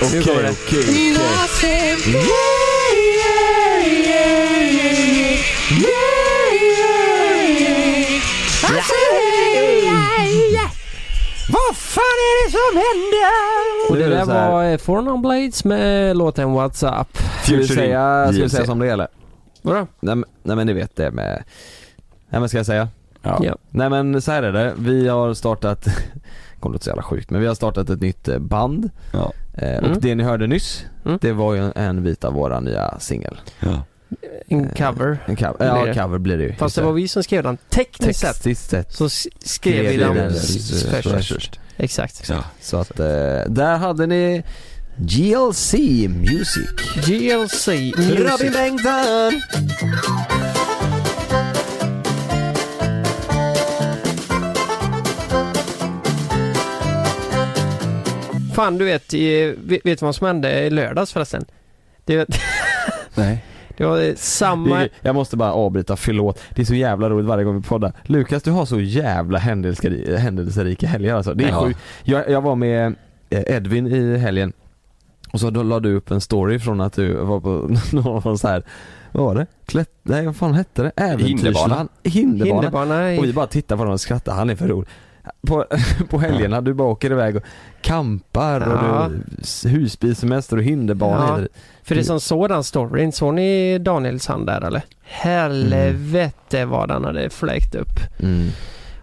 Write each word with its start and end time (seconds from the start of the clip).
Det. 0.00 0.18
And 8.66 8.76
I 8.76 8.80
say, 8.82 9.84
yeah, 9.84 10.26
yeah. 10.52 10.70
Vad 11.50 11.76
fan 11.76 12.02
är 12.02 12.44
det 12.44 12.50
som 12.50 12.76
händer? 12.76 13.90
Och 13.90 13.96
det 13.96 14.04
är 14.04 14.08
det 14.10 14.16
där 14.16 14.50
var 14.50 14.64
eh, 14.64 14.78
Four 14.78 15.02
Non 15.02 15.22
Blades 15.22 15.64
med 15.64 16.16
låten 16.16 16.48
What's 16.48 17.00
Up. 17.00 17.18
Ska 17.44 17.56
vi 17.56 17.68
säga, 17.68 18.24
ska 18.26 18.32
vi 18.36 18.42
JLC. 18.42 18.52
säga 18.52 18.66
som 18.66 18.78
det 18.78 18.88
eller? 18.90 19.08
Vadå? 19.62 19.86
Nej, 20.00 20.14
men- 20.16 20.24
nej 20.42 20.56
men 20.56 20.66
ni 20.66 20.72
vet 20.72 20.96
det 20.96 21.10
med, 21.10 21.42
nej 22.30 22.40
men 22.40 22.48
ska 22.48 22.58
jag 22.58 22.66
säga? 22.66 22.88
Ja. 23.22 23.40
Ja. 23.42 23.56
Nej 23.70 23.90
men 23.90 24.22
så 24.22 24.32
här 24.32 24.42
är 24.42 24.52
det, 24.52 24.74
vi 24.78 25.08
har 25.08 25.34
startat, 25.34 25.86
kommer 26.60 26.72
låta 26.74 26.84
så 26.84 26.90
jävla 26.90 27.02
sjukt 27.02 27.30
men 27.30 27.40
vi 27.40 27.46
har 27.46 27.54
startat 27.54 27.90
ett 27.90 28.00
nytt 28.00 28.28
eh, 28.28 28.38
band 28.38 28.90
Ja. 29.12 29.32
eh, 29.54 29.78
Mm. 29.78 29.92
och 29.92 30.00
det 30.00 30.14
ni 30.14 30.22
hörde 30.24 30.46
nyss, 30.46 30.84
Mm. 31.04 31.18
det 31.22 31.32
var 31.32 31.54
ju 31.54 31.70
en 31.74 32.02
bit 32.04 32.24
av 32.24 32.32
våra 32.32 32.60
nya 32.60 32.98
singel. 33.00 33.40
Ja. 33.60 33.82
En 34.48 34.68
cover. 34.68 35.18
En 35.26 35.36
cover, 35.36 35.54
Blir 35.58 35.66
ja 35.68 35.84
det. 35.84 35.94
cover 35.94 36.18
blir 36.18 36.36
det 36.38 36.44
ju. 36.44 36.52
Fast 36.54 36.76
det 36.76 36.82
var 36.82 36.92
vi 36.92 37.08
som 37.08 37.22
skrev 37.22 37.42
den. 37.42 37.56
Tekniskt 37.68 38.20
sett 38.70 38.92
så 38.92 39.08
skrev 39.38 39.84
vi 39.90 39.96
den 39.96 40.32
först. 41.02 41.28
först. 41.32 41.60
Exakt. 41.76 42.28
Ja. 42.28 42.44
Så 42.60 42.76
att 42.76 43.00
eh, 43.00 43.06
där 43.48 43.76
hade 43.76 44.06
ni 44.06 44.42
GLC 44.96 45.74
Music. 46.08 46.68
GLC 47.06 47.68
Robin 47.68 48.24
Music. 48.24 48.52
Bengtsson! 48.52 49.42
Fan 58.58 58.78
du 58.78 58.84
vet, 58.84 59.14
i, 59.14 59.54
vet, 59.64 59.84
du 59.84 60.06
vad 60.06 60.14
som 60.14 60.26
hände 60.26 60.60
i 60.60 60.70
lördags 60.70 61.12
förresten? 61.12 61.44
Det, 62.04 62.28
Nej. 63.14 63.44
det 63.76 63.84
var 63.84 64.14
samma... 64.16 64.78
Det 64.78 64.84
är- 64.84 64.90
Jag 65.02 65.14
måste 65.14 65.36
bara 65.36 65.52
avbryta, 65.52 65.96
förlåt. 65.96 66.40
Det 66.54 66.62
är 66.62 66.66
så 66.66 66.74
jävla 66.74 67.10
roligt 67.10 67.26
varje 67.26 67.44
gång 67.44 67.56
vi 67.56 67.62
poddar. 67.62 67.92
Lukas 68.02 68.42
du 68.42 68.50
har 68.50 68.64
så 68.66 68.80
jävla 68.80 69.38
händelserika, 69.38 70.16
händelserika 70.16 70.86
helger 70.86 71.14
alltså. 71.14 71.34
Det 71.34 71.44
är 71.44 71.48
Ja. 71.48 71.70
Jag, 72.02 72.30
jag 72.30 72.40
var 72.40 72.54
med 72.54 72.94
eh, 73.30 73.56
Edvin 73.56 73.86
i 73.86 74.16
helgen 74.16 74.52
och 75.32 75.40
så 75.40 75.50
då 75.50 75.62
la 75.62 75.80
du 75.80 75.94
upp 75.94 76.10
en 76.10 76.20
story 76.20 76.58
från 76.58 76.80
att 76.80 76.92
du 76.92 77.14
var 77.14 77.40
på 77.40 77.76
någon 77.96 78.38
så 78.38 78.48
här. 78.48 78.62
vad 79.12 79.24
var 79.24 79.34
det? 79.34 79.46
Klätt, 79.66 79.90
nej 80.02 80.26
vad 80.26 80.36
fan 80.36 80.54
hette 80.54 80.82
det? 80.82 80.92
Äventyrsland? 80.96 81.88
Hinderbana. 82.04 82.62
Hinderbana 82.62 83.14
i... 83.14 83.18
Och 83.18 83.24
vi 83.24 83.32
bara 83.32 83.46
tittar 83.46 83.76
på 83.76 83.80
honom 83.80 83.92
och 83.92 84.00
skrattar, 84.00 84.34
han 84.34 84.50
är 84.50 84.56
för 84.56 84.68
rolig. 84.68 84.88
På, 85.46 85.64
på 86.10 86.18
helgerna, 86.18 86.60
du 86.60 86.74
bara 86.74 86.88
åker 86.88 87.10
iväg 87.10 87.36
och 87.36 87.42
kampar 87.80 88.60
och 88.60 89.10
du 89.10 89.68
husbilsemester 89.68 90.56
och 90.56 90.62
hinderbana. 90.62 91.26
Ja. 91.28 91.36
det. 91.36 91.48
För 91.82 91.94
det 91.94 92.04
som 92.04 92.20
såg 92.20 92.48
den 92.48 92.64
storyn, 92.64 93.12
såg 93.12 93.34
ni 93.34 93.78
Daniels 93.78 94.26
hand 94.26 94.46
där 94.46 94.60
eller? 94.60 94.82
Helvete 95.02 96.64
vad 96.64 96.88
den 96.88 97.04
hade 97.04 97.30
fläkt 97.30 97.74
upp. 97.74 98.20
Mm. 98.20 98.48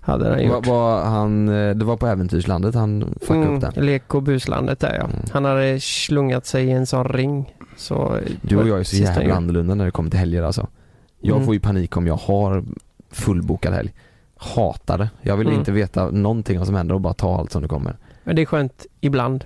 Hade 0.02 0.30
Var, 0.30 0.38
gjort. 0.38 0.68
var 0.68 1.04
han, 1.04 1.50
eh, 1.50 1.76
det 1.76 1.86
var 1.86 1.98
på 1.98 2.08
Äventyrslandet 2.08 2.76
han 2.76 3.16
fuckade 3.22 3.48
upp 3.48 3.62
den. 3.76 3.86
Lek 3.86 4.14
och 4.16 4.24
buslandet 4.24 4.80
där 4.80 4.94
ja. 4.94 5.04
Mm. 5.06 5.16
Han 5.32 5.46
hade 5.46 5.80
slungat 5.80 6.46
sig 6.46 6.66
i 6.66 6.72
en 6.72 6.86
sån 6.86 7.04
ring. 7.06 7.54
Så 7.78 8.18
Du 8.42 8.58
och 8.58 8.68
jag 8.68 8.80
är 8.80 8.84
så 8.84 8.96
Sista 8.96 9.20
jävla 9.20 9.36
annorlunda 9.36 9.76
när 9.76 9.86
det 9.86 9.92
kommer 9.92 10.10
till 10.10 10.20
helger 10.20 10.44
alltså. 10.44 10.68
Jag 11.22 11.36
Mm. 11.36 11.46
får 11.46 11.54
ju 11.54 11.60
panik 11.60 11.98
om 11.98 12.08
jag 12.08 12.16
har 12.16 12.64
fullbokad 13.12 13.74
helg. 13.74 13.94
Hatar 14.56 14.98
det. 14.98 15.10
Jag 15.22 15.38
vill 15.38 15.48
Mm. 15.48 15.60
inte 15.60 15.72
veta 15.72 16.10
någonting 16.12 16.58
vad 16.58 16.68
som 16.68 16.76
händer 16.76 16.96
och 16.96 17.02
bara 17.02 17.14
ta 17.14 17.38
allt 17.40 17.52
som 17.52 17.62
det 17.62 17.68
kommer. 17.68 17.98
Men 18.24 18.36
det 18.36 18.42
är 18.42 18.46
skönt 18.46 18.86
ibland. 19.02 19.46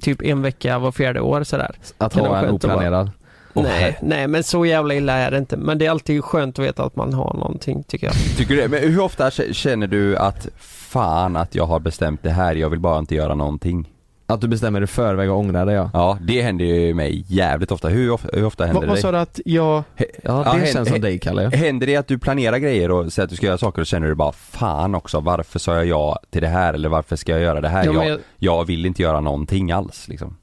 Typ 0.00 0.22
en 0.22 0.42
vecka 0.42 0.78
var 0.78 0.92
fjärde 0.92 1.20
år 1.20 1.44
sådär. 1.44 1.70
Att 1.98 2.12
Kan 2.14 2.26
ha 2.26 2.38
en 2.38 2.50
oplanerad. 2.50 3.10
Åh, 3.54 3.62
nej, 3.62 3.98
nej 4.02 4.26
men 4.28 4.42
så 4.44 4.66
jävla 4.66 4.94
illa 4.94 5.12
är 5.12 5.30
det 5.30 5.38
inte. 5.38 5.56
Men 5.56 5.78
det 5.78 5.86
är 5.86 5.90
alltid 5.90 6.24
skönt 6.24 6.58
att 6.58 6.64
veta 6.64 6.84
att 6.84 6.96
man 6.96 7.12
har 7.14 7.34
någonting 7.34 7.82
tycker 7.82 8.06
jag. 8.06 8.14
Tycker 8.36 8.54
du 8.54 8.60
det? 8.62 8.68
Men 8.68 8.80
hur 8.80 9.00
ofta 9.00 9.30
känner 9.30 9.86
du 9.86 10.16
att 10.16 10.48
fan 10.58 11.36
att 11.36 11.54
jag 11.54 11.66
har 11.66 11.80
bestämt 11.80 12.22
det 12.22 12.30
här, 12.30 12.54
jag 12.54 12.70
vill 12.70 12.80
bara 12.80 12.98
inte 12.98 13.14
göra 13.14 13.34
någonting? 13.34 13.88
Att 14.34 14.40
du 14.40 14.48
bestämmer 14.48 14.82
i 14.82 14.86
förväg 14.86 15.30
och 15.30 15.38
ångrar 15.38 15.66
dig 15.66 15.74
ja. 15.74 15.90
Ja, 15.92 16.18
det 16.20 16.42
händer 16.42 16.64
ju 16.64 16.94
mig 16.94 17.24
jävligt 17.28 17.72
ofta. 17.72 17.88
Hur, 17.88 18.10
of- 18.10 18.26
hur 18.32 18.44
ofta 18.44 18.64
händer 18.64 18.80
Vad, 18.80 18.88
vad 18.88 18.96
det 18.98 19.00
sa 19.02 19.10
dig? 19.12 19.18
du 19.18 19.22
att 19.22 19.40
jag... 19.44 19.82
Ja 19.96 20.04
det 20.52 20.60
Ja, 20.60 20.66
känns 20.72 20.88
som 20.88 21.00
dig 21.00 21.18
Kalle. 21.18 21.50
Händer 21.56 21.86
det 21.86 21.96
att 21.96 22.08
du 22.08 22.18
planerar 22.18 22.58
grejer 22.58 22.90
och 22.90 23.12
säger 23.12 23.24
att 23.24 23.30
du 23.30 23.36
ska 23.36 23.46
göra 23.46 23.58
saker 23.58 23.80
och 23.82 23.86
känner 23.86 24.08
du 24.08 24.14
bara 24.14 24.32
fan 24.32 24.94
också, 24.94 25.20
varför 25.20 25.58
sa 25.58 25.74
jag 25.74 25.86
ja 25.86 26.18
till 26.30 26.42
det 26.42 26.48
här 26.48 26.74
eller 26.74 26.88
varför 26.88 27.16
ska 27.16 27.32
jag 27.32 27.40
göra 27.40 27.60
det 27.60 27.68
här? 27.68 27.84
Ja, 27.84 27.92
jag, 27.94 28.06
jag, 28.08 28.18
jag 28.38 28.64
vill 28.66 28.86
inte 28.86 29.02
göra 29.02 29.20
någonting 29.20 29.72
alls 29.72 30.08
liksom. 30.08 30.36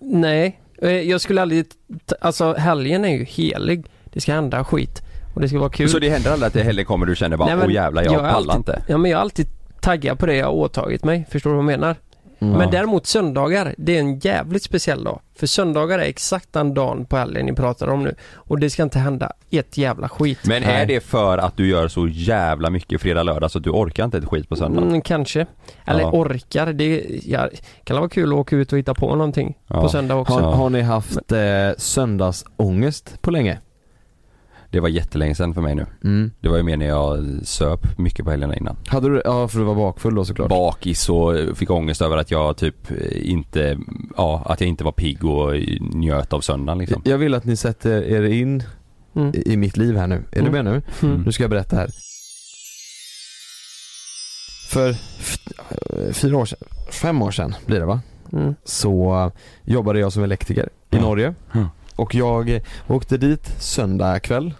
nej, 0.00 0.58
Eh, 0.82 0.90
jag 0.90 1.20
skulle 1.20 1.42
aldrig... 1.42 1.64
Alltså 2.20 2.54
helgen 2.54 3.04
är 3.04 3.16
ju 3.18 3.24
helig. 3.24 3.86
Det 4.04 4.20
ska 4.20 4.32
hända 4.32 4.64
skit. 4.64 5.02
Och 5.34 5.40
det 5.40 5.48
ska 5.48 5.58
vara 5.58 5.70
kul. 5.70 5.88
Så 5.88 5.98
det 5.98 6.08
händer 6.10 6.30
aldrig 6.32 6.46
att 6.46 6.52
det 6.52 6.62
heller 6.62 6.84
kommer 6.84 7.06
du 7.06 7.16
känner 7.16 7.36
bara 7.36 7.46
Nej, 7.48 7.56
men 7.56 7.66
åh 7.66 7.72
jävlar 7.72 8.02
jag, 8.02 8.12
jag 8.12 8.20
pallar 8.20 8.34
alltid- 8.36 8.54
inte. 8.56 8.82
Ja 8.88 8.98
men 8.98 9.10
jag 9.10 9.18
är 9.18 9.20
alltid 9.22 9.46
taggad 9.80 10.18
på 10.18 10.26
det 10.26 10.36
jag 10.36 10.46
har 10.46 10.52
åtagit 10.52 11.04
mig. 11.04 11.26
Förstår 11.30 11.50
du 11.50 11.56
vad 11.56 11.64
jag 11.64 11.80
menar? 11.80 11.96
Mm. 12.42 12.58
Men 12.58 12.70
däremot 12.70 13.06
söndagar, 13.06 13.74
det 13.78 13.96
är 13.96 14.00
en 14.00 14.18
jävligt 14.18 14.62
speciell 14.62 15.04
dag. 15.04 15.20
För 15.34 15.46
söndagar 15.46 15.98
är 15.98 16.02
exakt 16.02 16.52
den 16.52 16.74
dagen 16.74 17.04
på 17.06 17.16
helgen 17.16 17.46
ni 17.46 17.52
pratar 17.52 17.88
om 17.88 18.02
nu. 18.04 18.14
Och 18.34 18.58
det 18.58 18.70
ska 18.70 18.82
inte 18.82 18.98
hända 18.98 19.32
ett 19.50 19.78
jävla 19.78 20.08
skit. 20.08 20.38
Men 20.44 20.62
är 20.64 20.86
det 20.86 21.00
för 21.00 21.38
att 21.38 21.56
du 21.56 21.68
gör 21.68 21.88
så 21.88 22.08
jävla 22.08 22.70
mycket 22.70 23.00
fredag, 23.00 23.22
lördag 23.22 23.50
så 23.50 23.58
att 23.58 23.64
du 23.64 23.70
orkar 23.70 24.04
inte 24.04 24.18
ett 24.18 24.24
skit 24.24 24.48
på 24.48 24.56
söndag? 24.56 24.82
Mm, 24.82 25.00
kanske. 25.00 25.46
Eller 25.84 26.00
Ja. 26.00 26.10
orkar. 26.12 26.72
Det 26.72 27.04
ja, 27.24 27.48
kan 27.84 27.96
vara 27.96 28.08
kul 28.08 28.32
att 28.32 28.38
åka 28.38 28.56
ut 28.56 28.72
och 28.72 28.78
hitta 28.78 28.94
på 28.94 29.14
någonting 29.14 29.58
Ja. 29.66 29.80
på 29.82 29.88
söndag 29.88 30.14
också. 30.14 30.34
Har, 30.34 30.52
har 30.52 30.70
ni 30.70 30.80
haft 30.80 31.32
eh, 31.32 31.38
söndagsångest 31.78 33.22
på 33.22 33.30
länge? 33.30 33.58
Det 34.72 34.80
var 34.80 34.88
jättelänge 34.88 35.34
sedan 35.34 35.54
för 35.54 35.60
mig 35.60 35.74
nu. 35.74 35.86
Mm. 36.04 36.30
Det 36.40 36.48
var 36.48 36.56
ju 36.56 36.62
mer 36.62 36.76
när 36.76 36.86
jag 36.86 37.26
söp 37.42 37.98
mycket 37.98 38.24
på 38.24 38.30
helgerna 38.30 38.56
innan. 38.56 38.76
Hade 38.86 39.08
du, 39.08 39.22
ja 39.24 39.48
för 39.48 39.58
du 39.58 39.64
var 39.64 39.74
bakfull 39.74 40.14
då 40.14 40.24
såklart. 40.24 40.48
Bakis 40.48 41.08
och 41.08 41.34
fick 41.56 41.70
ångest 41.70 42.02
över 42.02 42.16
att 42.16 42.30
jag 42.30 42.56
typ 42.56 42.90
inte, 43.14 43.78
ja 44.16 44.42
att 44.46 44.60
jag 44.60 44.68
inte 44.68 44.84
var 44.84 44.92
pigg 44.92 45.24
och 45.24 45.52
njöt 45.80 46.32
av 46.32 46.40
söndagen 46.40 46.78
liksom. 46.78 47.02
Jag 47.04 47.18
vill 47.18 47.34
att 47.34 47.44
ni 47.44 47.56
sätter 47.56 48.02
er 48.02 48.22
in 48.22 48.62
Mm. 49.16 49.32
i, 49.34 49.56
mitt 49.56 49.76
liv 49.76 49.96
här 49.96 50.06
nu. 50.06 50.14
Är 50.32 50.38
Mm. 50.40 50.52
du 50.52 50.62
med 50.62 50.64
nu? 50.64 50.82
Mm. 51.08 51.22
Nu 51.22 51.32
ska 51.32 51.42
jag 51.42 51.50
berätta 51.50 51.76
här. 51.76 51.90
För 54.68 54.94
fyra 56.12 56.36
år 56.36 56.44
sedan, 56.46 56.58
fem 56.92 57.22
år 57.22 57.30
sedan 57.30 57.54
blir 57.66 57.80
det 57.80 57.86
va? 57.86 58.00
Mm. 58.32 58.54
Så 58.64 59.30
jobbade 59.64 60.00
jag 60.00 60.12
som 60.12 60.22
elektriker 60.22 60.64
i 60.90 60.96
Ja. 60.96 61.00
Norge. 61.00 61.34
Och 61.96 62.14
jag 62.14 62.60
åkte 62.88 63.16
dit 63.16 63.46
söndag 63.58 64.20
kväll 64.20 64.54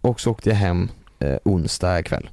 och 0.00 0.20
så 0.20 0.30
åkte 0.30 0.48
jag 0.48 0.56
hem 0.56 0.88
eh, 1.18 1.36
onsdag 1.44 2.02
kväll. 2.02 2.30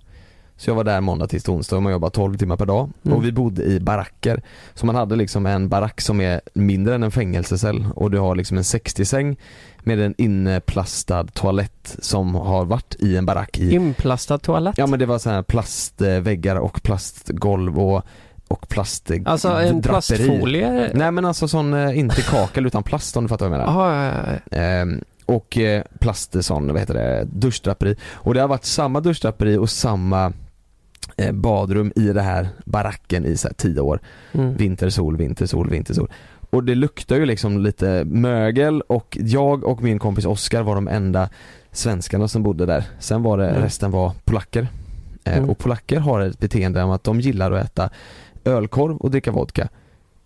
Så 0.57 0.69
jag 0.69 0.75
var 0.75 0.83
där 0.83 1.01
måndag 1.01 1.27
till 1.27 1.41
onsdag 1.47 1.75
och 1.75 1.83
man 1.83 1.91
jobbar 1.91 2.09
12 2.09 2.37
timmar 2.37 2.57
per 2.57 2.65
dag. 2.65 2.89
Mm. 3.03 3.17
Och 3.17 3.25
vi 3.25 3.31
bodde 3.31 3.63
i 3.63 3.79
baracker. 3.79 4.41
Så 4.73 4.85
man 4.85 4.95
hade 4.95 5.15
liksom 5.15 5.45
en 5.45 5.69
barack 5.69 6.01
som 6.01 6.21
är 6.21 6.41
mindre 6.53 6.95
än 6.95 7.03
en 7.03 7.11
fängelsecell 7.11 7.87
och 7.95 8.11
du 8.11 8.19
har 8.19 8.35
liksom 8.35 8.57
en 8.57 8.63
60-säng 8.63 9.37
med 9.79 9.99
en 9.99 10.15
inplastad 10.17 11.23
toalett 11.23 11.95
som 11.99 12.35
har 12.35 12.65
varit 12.65 12.95
i 12.99 13.17
en 13.17 13.25
barack 13.25 13.59
i 13.59 13.73
Inplastad 13.73 14.37
toalett. 14.37 14.77
Ja 14.77 14.87
men 14.87 14.99
det 14.99 15.05
var 15.05 15.19
så 15.19 15.29
här 15.29 15.43
plastväggar 15.43 16.55
och 16.55 16.83
plastgolv 16.83 17.79
och, 17.79 18.03
och 18.47 18.67
plast 18.69 19.11
alltså 19.25 19.47
en 19.49 19.81
draperi. 19.81 19.81
plastfolie. 20.17 20.91
Nej 20.93 21.11
men 21.11 21.25
alltså 21.25 21.47
sån, 21.47 21.73
eh, 21.73 21.99
inte 21.99 22.21
kakel 22.21 22.65
utan 22.65 22.83
plast 22.83 23.17
om 23.17 23.23
du 23.23 23.27
fattar 23.29 23.49
vad 23.49 23.59
jag 23.59 23.65
menar. 23.65 23.79
Jaha, 23.85 24.13
ja, 24.27 24.39
ja. 24.51 24.57
Ehm, 24.57 25.01
och 25.25 25.57
eh, 25.57 25.83
plast 25.99 26.43
sån, 26.45 26.67
vad 26.67 26.79
heter 26.79 26.93
det, 26.93 27.27
duschdraperi. 27.33 27.95
Och 28.13 28.33
det 28.33 28.41
har 28.41 28.47
varit 28.47 28.65
samma 28.65 28.99
duschdraperi 28.99 29.57
och 29.57 29.69
samma 29.69 30.33
eh, 31.17 31.31
badrum 31.31 31.91
i 31.95 32.01
det 32.13 32.21
här 32.21 32.47
baracken 32.65 33.25
i 33.25 33.37
så 33.37 33.49
tio 33.57 33.79
år. 33.81 33.99
Mm. 34.33 34.55
Vintersol, 34.55 35.17
vintersol, 35.17 35.69
vintersol. 35.69 36.11
Och 36.49 36.63
det 36.63 36.75
luktar 36.75 37.15
ju 37.15 37.25
liksom 37.25 37.57
lite 37.63 38.03
mögel 38.05 38.81
och 38.81 39.17
jag 39.21 39.63
och 39.63 39.81
min 39.81 39.99
kompis 39.99 40.25
Oskar 40.25 40.61
var 40.63 40.75
de 40.75 40.87
enda 40.87 41.29
svenskarna 41.71 42.27
som 42.27 42.43
bodde 42.43 42.65
där. 42.65 42.83
Sen 42.99 43.23
var 43.23 43.37
det, 43.37 43.49
Mm. 43.49 43.61
resten 43.61 43.91
var 43.91 44.11
polacker. 44.25 44.67
Eh, 45.23 45.37
Mm. 45.37 45.49
Och 45.49 45.57
polacker 45.57 45.99
har 45.99 46.21
ett 46.21 46.39
beteende 46.39 46.83
om 46.83 46.91
att 46.91 47.03
de 47.03 47.19
gillar 47.19 47.51
att 47.51 47.65
äta 47.65 47.89
ölkorv 48.45 48.97
och 48.97 49.11
dricka 49.11 49.31
vodka. 49.31 49.67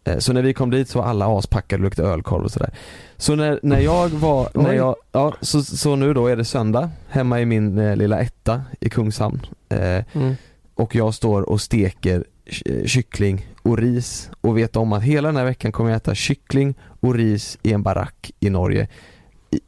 Eh, 0.03 0.17
Så 0.17 0.33
när 0.33 0.41
vi 0.41 0.53
kom 0.53 0.69
dit 0.69 0.89
så 0.89 0.99
var 0.99 1.05
alla 1.05 1.37
aspackade 1.37 1.79
och 1.81 1.83
luktade 1.83 2.09
ölkorv 2.09 2.43
och 2.43 2.51
sådär. 2.51 2.71
Så 3.17 3.35
när, 3.35 3.59
när 3.63 3.79
jag 3.79 4.09
var, 4.09 4.49
när 4.53 4.73
jag, 4.73 4.95
ja 5.11 5.33
så, 5.41 5.63
så 5.63 5.95
nu 5.95 6.13
då 6.13 6.27
är 6.27 6.35
det 6.35 6.45
söndag 6.45 6.89
hemma 7.09 7.41
i 7.41 7.45
min 7.45 7.77
eh, 7.77 7.95
lilla 7.95 8.19
etta 8.19 8.61
i 8.79 8.89
Kungshamn. 8.89 9.41
Eh, 9.69 10.03
Mm. 10.13 10.35
och 10.75 10.95
jag 10.95 11.13
står 11.13 11.49
och 11.49 11.61
steker 11.61 12.23
ky- 12.45 12.87
kyckling 12.87 13.47
och 13.61 13.77
ris 13.77 14.29
och 14.41 14.57
vet 14.57 14.75
om 14.75 14.93
att 14.93 15.03
hela 15.03 15.27
den 15.27 15.37
här 15.37 15.45
veckan 15.45 15.71
kommer 15.71 15.89
jag 15.89 15.97
äta 15.97 16.15
kyckling 16.15 16.75
och 16.99 17.15
ris 17.15 17.57
i 17.63 17.73
en 17.73 17.83
barack 17.83 18.31
i 18.39 18.49
Norge 18.49 18.87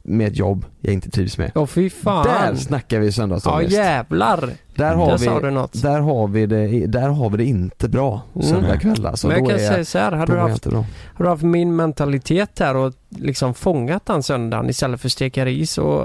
med 0.02 0.26
ett 0.28 0.36
jobb 0.36 0.64
jag 0.80 0.94
inte 0.94 1.10
trivs 1.10 1.38
med. 1.38 1.52
Åh 1.54 1.66
fy 1.66 1.90
fan. 1.90 2.26
Där 2.26 2.54
snackar 2.54 2.98
vi 2.98 3.06
Ja 3.06 3.12
söndagsångest. 3.12 3.72
jävlar. 3.72 4.50
där, 4.74 4.94
har 4.94 5.10
Där 5.10 5.16
sa 5.18 5.40
du 5.40 5.46
vi, 5.46 5.52
något. 5.54 5.82
där, 5.82 6.00
har 6.00 6.28
vi 6.28 6.46
det, 6.46 6.86
där 6.86 7.08
har 7.08 7.30
vi 7.30 7.36
det 7.36 7.44
inte 7.44 7.88
bra 7.88 8.22
Mm. 8.34 8.46
söndag 8.46 8.78
kväll 8.78 9.06
alltså. 9.06 9.28
Men 9.28 9.36
jag 9.38 9.46
kan 9.48 9.58
är 9.60 9.68
säga 9.72 9.84
så 9.84 9.98
här, 9.98 10.12
hade 10.12 10.32
du, 10.32 10.38
jag 10.38 10.48
haft, 10.48 10.64
hade 10.64 10.84
du 11.16 11.28
haft 11.28 11.42
min 11.42 11.76
mentalitet 11.76 12.58
här 12.58 12.76
och 12.76 12.92
liksom 13.08 13.54
fångat 13.54 14.06
den 14.06 14.22
söndagen 14.22 14.70
istället 14.70 15.00
för 15.00 15.08
att 15.08 15.12
steka 15.12 15.44
ris 15.44 15.78
och 15.78 16.00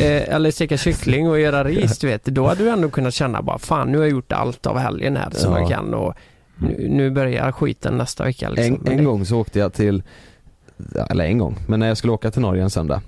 eh, 0.00 0.34
eller 0.34 0.50
steka 0.50 0.76
kyckling 0.76 1.28
och 1.30 1.40
göra 1.40 1.64
ris 1.64 1.98
du 1.98 2.06
vet. 2.06 2.24
Då 2.24 2.46
hade 2.46 2.64
du 2.64 2.70
ändå 2.70 2.88
kunnat 2.90 3.14
känna 3.14 3.42
bara 3.42 3.58
fan 3.58 3.92
nu 3.92 3.98
har 3.98 4.04
jag 4.04 4.10
gjort 4.12 4.32
allt 4.32 4.66
av 4.66 4.78
helgen 4.78 5.16
här 5.16 5.30
som 5.30 5.52
Ja. 5.52 5.58
jag 5.60 5.68
kan 5.68 5.94
och 5.94 6.14
nu, 6.60 6.86
nu 6.90 7.10
börjar 7.10 7.52
skiten 7.52 7.96
nästa 7.98 8.24
vecka 8.24 8.48
liksom. 8.50 8.86
En, 8.86 8.98
en 8.98 9.04
gång 9.04 9.24
så 9.26 9.38
åkte 9.40 9.58
jag 9.58 9.72
till, 9.72 9.96
ja, 9.96 10.02
eller 11.10 11.24
en 11.24 11.38
gång, 11.38 11.56
men 11.66 11.80
när 11.80 11.88
jag 11.88 11.96
skulle 11.96 12.12
åka 12.12 12.30
till 12.30 12.42
Norge 12.42 12.62
en 12.62 12.70
söndag 12.70 13.02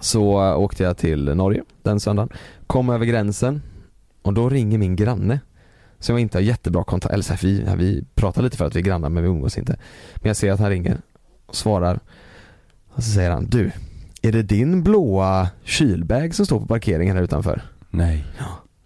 så 0.00 0.50
äh, 0.50 0.58
åkte 0.58 0.82
jag 0.82 0.96
till 0.96 1.24
Norge 1.24 1.62
den 1.82 2.00
söndagen, 2.00 2.28
kom 2.66 2.90
över 2.90 3.06
gränsen 3.06 3.62
och 4.22 4.34
då 4.34 4.48
ringer 4.48 4.78
min 4.78 4.96
granne 4.96 5.40
som 5.98 6.14
jag 6.14 6.20
inte 6.20 6.38
har 6.38 6.42
jättebra 6.42 6.84
kontakt, 6.84 7.14
eller 7.14 7.24
så 7.24 7.32
här, 7.32 7.40
vi, 7.42 7.64
ja, 7.66 7.74
vi 7.74 8.04
pratar 8.14 8.42
lite 8.42 8.56
för 8.56 8.66
att 8.66 8.76
vi 8.76 8.80
är 8.80 8.84
grannar 8.84 9.08
men 9.08 9.22
vi 9.22 9.28
umgås 9.28 9.58
inte. 9.58 9.76
Men 10.16 10.28
jag 10.28 10.36
ser 10.36 10.52
att 10.52 10.60
han 10.60 10.70
ringer 10.70 11.00
och 11.46 11.56
svarar 11.56 12.00
och 12.88 13.02
så 13.02 13.10
säger 13.10 13.30
han 13.30 13.46
du, 13.46 13.70
är 14.22 14.32
det 14.32 14.42
din 14.42 14.82
blåa 14.82 15.48
kylbag 15.64 16.34
som 16.34 16.46
står 16.46 16.60
på 16.60 16.66
parkeringen 16.66 17.16
här 17.16 17.22
utanför? 17.22 17.62
Nej. 17.90 18.24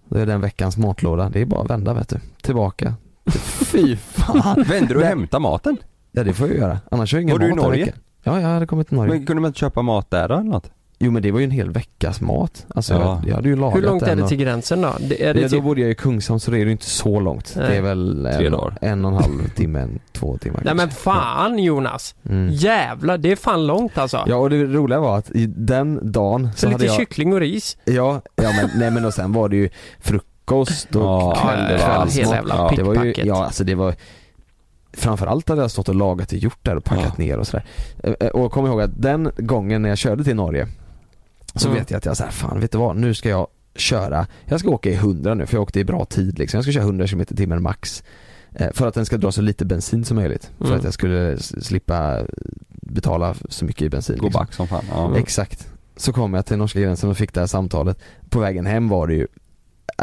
Det 0.08 0.20
är 0.20 0.26
den 0.26 0.40
veckans 0.40 0.76
matlåda, 0.76 1.28
det 1.28 1.40
är 1.40 1.46
bara 1.46 1.62
att 1.62 1.70
vända 1.70 1.94
vet 1.94 2.08
du, 2.08 2.20
tillbaka. 2.42 2.94
Fy 3.72 3.96
fan! 3.96 4.62
Vänder 4.62 4.94
du 4.94 5.00
och 5.00 5.06
hämtar 5.06 5.40
maten? 5.40 5.76
Ja 6.12 6.24
det 6.24 6.32
får 6.32 6.48
jag 6.48 6.56
göra, 6.56 6.78
annars 6.90 7.12
har 7.12 7.18
jag 7.18 7.22
ingen 7.22 7.34
Var 7.34 7.38
du 7.40 7.46
i 7.46 7.54
mat 7.54 7.64
Norge? 7.64 7.92
Ja, 8.24 8.40
jag 8.40 8.48
hade 8.48 8.66
kommit 8.66 8.88
till 8.88 8.96
Norge. 8.96 9.12
Men 9.14 9.26
kunde 9.26 9.42
man 9.42 9.48
inte 9.48 9.58
köpa 9.58 9.82
mat 9.82 10.10
där 10.10 10.28
då 10.28 10.34
eller 10.34 10.44
något? 10.50 10.70
Jo 10.98 11.10
men 11.10 11.22
det 11.22 11.30
var 11.30 11.38
ju 11.38 11.44
en 11.44 11.50
hel 11.50 11.70
veckas 11.70 12.20
mat. 12.20 12.66
Alltså 12.74 12.94
Ja. 12.94 13.00
jag, 13.00 13.28
jag 13.30 13.34
hade 13.34 13.48
ju 13.48 13.56
lagat 13.56 13.76
Hur 13.76 13.82
långt 13.82 14.02
är 14.02 14.16
det 14.16 14.22
och- 14.22 14.28
till 14.28 14.38
gränsen 14.38 14.82
då? 14.82 14.92
Det, 15.00 15.24
är 15.24 15.34
det 15.34 15.40
Ja, 15.40 15.46
då 15.48 15.52
typ, 15.56 15.62
bodde 15.64 15.80
jag 15.80 15.90
i 15.90 15.94
Kungshamn 15.94 16.40
så 16.40 16.50
det 16.50 16.56
är 16.58 16.64
ju 16.64 16.72
inte 16.72 16.84
så 16.84 17.20
långt. 17.20 17.54
Nej. 17.56 17.68
Det 17.68 17.76
är 17.76 17.82
väl 17.82 18.28
Tre 18.36 18.46
en, 18.46 18.52
dagar. 18.52 18.78
en 18.80 19.04
och 19.04 19.10
en 19.10 19.16
halv 19.16 19.48
timme, 19.54 19.80
en, 19.80 19.98
två 20.12 20.38
timmar 20.38 20.60
nej 20.64 20.74
men 20.74 20.90
fan 20.90 21.58
Jonas! 21.58 22.14
Mm. 22.28 22.48
Jävlar, 22.52 23.18
det 23.18 23.32
är 23.32 23.36
fan 23.36 23.66
långt 23.66 23.98
alltså. 23.98 24.24
Ja 24.26 24.36
och 24.36 24.50
det 24.50 24.64
roliga 24.64 25.00
var 25.00 25.18
att 25.18 25.30
i 25.30 25.46
den 25.46 26.12
dagen 26.12 26.48
så, 26.52 26.58
så 26.58 26.66
hade 26.66 26.78
lite 26.78 26.86
jag 26.86 26.96
kyckling 26.96 27.32
och 27.32 27.40
ris. 27.40 27.76
Ja, 27.84 28.20
ja 28.36 28.50
men, 28.60 28.70
nej 28.80 28.90
men 28.90 29.04
och 29.04 29.14
sen 29.14 29.32
var 29.32 29.48
det 29.48 29.56
ju 29.56 29.68
frukost 30.00 30.96
och 30.96 31.02
Ja, 31.02 31.34
kväll, 31.42 31.58
det 31.68 31.84
var 31.86 32.06
hela 32.06 32.34
jävla 32.36 32.54
Ja, 32.54 32.72
Det 32.76 32.82
var 32.82 33.04
ju, 33.04 33.14
ja 33.24 33.44
alltså 33.44 33.64
det 33.64 33.74
var 33.74 33.94
Framförallt 34.92 35.48
hade 35.48 35.60
jag 35.60 35.70
stått 35.70 35.88
och 35.88 35.94
lagat 35.94 36.32
och 36.32 36.38
gjort 36.38 36.58
där 36.62 36.76
och 36.76 36.84
packat 36.84 37.18
ner 37.18 37.38
och 37.38 37.46
sådär. 37.46 37.64
Eh, 38.02 38.14
eh, 38.20 38.28
Och 38.28 38.52
kom 38.52 38.66
ihåg 38.66 38.80
att 38.80 39.02
den 39.02 39.30
gången 39.36 39.82
när 39.82 39.88
jag 39.88 39.98
körde 39.98 40.24
till 40.24 40.36
Norge 40.36 40.68
Så 41.54 41.68
Mm. 41.68 41.78
vet 41.78 41.90
jag 41.90 41.98
att 41.98 42.04
jag 42.04 42.16
såhär, 42.16 42.30
fan 42.30 42.60
vet 42.60 42.72
du 42.72 42.78
vad, 42.78 42.96
nu 42.96 43.14
ska 43.14 43.28
jag 43.28 43.46
köra 43.76 44.26
Jag 44.44 44.60
ska 44.60 44.70
åka 44.70 44.90
i 44.90 44.94
100 44.94 45.34
nu 45.34 45.46
för 45.46 45.54
jag 45.56 45.62
åkte 45.62 45.80
i 45.80 45.84
bra 45.84 46.04
tid 46.04 46.38
liksom. 46.38 46.58
Jag 46.58 46.64
ska 46.64 46.72
köra 46.72 46.82
100 46.84 47.06
km 47.06 47.24
timmen 47.24 47.62
max 47.62 48.02
eh, 48.54 48.68
För 48.72 48.86
att 48.86 48.94
den 48.94 49.06
ska 49.06 49.16
dra 49.16 49.32
så 49.32 49.42
lite 49.42 49.64
bensin 49.64 50.04
som 50.04 50.16
möjligt. 50.16 50.50
För 50.58 50.64
Mm. 50.66 50.78
att 50.78 50.84
jag 50.84 50.94
skulle 50.94 51.38
slippa 51.38 52.18
betala 52.68 53.34
så 53.48 53.64
mycket 53.64 53.82
i 53.82 53.88
bensin. 53.88 54.18
Gå 54.18 54.24
liksom. 54.26 54.40
back 54.40 54.52
som 54.52 54.68
fan. 54.68 54.84
Ja. 54.90 55.16
Exakt. 55.16 55.68
Så 55.96 56.12
kom 56.12 56.34
jag 56.34 56.46
till 56.46 56.56
norska 56.56 56.80
gränsen 56.80 57.10
och 57.10 57.16
fick 57.16 57.34
det 57.34 57.40
här 57.40 57.46
samtalet. 57.46 57.98
På 58.30 58.40
vägen 58.40 58.66
hem 58.66 58.88
var 58.88 59.06
det 59.06 59.14
ju 59.14 59.26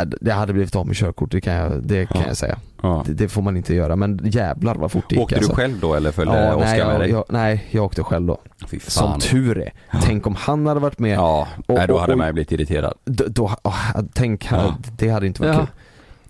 det 0.06 0.32
hade 0.32 0.54
blivit 0.54 0.76
av 0.76 0.88
med 0.88 0.96
körkort, 0.96 1.32
det 1.32 1.42
kan 1.42 1.54
jag, 1.54 1.72
det 1.84 2.06
kan 2.06 2.22
Ja. 2.22 2.28
jag 2.28 2.38
säga. 2.38 2.58
Ja. 2.82 3.04
Det, 3.06 3.14
det 3.14 3.30
får 3.30 3.42
man 3.42 3.58
inte 3.58 3.76
göra, 3.76 3.96
men 3.96 4.20
jävlar 4.24 4.76
vad 4.76 4.92
fort 4.92 5.04
det 5.10 5.16
gick 5.16 5.24
Åkte 5.24 5.36
alltså. 5.36 5.52
du 5.52 5.56
själv 5.56 5.80
då 5.80 5.96
eller 5.96 6.12
följde 6.12 6.46
Ja, 6.46 6.56
Oskar 6.56 6.66
nej, 6.70 6.78
med 6.86 6.94
jag, 6.94 7.00
dig? 7.02 7.10
jag, 7.10 7.24
nej, 7.30 7.68
jag 7.72 7.84
åkte 7.86 8.04
själv 8.04 8.28
då. 8.28 8.38
Fy 8.68 8.80
fan. 8.80 9.12
Som 9.12 9.20
tur 9.20 9.58
är. 9.58 9.74
Tänk 10.04 10.28
om 10.28 10.36
han 10.36 10.66
hade 10.68 10.80
varit 10.80 11.00
med. 11.00 11.16
Ja, 11.18 11.48
Och- 11.68 11.76
nej, 11.76 11.88
då 11.88 11.98
hade 11.98 12.16
man 12.16 12.28
ju 12.28 12.34
blivit 12.34 12.52
irriterad. 12.52 12.94
Då, 13.06 13.24
då 13.28 13.52
åh, 13.64 13.96
tänk, 14.14 14.48
Ja. 14.52 14.78
det 14.98 15.10
hade 15.10 15.28
inte 15.28 15.42
varit 15.42 15.54
Ja. 15.56 15.60
kul. 15.60 15.68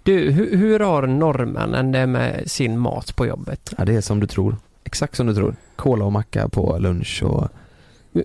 Du, 0.04 0.32
hur, 0.32 0.58
hur 0.58 0.80
har 0.80 1.08
norrmännen 1.08 1.92
det 1.92 2.08
med 2.08 2.44
sin 2.52 2.80
mat 2.80 3.16
på 3.16 3.26
jobbet? 3.26 3.74
Ja, 3.78 3.86
det 3.86 3.96
är 3.96 4.02
som 4.02 4.20
du 4.20 4.28
tror. 4.28 4.56
Exakt 4.84 5.16
som 5.16 5.28
du 5.28 5.36
tror. 5.36 5.56
Cola 5.76 6.06
och 6.06 6.12
macka 6.12 6.50
på 6.50 6.78
lunch 6.80 7.24
och 7.26 7.48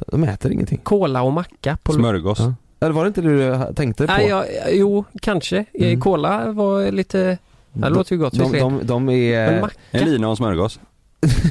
de 0.06 0.24
äter 0.24 0.52
ingenting. 0.52 0.80
Cola 0.82 1.22
och 1.22 1.32
macka 1.32 1.78
på 1.82 1.92
Smörgås. 1.92 2.38
Ja. 2.40 2.54
Eller 2.80 2.92
var 2.92 3.04
det 3.04 3.08
inte 3.08 3.20
det 3.20 3.28
du 3.68 3.74
tänkte 3.74 4.06
på? 4.06 4.12
Nej, 4.12 4.28
ja, 4.28 4.44
jo, 4.70 5.04
kanske. 5.22 5.56
Eh, 5.72 5.86
Mm. 5.88 6.00
Cola 6.00 6.52
var 6.52 6.90
lite... 6.92 7.38
Det 7.72 7.88
låter 7.88 8.12
ju 8.14 8.18
gott 8.22 8.32
de, 8.38 8.52
de, 8.52 8.80
de 8.82 9.08
är... 9.08 9.60
Macka? 9.60 9.74
En 9.90 10.04
lina 10.04 10.28
och 10.28 10.36
smörgås. 10.36 10.80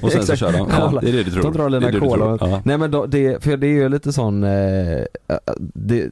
Och 0.02 0.12
sen 0.12 0.26
så 0.26 0.34
Exakt. 0.34 0.40
kör 0.40 0.52
de. 0.52 0.68
Ja, 0.72 1.00
det 1.02 1.10
är 1.10 1.14
det 1.14 1.24
du 1.24 1.32
tror. 1.32 1.44
De 1.44 1.54
drar 1.54 1.70
lina 1.70 1.92
det 1.92 2.00
cola. 2.00 2.38
Ja. 2.42 2.62
Nej 2.66 2.78
men 2.78 2.92
då, 2.92 3.06
det, 3.06 3.44
för 3.44 3.58
det 3.58 3.68
är 3.68 3.72
ju 3.72 3.90
lite 3.90 4.14
sån, 4.14 4.44
eh, 4.44 5.02
det, 5.60 6.10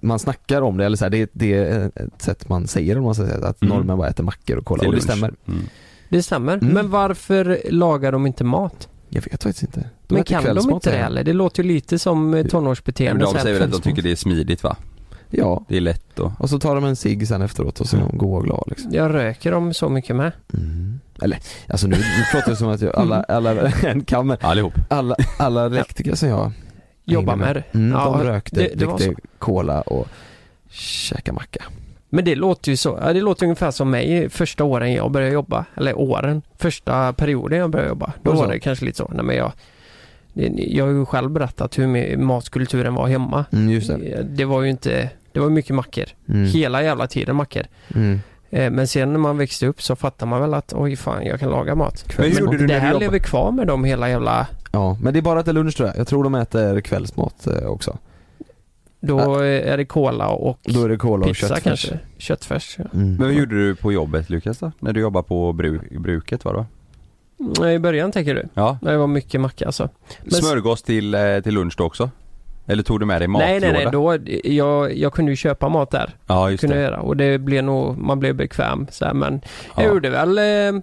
man 0.00 0.18
snackar 0.18 0.62
om 0.62 0.76
det, 0.76 0.84
eller 0.84 0.96
så 0.96 1.04
här, 1.04 1.10
det, 1.10 1.30
det 1.32 1.54
är 1.54 1.86
ett 1.94 2.22
sätt 2.22 2.48
man 2.48 2.66
säger 2.66 2.98
om 2.98 3.04
man 3.04 3.14
säger 3.14 3.40
att 3.44 3.62
Mm. 3.62 3.76
norrmän 3.76 3.98
bara 3.98 4.08
äter 4.08 4.24
mackor 4.24 4.56
och 4.56 4.64
cola, 4.64 4.80
Till 4.80 4.88
och 4.88 4.94
det 4.94 4.98
lunch. 5.00 5.10
stämmer. 5.10 5.32
Mm. 5.48 5.60
Det 6.08 6.22
stämmer. 6.22 6.52
Mm. 6.52 6.68
Men 6.74 6.90
varför 6.90 7.58
lagar 7.70 8.12
de 8.12 8.26
inte 8.26 8.44
mat? 8.44 8.88
Jag 9.08 9.22
vet 9.22 9.42
faktiskt 9.42 9.62
inte. 9.62 9.88
De 10.14 10.18
Men 10.34 10.40
äter 10.40 10.52
kan 10.54 10.54
de 10.56 10.70
inte 10.74 10.90
det 10.90 10.96
de. 10.96 11.02
heller? 11.02 11.24
Det 11.24 11.32
låter 11.32 11.62
ju 11.62 11.68
lite 11.68 11.98
som 11.98 12.34
eh, 12.34 12.40
Men 12.40 12.48
tonårsbeteende. 12.50 13.24
de 13.24 13.26
så 13.30 13.36
här 13.36 13.42
säger 13.42 13.58
väl 13.60 13.68
att 13.68 13.72
de 13.72 13.80
tycker 13.80 14.02
det 14.02 14.10
är 14.10 14.16
smidigt 14.16 14.62
va? 14.62 14.76
Ja, 15.30 15.64
Det 15.68 15.76
är 15.76 15.80
lätt 15.80 16.18
och... 16.18 16.32
och 16.38 16.50
så 16.50 16.58
tar 16.58 16.74
de 16.74 16.84
en 16.84 16.96
cigg 16.96 17.28
sen 17.28 17.42
efteråt 17.42 17.80
och 17.80 17.86
så 17.86 17.96
är 17.96 18.00
de 18.00 18.18
goa 18.18 18.38
och 18.38 18.44
glada 18.44 18.62
liksom. 18.66 18.90
Jag 18.94 19.14
röker 19.14 19.52
de 19.52 19.74
så 19.74 19.88
mycket 19.88 20.16
med. 20.16 20.32
Mm. 20.54 21.00
Eller, 21.22 21.38
alltså 21.68 21.86
nu, 21.86 21.96
nu 21.96 22.02
pratar 22.32 22.50
jag 22.50 22.58
som 22.58 22.68
att 22.68 22.80
jag, 22.80 22.94
alla, 22.98 23.22
alla, 23.22 23.68
en 23.82 24.04
kan 24.04 24.26
men 24.26 24.36
Allihop. 24.40 24.72
alla, 24.90 25.16
alla 25.38 25.66
elektriker 25.66 26.14
som 26.14 26.28
jag 26.28 26.52
Jobba 27.04 27.32
hängde 27.32 27.46
med 27.46 27.56
det. 27.56 27.78
Mm, 27.78 27.92
Ja, 27.92 28.04
de 28.18 28.24
rökte, 28.28 28.56
det- 28.60 28.68
det 28.74 28.86
drickte 28.86 29.14
cola 29.38 29.80
och 29.80 30.08
käkade 30.70 31.34
macka. 31.34 31.64
Men 32.08 32.24
det 32.24 32.34
låter 32.34 32.70
ju 32.70 32.76
så. 32.76 32.96
Det 33.12 33.20
låter 33.20 33.44
ungefär 33.46 33.70
som 33.70 33.90
mig 33.90 34.28
första 34.30 34.64
åren 34.64 34.92
jag 34.92 35.10
började 35.10 35.34
jobba. 35.34 35.64
Eller 35.76 35.98
åren. 35.98 36.42
Första 36.58 37.12
perioden 37.12 37.58
jag 37.58 37.70
började 37.70 37.88
jobba. 37.88 38.12
Då 38.22 38.32
Var 38.32 38.48
det 38.48 38.58
kanske 38.60 38.84
lite 38.84 38.96
så. 38.98 39.10
Nej, 39.14 39.24
men 39.24 39.36
jag, 39.36 39.52
jag 40.56 40.84
har 40.84 40.92
ju 40.92 41.06
själv 41.06 41.30
berättat 41.30 41.78
hur 41.78 42.16
matkulturen 42.16 42.94
var 42.94 43.08
hemma. 43.08 43.44
Mm, 43.52 43.70
just 43.70 43.88
det. 43.88 44.22
Det 44.22 44.44
var 44.44 44.62
ju 44.62 44.70
inte, 44.70 45.10
det 45.32 45.40
var 45.40 45.50
mycket 45.50 45.74
mackor. 45.74 46.04
Mm. 46.28 46.44
Hela 46.46 46.82
jävla 46.82 47.06
tiden 47.06 47.36
mackor. 47.36 47.62
Mm. 47.94 48.20
Eh, 48.50 48.70
Men 48.70 48.86
sen 48.88 49.12
när 49.12 49.18
man 49.20 49.38
växte 49.38 49.66
upp 49.66 49.82
så 49.82 49.96
fattar 49.96 50.26
man 50.26 50.40
väl 50.40 50.54
att 50.54 50.72
oj 50.76 50.96
fan 50.96 51.26
jag 51.26 51.40
kan 51.40 51.50
laga 51.50 51.74
mat. 51.74 52.04
Men 52.18 52.30
hur 52.30 52.40
gjorde 52.40 52.58
du 52.58 52.66
det 52.66 52.74
du 52.74 52.80
här 52.80 52.88
jobbade? 52.88 53.04
lever 53.06 53.18
kvar 53.18 53.52
med 53.52 53.66
dem 53.66 53.84
hela 53.84 54.08
jävla... 54.08 54.46
Ja, 54.72 54.98
men 55.02 55.12
det 55.12 55.18
är 55.18 55.22
bara 55.22 55.42
till 55.42 55.54
lunch 55.54 55.76
tror 55.76 55.88
jag. 55.88 55.98
Jag 55.98 56.06
tror 56.08 56.24
de 56.24 56.34
äter 56.34 56.80
kvällsmat 56.80 57.46
eh, 57.46 57.66
också. 57.66 57.98
Då 59.00 59.42
eh, 59.42 59.72
är 59.72 59.76
det 59.76 59.84
cola 59.84 60.28
och 60.28 60.58
Då 60.62 60.84
är 60.84 60.88
det 60.88 60.96
cola 60.96 61.22
och 61.26 61.28
pizza 61.32 61.48
köttfärs. 61.48 61.62
kanske. 61.64 61.98
Köttfärs. 62.18 62.74
Ja. 62.78 62.84
Mm. 62.94 63.08
Men 63.14 63.18
vad 63.26 63.32
gjorde 63.32 63.54
du 63.54 63.74
på 63.74 63.92
jobbet 63.92 64.30
Lukas 64.30 64.58
då? 64.58 64.72
När 64.80 64.92
du 64.92 65.00
jobbade 65.00 65.28
på 65.28 65.52
bruk, 65.52 65.90
bruket 65.98 66.44
var 66.44 66.52
det 66.52 66.58
va? 66.58 66.66
I 67.74 67.78
början 67.78 68.12
tänker 68.12 68.34
du? 68.34 68.48
Ja. 68.54 68.78
Det 68.82 68.96
var 68.96 69.06
mycket 69.06 69.40
macka 69.40 69.66
alltså. 69.66 69.88
Men- 70.22 70.30
Smörgås 70.30 70.82
till, 70.82 71.14
eh, 71.14 71.40
till 71.42 71.54
lunch 71.54 71.74
då 71.78 71.84
också? 71.84 72.10
Eller 72.66 72.82
tog 72.82 73.00
du 73.00 73.06
med 73.06 73.20
dig 73.20 73.28
matlåda? 73.28 73.50
Nej 73.50 73.60
nej 73.60 73.72
nej, 73.72 73.88
då, 73.92 74.18
jag, 74.44 74.96
jag 74.96 75.12
kunde 75.12 75.32
ju 75.32 75.36
köpa 75.36 75.68
mat 75.68 75.90
där. 75.90 76.14
Ja 76.26 76.50
just 76.50 76.60
kunde 76.60 76.76
jag 76.76 76.82
det. 76.84 76.90
göra. 76.90 77.00
Och 77.00 77.16
det 77.16 77.38
blev 77.38 77.64
nog, 77.64 77.98
man 77.98 78.20
blev 78.20 78.34
bekväm 78.34 78.86
så 78.90 79.04
här, 79.04 79.14
men 79.14 79.40
Ja. 79.76 79.82
jag 79.82 79.94
gjorde 79.94 80.10
väl 80.10 80.38
eh, 80.38 80.82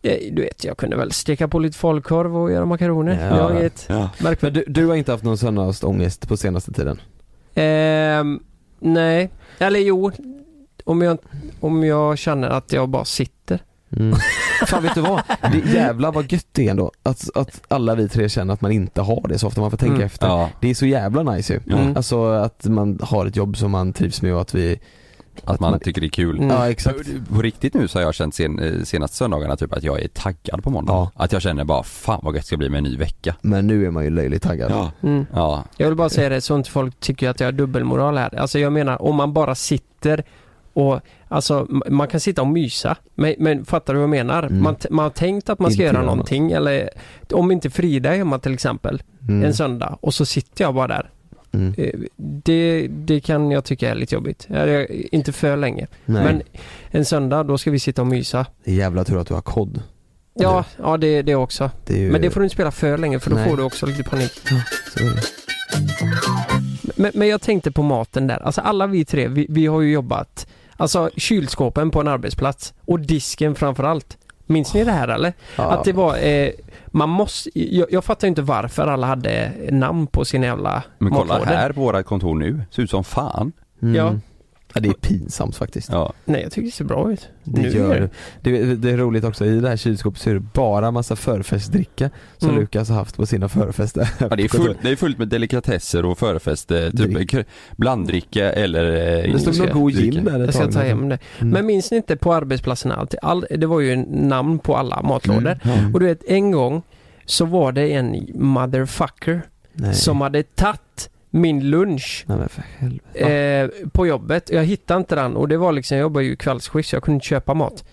det, 0.00 0.30
du 0.32 0.42
vet, 0.42 0.64
jag 0.64 0.76
kunde 0.76 0.96
väl 0.96 1.12
steka 1.12 1.48
på 1.48 1.58
lite 1.58 1.78
falukorv 1.78 2.36
och 2.36 2.52
göra 2.52 2.64
makaroner. 2.66 3.28
Ja. 3.36 3.42
Var 3.42 3.50
inget 3.60 3.86
Ja. 3.88 4.10
Men 4.40 4.52
du, 4.52 4.64
du 4.66 4.86
har 4.86 4.94
inte 4.94 5.12
haft 5.12 5.24
någon 5.24 5.38
söndagsångest 5.38 6.28
på 6.28 6.36
senaste 6.36 6.72
tiden? 6.72 7.00
Ehm, 7.54 8.40
nej, 8.78 9.30
eller 9.58 9.80
jo, 9.80 10.10
om 10.84 11.02
jag, 11.02 11.18
om 11.60 11.84
jag 11.84 12.18
känner 12.18 12.48
att 12.48 12.72
jag 12.72 12.88
bara 12.88 13.04
sitter. 13.04 13.60
Mm. 13.96 14.18
Fan 14.66 14.82
vet 14.82 14.94
du 14.94 15.00
vad? 15.00 15.22
Det 15.52 15.58
jävla 15.72 16.10
vad 16.10 16.32
gött 16.32 16.46
det 16.52 16.66
är 16.66 16.70
ändå 16.70 16.92
att, 17.02 17.36
att 17.36 17.60
alla 17.68 17.94
vi 17.94 18.08
tre 18.08 18.28
känner 18.28 18.54
att 18.54 18.60
man 18.60 18.72
inte 18.72 19.00
har 19.02 19.28
det 19.28 19.38
så 19.38 19.46
ofta 19.46 19.60
man 19.60 19.70
får 19.70 19.78
tänka 19.78 19.94
Mm. 19.94 20.06
efter. 20.06 20.26
Ja. 20.26 20.50
Det 20.60 20.70
är 20.70 20.74
så 20.74 20.86
jävla 20.86 21.22
nice 21.22 21.52
ju. 21.66 21.74
Mm. 21.74 21.96
Alltså 21.96 22.24
att 22.32 22.64
man 22.64 22.98
har 23.02 23.26
ett 23.26 23.36
jobb 23.36 23.56
som 23.56 23.70
man 23.70 23.92
trivs 23.92 24.22
med 24.22 24.34
och 24.34 24.40
att 24.40 24.54
vi 24.54 24.80
Att 25.44 25.60
man 25.60 25.80
tycker 25.80 26.00
det 26.00 26.06
är 26.06 26.08
kul. 26.08 26.36
Mm. 26.36 26.48
Ja 26.50 26.70
exakt. 26.70 26.98
På 27.34 27.42
riktigt 27.42 27.74
nu 27.74 27.88
så 27.88 27.98
har 27.98 28.02
jag 28.04 28.14
känt 28.14 28.34
sen, 28.34 28.58
eh, 28.58 28.82
senaste 28.82 29.16
söndagarna 29.16 29.56
typ 29.56 29.72
att 29.72 29.82
jag 29.82 30.00
är 30.00 30.08
taggad 30.08 30.62
på 30.64 30.70
måndag. 30.70 30.92
Ja. 30.92 31.10
Att 31.24 31.32
jag 31.32 31.42
känner 31.42 31.64
bara 31.64 31.82
fan 31.82 32.20
vad 32.22 32.34
gött 32.34 32.42
det 32.42 32.46
ska 32.46 32.56
bli 32.56 32.68
med 32.68 32.78
en 32.78 32.84
ny 32.84 32.96
vecka. 32.96 33.34
Men 33.42 33.66
nu 33.66 33.86
är 33.86 33.90
man 33.90 34.04
ju 34.04 34.10
löjligt 34.10 34.42
taggad. 34.42 34.70
Ja. 34.70 34.90
Mm. 35.02 35.26
Ja. 35.34 35.64
Jag 35.76 35.86
vill 35.86 35.96
bara 35.96 36.08
säga 36.08 36.28
det 36.28 36.40
så 36.40 36.56
inte 36.56 36.70
folk 36.70 37.00
tycker 37.00 37.28
att 37.28 37.40
jag 37.40 37.46
har 37.46 37.52
dubbelmoral 37.52 38.18
här. 38.18 38.34
Alltså 38.38 38.58
jag 38.58 38.72
menar 38.72 39.02
om 39.02 39.16
man 39.16 39.32
bara 39.32 39.54
sitter 39.54 40.24
Och 40.80 41.00
alltså 41.28 41.66
man 41.90 42.08
kan 42.08 42.20
sitta 42.20 42.42
och 42.42 42.48
mysa. 42.48 42.96
Men, 43.14 43.34
men 43.38 43.64
fattar 43.64 43.92
du 43.94 43.98
vad 43.98 44.02
jag 44.02 44.10
menar? 44.10 44.42
Mm. 44.42 44.62
Man, 44.62 44.76
man 44.90 45.02
har 45.02 45.10
tänkt 45.10 45.48
att 45.50 45.58
man 45.58 45.70
ska 45.70 45.82
Inte 45.82 45.94
göra 45.94 45.98
något. 46.04 46.06
någonting 46.16 46.52
eller 46.52 46.90
om 47.32 47.50
inte 47.52 47.70
Frida 47.70 48.12
är 48.14 48.18
hemma 48.18 48.38
till 48.38 48.54
exempel 48.54 49.02
Mm. 49.28 49.44
en 49.44 49.54
söndag 49.54 49.98
och 50.00 50.14
så 50.14 50.26
sitter 50.26 50.64
jag 50.64 50.74
bara 50.74 50.86
där. 50.88 51.10
Mm. 51.52 51.74
Eh, 51.78 51.90
Det, 52.16 52.86
det 52.90 53.20
kan 53.20 53.50
jag 53.50 53.64
tycka 53.64 53.90
är 53.90 53.94
lite 53.94 54.14
jobbigt. 54.14 54.48
Inte 55.12 55.32
för 55.32 55.56
länge. 55.56 55.86
Nej. 56.04 56.24
Men 56.24 56.42
en 56.90 57.04
söndag 57.04 57.42
då 57.42 57.58
ska 57.58 57.70
vi 57.70 57.78
sitta 57.78 58.02
och 58.02 58.08
mysa. 58.08 58.46
Det 58.64 58.70
är 58.70 58.74
jävla 58.74 59.04
tur 59.04 59.20
att 59.20 59.26
du 59.26 59.34
har 59.34 59.40
kod. 59.42 59.82
Ja, 60.34 60.64
ja 60.82 60.96
det, 60.96 61.22
det 61.22 61.34
också. 61.34 61.70
Det 61.86 61.94
ju... 61.98 62.10
Men 62.12 62.20
det 62.22 62.30
får 62.30 62.40
du 62.40 62.44
inte 62.46 62.54
spela 62.54 62.70
för 62.70 62.98
länge 62.98 63.20
för 63.20 63.30
då 63.30 63.36
Nej. 63.36 63.48
får 63.48 63.56
du 63.56 63.62
också 63.62 63.86
lite 63.86 64.02
panik. 64.02 64.32
det. 64.44 64.64
Men, 66.96 67.12
men 67.14 67.28
jag 67.28 67.40
tänkte 67.42 67.70
på 67.72 67.82
maten 67.82 68.26
där. 68.26 68.42
Alltså 68.42 68.60
alla 68.60 68.86
vi 68.86 69.04
tre, 69.04 69.28
vi, 69.28 69.46
vi 69.48 69.66
har 69.66 69.80
ju 69.80 69.92
jobbat. 69.92 70.46
Alltså 70.80 71.10
kylskåpen 71.16 71.90
på 71.90 72.00
en 72.00 72.08
arbetsplats 72.08 72.74
och 72.84 73.00
disken 73.00 73.54
framförallt. 73.54 74.18
Minns 74.46 74.74
ni 74.74 74.84
det 74.84 74.92
här 74.92 75.08
eller? 75.08 75.32
Ja. 75.56 75.70
Att 75.70 75.84
det 75.84 75.92
var, 75.92 76.16
eh, 76.18 76.50
man 76.86 77.08
måste, 77.08 77.50
jag, 77.54 77.92
jag 77.92 78.04
fattar 78.04 78.28
inte 78.28 78.42
varför 78.42 78.86
alla 78.86 79.06
hade 79.06 79.52
namn 79.70 80.06
på 80.06 80.24
sina 80.24 80.46
jävla 80.46 80.82
Men 80.98 81.12
kolla 81.12 81.24
matlådor. 81.34 81.56
här 81.56 81.72
på 81.72 81.80
våra 81.80 82.02
kontor 82.02 82.34
nu, 82.34 82.62
ser 82.70 82.82
ut 82.82 82.90
som 82.90 83.04
fan. 83.04 83.52
Mm. 83.82 83.94
Ja. 83.94 84.14
Ja. 84.74 84.80
det 84.80 84.88
är 84.88 84.92
pinsamt 84.92 85.56
faktiskt. 85.56 85.88
Ja. 85.92 86.12
Nej 86.24 86.42
jag 86.42 86.52
tycker 86.52 86.66
det 86.66 86.72
ser 86.72 86.84
bra 86.84 87.12
ut. 87.12 87.28
Det 87.44 87.62
Nu 87.62 87.68
gör 87.68 87.94
är 87.94 88.00
det. 88.40 88.50
det. 88.50 88.74
Det 88.76 88.90
är 88.90 88.96
roligt 88.96 89.24
också, 89.24 89.44
i 89.46 89.60
det 89.60 89.68
här 89.68 89.76
kylskåpet 89.76 90.20
så 90.20 90.30
är 90.30 90.34
det 90.34 90.40
bara 90.40 90.90
massa 90.90 91.16
förfestdricka 91.16 92.10
som 92.38 92.48
Mm. 92.50 92.60
Lukas 92.60 92.88
har 92.88 92.96
haft 92.96 93.16
på 93.16 93.26
sina 93.26 93.48
förfester. 93.48 94.08
Ja, 94.18 94.28
det, 94.36 94.42
är 94.44 94.48
fullt, 94.48 94.78
det 94.82 94.90
är 94.90 94.96
fullt 94.96 95.18
med 95.18 95.28
delikatesser 95.28 96.04
och 96.04 96.18
förfest, 96.18 96.70
eh, 96.70 96.90
typ 96.90 97.46
blanddricka 97.76 98.52
eller... 98.52 98.84
eh, 99.26 99.32
Det 99.32 99.38
stod 99.38 99.58
någon 99.58 99.70
god 99.82 99.92
gin 99.92 100.24
där 100.24 100.38
Jag 100.40 100.54
ska 100.54 100.70
ta 100.72 100.78
nu. 100.82 100.84
hem 100.88 101.08
det. 101.08 101.18
Mm. 101.38 101.52
Men 101.52 101.66
minns 101.66 101.90
ni 101.90 101.96
inte 101.96 102.16
på 102.16 102.34
arbetsplatserna 102.34 102.94
alltid? 102.94 103.18
All, 103.22 103.46
det 103.50 103.66
var 103.66 103.80
ju 103.80 103.92
en 103.92 104.00
namn 104.10 104.58
på 104.58 104.76
alla 104.76 105.02
matlådor. 105.02 105.58
Mm. 105.62 105.94
Och 105.94 106.00
du 106.00 106.06
vet 106.06 106.24
en 106.24 106.50
gång 106.50 106.82
så 107.24 107.44
var 107.44 107.72
det 107.72 107.92
en 107.92 108.26
motherfucker 108.34 109.42
Nej. 109.72 109.94
som 109.94 110.20
hade 110.20 110.42
tagit 110.42 111.10
min 111.30 111.70
lunch 111.70 112.24
Nej 112.28 112.38
men 112.38 112.48
för 112.48 112.64
helvete. 112.78 113.28
eh, 113.84 113.88
på 113.90 114.06
jobbet. 114.06 114.50
Jag 114.50 114.64
hittade 114.64 114.98
inte 114.98 115.14
den 115.14 115.36
och 115.36 115.48
det 115.48 115.56
var 115.56 115.72
liksom, 115.72 115.96
jag 115.96 116.02
jobbade 116.02 116.24
ju 116.26 116.36
kvällsskift 116.36 116.88
så 116.88 116.96
jag 116.96 117.02
kunde 117.02 117.14
inte 117.14 117.26
köpa 117.26 117.54
mat. 117.54 117.84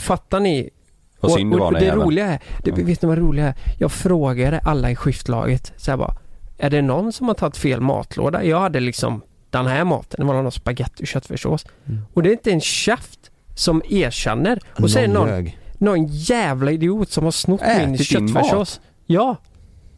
Fattar 0.00 0.40
ni? 0.40 0.70
Det 1.20 1.26
var 1.26 1.30
och 1.30 1.72
den 1.72 1.80
det 1.80 1.84
jäveln. 1.86 2.02
roliga 2.04 2.26
är, 2.26 2.40
det, 2.64 2.70
Ja. 2.70 2.76
vet 2.76 3.02
ni 3.02 3.08
vad 3.08 3.18
det 3.18 3.22
roliga 3.22 3.46
är? 3.46 3.54
Jag 3.78 3.92
frågade 3.92 4.58
alla 4.58 4.90
i 4.90 4.96
skiftlaget 4.96 5.72
så 5.76 5.90
här 5.90 5.98
bara, 5.98 6.14
är 6.58 6.70
det 6.70 6.82
någon 6.82 7.12
som 7.12 7.26
har 7.28 7.34
tagit 7.34 7.56
fel 7.56 7.80
matlåda? 7.80 8.44
Jag 8.44 8.60
hade 8.60 8.80
liksom 8.80 9.22
den 9.50 9.66
här 9.66 9.84
maten, 9.84 10.20
det 10.20 10.32
var 10.32 10.42
någon 10.42 10.52
spagetti 10.52 11.02
och 11.02 11.06
köttfärssås. 11.06 11.66
Mm. 11.86 12.00
Och 12.14 12.22
det 12.22 12.28
är 12.28 12.32
inte 12.32 12.50
en 12.50 12.60
käft 12.60 13.30
som 13.54 13.82
erkänner. 13.88 14.58
Och 14.82 14.90
så 14.90 14.98
är 14.98 15.02
det 15.06 15.12
någon, 15.14 15.50
någon 15.78 16.06
jävla 16.06 16.70
idiot 16.70 17.10
som 17.10 17.24
har 17.24 17.30
snott 17.30 17.60
min 17.60 17.70
Ätit 17.70 17.86
din 17.96 18.04
köttfärssås. 18.04 18.80
Ja, 19.06 19.36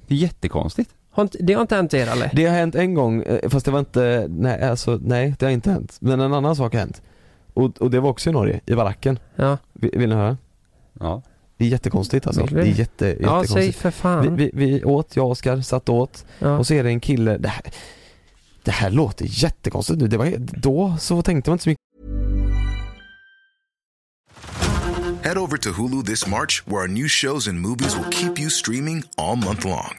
Det 0.07 0.15
är 0.15 0.19
jättekonstigt. 0.19 0.91
Har 1.21 1.25
inte, 1.25 1.39
det 1.41 1.53
har 1.53 1.61
inte 1.61 1.77
hänt 1.77 1.95
er 1.95 2.07
eller? 2.07 2.31
Det 2.33 2.47
har 2.47 2.55
hänt 2.55 2.75
en 2.75 2.95
gång, 2.95 3.23
eh, 3.23 3.49
fast 3.49 3.67
det 3.67 3.73
var 3.73 3.79
inte, 3.79 4.27
nej 4.29 4.63
alltså 4.63 4.99
nej 5.03 5.35
det 5.39 5.47
har 5.47 5.53
inte 5.53 5.71
hänt. 5.71 5.97
Men 6.01 6.21
en 6.21 6.35
annan 6.35 6.57
sak 6.57 6.73
har 6.73 6.81
hänt. 6.81 7.03
Och, 7.55 7.83
och 7.83 7.91
det 7.91 8.01
var 8.01 8.11
också 8.11 8.31
i 8.31 8.33
Norge, 8.33 8.61
i 8.67 8.75
baracken. 8.75 9.19
Ja, 9.37 9.59
Vill, 9.73 9.91
vill 9.95 10.09
ni 10.09 10.15
höra? 10.15 10.37
Ja. 11.01 11.23
Det 11.57 11.65
är 11.65 11.69
jättekonstigt 11.69 12.27
alltså. 12.27 12.47
Det 12.47 12.61
är 12.61 12.65
jätte, 12.65 13.07
ja 13.07 13.13
säg 13.13 13.41
jättekonstigt. 13.41 13.79
för 13.79 13.91
fan. 13.91 14.37
vi, 14.37 14.45
vi, 14.45 14.51
vi 14.55 14.85
åt, 14.85 15.17
jag 15.17 15.25
och 15.25 15.31
Oskar 15.31 15.61
satt 15.61 15.89
och 15.89 15.95
åt 15.95 16.25
ja. 16.39 16.59
och 16.59 16.67
så 16.67 16.75
är 16.75 16.85
det 16.85 16.91
en 16.91 17.01
kille, 17.01 17.39
det 17.39 17.49
här, 17.49 17.63
det 18.65 18.71
här 18.71 18.91
låter 18.91 19.27
jättekonstigt 19.29 20.01
nu. 20.01 20.09
Det 20.09 20.17
var, 20.17 20.33
då 20.39 20.97
så 20.99 21.23
tänkte 21.23 21.51
man 21.51 21.55
inte 21.55 21.65
så 21.65 21.71
mycket 21.71 21.81
Head 25.23 25.37
over 25.37 25.59
to 25.59 25.73
Hulu 25.73 26.03
this 26.03 26.27
March, 26.27 26.67
where 26.67 26.81
our 26.81 26.89
new 26.89 27.07
shows 27.07 27.47
and 27.47 27.61
movies 27.61 27.95
will 27.95 28.11
keep 28.11 28.39
you 28.41 28.49
streaming 28.49 29.05
all 29.19 29.37
month 29.37 29.67
long. 29.67 29.99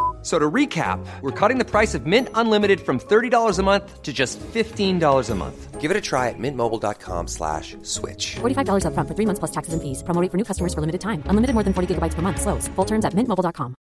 So 0.23 0.37
to 0.39 0.51
recap, 0.51 0.99
we're 1.21 1.31
cutting 1.39 1.57
the 1.57 1.65
price 1.71 1.95
of 1.97 2.05
Mint 2.05 2.27
Unlimited 2.35 2.79
from 2.79 2.99
$30 2.99 3.59
a 3.59 3.63
month 3.63 4.03
to 4.03 4.13
just 4.13 4.39
$15 4.53 5.29
a 5.31 5.35
month. 5.35 5.81
Give 5.81 5.89
it 5.91 5.97
a 5.97 6.01
try 6.01 6.29
at 6.29 6.35
mintmobile.com 6.39 7.27
slash 7.27 7.75
switch. 7.81 8.35
$45 8.41 8.85
upfront 8.85 9.07
for 9.07 9.15
three 9.15 9.25
months 9.25 9.39
plus 9.39 9.51
taxes 9.51 9.73
and 9.73 9.81
fees. 9.81 10.03
Promo 10.03 10.21
rate 10.21 10.29
for 10.31 10.37
new 10.37 10.45
customers 10.45 10.73
for 10.75 10.81
limited 10.81 11.01
time. 11.01 11.23
Unlimited 11.25 11.53
more 11.55 11.63
than 11.63 11.73
40 11.73 11.87
gigabytes 11.95 12.13
per 12.15 12.21
month. 12.21 12.39
Slows. 12.41 12.69
Full 12.75 12.85
terms 12.85 13.05
at 13.05 13.13
mintmobile.com. 13.15 13.73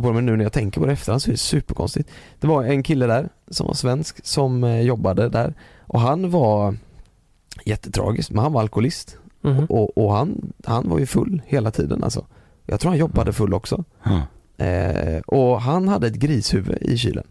på 0.00 0.12
men 0.12 0.26
nu 0.26 0.36
när 0.36 0.44
jag 0.44 0.52
tänker 0.52 0.80
på 0.80 0.86
det 0.86 0.92
efterhand 0.92 1.22
så 1.22 1.28
är 1.30 1.32
det 1.32 1.38
superkonstigt. 1.38 2.10
Det 2.40 2.46
var 2.46 2.64
en 2.64 2.82
kille 2.82 3.06
där 3.06 3.28
som 3.50 3.66
var 3.66 3.74
svensk 3.74 4.26
som 4.26 4.64
eh, 4.64 4.80
jobbade 4.80 5.28
där 5.28 5.54
och 5.86 6.00
han 6.00 6.30
var 6.30 6.76
jättetragisk 7.64 8.30
men 8.30 8.42
han 8.42 8.52
var 8.52 8.60
alkoholist 8.60 9.16
Mhm. 9.44 9.64
och, 9.64 9.98
och 9.98 10.12
han, 10.12 10.52
han 10.64 10.88
var 10.88 10.98
ju 10.98 11.06
full 11.06 11.42
hela 11.46 11.70
tiden 11.70 12.04
alltså. 12.04 12.26
Jag 12.72 12.80
tror 12.80 12.90
han 12.90 12.98
jobbade 12.98 13.32
full 13.32 13.54
också. 13.54 13.84
Ja. 14.02 14.20
Eh, 14.64 15.18
och 15.26 15.60
han 15.62 15.88
hade 15.88 16.06
ett 16.06 16.14
grishuvud 16.14 16.78
i 16.82 16.98
kylen. 16.98 17.24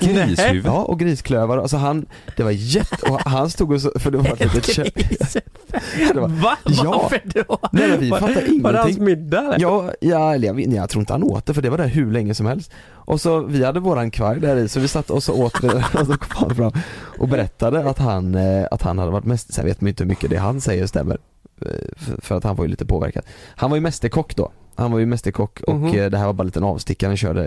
Grishuvud. 0.00 0.66
Ja 0.66 0.82
och 0.82 0.98
grisklövar, 0.98 1.58
alltså 1.58 1.76
han, 1.76 2.06
det 2.36 2.42
var 2.42 2.50
jätte, 2.50 3.10
och 3.10 3.20
han 3.20 3.50
stod 3.50 3.72
och 3.72 3.80
så, 3.80 3.92
för 3.98 4.10
det 4.10 4.18
var 4.18 4.26
ett 4.32 4.40
litet 4.54 4.64
kö- 4.76 6.14
var, 6.20 6.28
Va? 6.28 6.56
Ja. 6.64 6.90
Varför 7.02 7.20
då? 7.24 7.58
Nej, 7.72 7.88
men 7.90 8.00
vi 8.00 8.10
Var- 8.10 8.18
fattar 8.20 8.62
Var 8.62 8.72
det 8.72 8.78
hans 8.78 8.88
ingenting. 8.96 9.04
middag 9.04 9.38
eller? 9.40 9.60
Ja, 9.60 9.90
ja 10.00 10.34
eller 10.34 10.46
jag, 10.48 10.60
jag 10.60 10.90
tror 10.90 11.00
inte 11.02 11.12
han 11.12 11.22
åt 11.22 11.46
det 11.46 11.54
för 11.54 11.62
det 11.62 11.70
var 11.70 11.78
där 11.78 11.86
hur 11.86 12.12
länge 12.12 12.34
som 12.34 12.46
helst. 12.46 12.70
Och 12.88 13.20
så, 13.20 13.40
vi 13.40 13.64
hade 13.64 13.80
våran 13.80 14.10
kvarg 14.10 14.40
där 14.40 14.56
i 14.56 14.68
så 14.68 14.80
vi 14.80 14.88
satt 14.88 15.10
och 15.10 15.22
så 15.22 15.34
åt 15.42 15.64
vi 15.64 15.68
och 16.00 16.06
så 16.06 16.18
kom 16.18 16.48
han 16.48 16.54
fram 16.56 16.72
och 17.18 17.28
berättade 17.28 17.90
att 17.90 17.98
han, 17.98 18.34
eh, 18.34 18.66
att 18.70 18.82
han 18.82 18.98
hade 18.98 19.10
varit 19.10 19.24
mest, 19.24 19.54
sen 19.54 19.64
vet 19.66 19.80
man 19.80 19.88
inte 19.88 20.02
hur 20.04 20.08
mycket 20.08 20.30
det 20.30 20.36
han 20.36 20.60
säger 20.60 20.86
stämmer. 20.86 21.18
Eh, 21.60 21.68
För, 22.22 22.36
att 22.36 22.44
han 22.44 22.56
var 22.56 22.64
ju 22.64 22.70
lite 22.70 22.86
påverkad. 22.86 23.24
Han 23.56 23.70
var 23.70 23.76
ju 23.76 23.80
mästerkock 23.80 24.36
då. 24.36 24.52
Han 24.74 24.92
var 24.92 24.98
ju 24.98 25.06
mästerkock 25.06 25.60
och 25.60 25.74
Mhm. 25.74 25.94
eh, 25.98 26.10
det 26.10 26.18
här 26.18 26.26
var 26.26 26.32
bara 26.32 26.42
en 26.42 26.46
liten 26.46 26.64
avstickare, 26.64 27.08
han 27.08 27.16
körde 27.16 27.44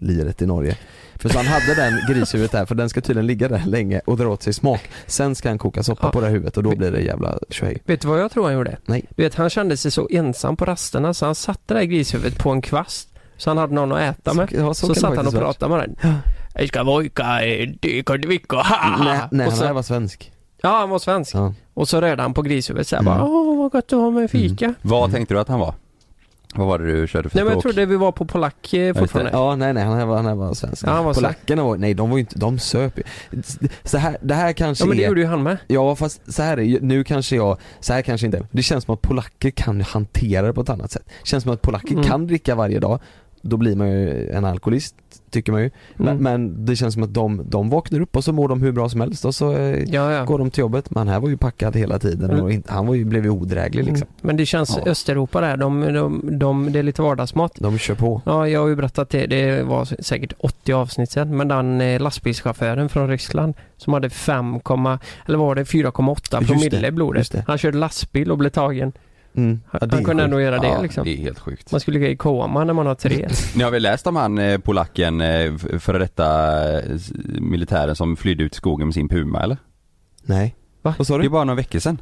elliret 0.00 0.42
i 0.42 0.46
Norge. 0.46 0.76
För 1.16 1.28
så 1.28 1.38
han 1.38 1.46
hade 1.46 1.74
den 1.74 2.00
grishuvudet 2.08 2.52
där, 2.52 2.66
för 2.66 2.74
den 2.74 2.88
ska 2.88 3.00
tydligen 3.00 3.26
ligga 3.26 3.48
där 3.48 3.62
länge 3.66 4.00
och 4.06 4.16
dra 4.16 4.28
åt 4.28 4.42
sig 4.42 4.52
smak. 4.52 4.80
Sen 5.06 5.34
ska 5.34 5.48
han 5.48 5.58
koka 5.58 5.82
soppa 5.82 6.06
Ja. 6.06 6.10
på 6.10 6.20
det 6.20 6.26
här 6.26 6.32
huvudet 6.32 6.56
och 6.56 6.62
då 6.62 6.76
blir 6.76 6.90
det 6.90 7.00
jävla 7.00 7.38
tjohej. 7.50 7.82
Vet 7.84 8.00
du 8.00 8.08
vad 8.08 8.20
jag 8.20 8.30
tror 8.30 8.44
han 8.44 8.54
gjorde? 8.54 8.76
Nej. 8.86 9.04
Du 9.16 9.22
vet, 9.22 9.34
han 9.34 9.50
kände 9.50 9.76
sig 9.76 9.90
så 9.90 10.08
ensam 10.10 10.56
på 10.56 10.64
rasterna 10.64 11.14
så 11.14 11.26
han 11.26 11.34
satte 11.34 11.74
det 11.74 11.80
där 11.80 11.84
grishuvudet 11.86 12.38
på 12.38 12.50
en 12.50 12.62
kvast. 12.62 13.08
Så 13.36 13.50
han 13.50 13.58
hade 13.58 13.74
någon 13.74 13.92
att 13.92 14.00
äta 14.18 14.34
med. 14.34 14.48
ja, 14.52 14.74
Så, 14.74 14.88
det 14.88 14.94
satt 15.00 15.16
han 15.16 15.26
och 15.26 15.32
pratade 15.34 15.76
med 15.76 15.80
den. 16.02 16.14
Jag 16.54 16.68
ska 16.68 16.82
vojka, 16.84 17.38
dyka, 17.80 18.16
dyka, 18.16 18.56
ha, 18.56 18.96
Nej, 19.04 19.20
nej 19.30 19.46
och 19.46 19.52
han 19.52 19.68
så, 19.68 19.72
var 19.74 19.82
svensk. 19.82 20.32
Ja, 20.62 20.68
han 20.78 20.90
var 20.90 20.98
svensk. 20.98 21.34
Ja. 21.34 21.54
Och 21.78 21.88
så 21.88 22.00
rörde 22.00 22.22
han 22.22 22.34
på 22.34 22.42
grishuvudet 22.42 22.88
såhär 22.88 23.02
Mm. 23.02 23.14
bara, 23.18 23.24
åh 23.28 23.58
vad 23.58 23.72
gott 23.72 23.92
att 23.92 23.98
ha 23.98 24.10
med 24.10 24.30
fika. 24.30 24.74
Vad 24.82 25.12
tänkte 25.12 25.34
du 25.34 25.40
att 25.40 25.48
han 25.48 25.60
var? 25.60 25.74
Vad 26.54 26.66
var 26.66 26.78
det 26.78 27.00
du 27.00 27.06
körde 27.08 27.28
för 27.28 27.36
Nej 27.36 27.44
men 27.44 27.52
jag 27.54 27.62
trodde 27.62 27.86
vi 27.86 27.96
var 27.96 28.12
på 28.12 28.24
polack 28.26 28.74
eh, 28.74 28.94
fortfarande. 28.94 29.30
Ja 29.32 29.56
nej 29.56 29.72
nej 29.72 29.84
han 29.84 30.08
var, 30.08 30.22
han 30.22 30.38
var 30.38 30.54
svensk. 30.54 30.86
Ja, 30.86 30.90
han 30.90 31.04
var 31.04 31.14
Polackerna 31.14 31.62
var, 31.64 31.76
nej 31.76 31.94
de 31.94 32.10
var 32.10 32.16
ju 32.16 32.20
inte, 32.20 32.38
de 32.38 32.58
söp 32.58 32.98
ju. 32.98 33.02
Så 33.84 33.98
här, 33.98 34.16
det 34.22 34.34
här 34.34 34.52
kanske 34.52 34.84
Ja 34.84 34.88
men 34.88 34.96
det 34.96 35.04
är, 35.04 35.08
gjorde 35.08 35.20
ju 35.20 35.26
han 35.26 35.42
med. 35.42 35.56
ja 35.66 35.96
fast 35.96 36.32
så 36.34 36.42
här 36.42 36.78
nu 36.80 37.04
kanske 37.04 37.36
jag, 37.36 37.58
så 37.80 37.92
här 37.92 38.02
kanske 38.02 38.26
inte, 38.26 38.46
det 38.50 38.62
känns 38.62 38.84
som 38.84 38.94
att 38.94 39.02
polacker 39.02 39.50
kan 39.50 39.80
hantera 39.80 40.46
det 40.46 40.52
på 40.52 40.60
ett 40.60 40.68
annat 40.68 40.90
sätt. 40.90 41.04
Det 41.06 41.28
känns 41.28 41.42
som 41.44 41.52
att 41.52 41.62
polacker 41.62 41.92
Mm. 41.92 42.04
kan 42.04 42.26
dricka 42.26 42.54
varje 42.54 42.78
dag 42.80 43.00
då 43.42 43.56
blir 43.56 43.76
man 43.76 43.88
ju 43.90 44.28
en 44.30 44.44
alkoholist 44.44 44.94
tycker 45.30 45.52
man 45.52 45.62
ju. 45.62 45.70
Men, 45.96 46.08
Mm. 46.08 46.22
men 46.22 46.64
det 46.64 46.76
känns 46.76 46.94
som 46.94 47.02
att 47.02 47.14
de, 47.14 47.42
de 47.48 47.70
vaknar 47.70 48.00
upp 48.00 48.16
och 48.16 48.24
så 48.24 48.32
mår 48.32 48.48
de 48.48 48.62
hur 48.62 48.72
bra 48.72 48.88
som 48.88 49.00
helst 49.00 49.24
och 49.24 49.34
så 49.34 49.52
eh, 49.56 49.82
Ja, 49.84 50.12
ja. 50.12 50.24
går 50.24 50.38
de 50.38 50.50
till 50.50 50.60
jobbet. 50.60 50.90
Men 50.90 51.08
här 51.08 51.20
var 51.20 51.28
ju 51.28 51.36
packad 51.36 51.76
hela 51.76 51.98
tiden 51.98 52.30
och 52.30 52.50
Mm. 52.50 52.62
han 52.66 52.86
var 52.86 52.94
ju, 52.94 53.04
blev 53.04 53.24
ju 53.24 53.30
odräglig 53.30 53.84
liksom. 53.84 54.06
Mm. 54.06 54.14
Men 54.20 54.36
det 54.36 54.46
känns 54.46 54.78
Ja. 54.84 54.90
Östeuropa 54.90 55.40
där, 55.40 55.56
de, 55.56 55.80
de, 55.80 56.38
de, 56.38 56.72
det 56.72 56.78
är 56.78 56.82
lite 56.82 57.02
vardagsmat. 57.02 57.52
De 57.58 57.78
kör 57.78 57.94
på. 57.94 58.22
Ja, 58.26 58.48
jag 58.48 58.60
har 58.60 58.68
ju 58.68 58.76
berättat 58.76 59.10
det, 59.10 59.26
det 59.26 59.62
var 59.62 60.02
säkert 60.02 60.32
80 60.38 60.72
avsnitt 60.72 61.10
sedan, 61.10 61.36
men 61.36 61.48
den 61.48 61.80
eh, 61.80 62.00
lastbilschauffören 62.00 62.88
från 62.88 63.08
Ryssland 63.08 63.54
som 63.76 63.92
hade 63.92 64.10
5, 64.10 64.54
eller 65.26 65.38
var 65.38 65.54
det 65.54 65.64
4,8 65.64 66.36
Just 66.40 66.48
promille 66.52 66.88
i 66.88 66.90
blodet. 66.90 67.34
Han 67.46 67.58
körde 67.58 67.78
lastbil 67.78 68.30
och 68.30 68.38
blev 68.38 68.50
tagen. 68.50 68.92
Mm. 69.38 69.60
Han, 69.66 69.78
Ja, 69.82 69.88
han 69.90 70.04
kunde 70.04 70.22
sjukt. 70.22 70.24
ändå 70.24 70.40
göra 70.40 70.58
det 70.58 70.66
ja, 70.68 70.82
liksom. 70.82 71.04
det 71.04 71.10
är 71.12 71.16
helt 71.16 71.38
sjukt. 71.38 71.72
Man 71.72 71.80
skulle 71.80 71.98
gå 71.98 72.06
i 72.06 72.16
koma 72.16 72.64
när 72.64 72.72
man 72.74 72.86
har 72.86 72.94
tre. 72.94 73.28
Ni 73.56 73.62
har 73.62 73.70
väl 73.70 73.82
läst 73.82 74.06
om 74.06 74.16
han 74.16 74.38
eh, 74.38 74.58
polacken, 74.58 75.20
eh, 75.20 75.56
före 75.56 75.98
detta 75.98 76.52
eh, 76.80 76.82
militären 77.40 77.96
som 77.96 78.16
flydde 78.16 78.44
ut 78.44 78.52
i 78.52 78.56
skogen 78.56 78.86
med 78.86 78.94
sin 78.94 79.08
puma 79.08 79.42
eller? 79.42 79.56
Nej. 80.22 80.54
Va? 80.82 80.94
Vad 80.98 81.06
sa 81.06 81.14
Det 81.16 81.20
är 81.20 81.22
du? 81.22 81.28
bara 81.28 81.44
några 81.44 81.56
veckor 81.56 81.78
sedan. 81.78 82.00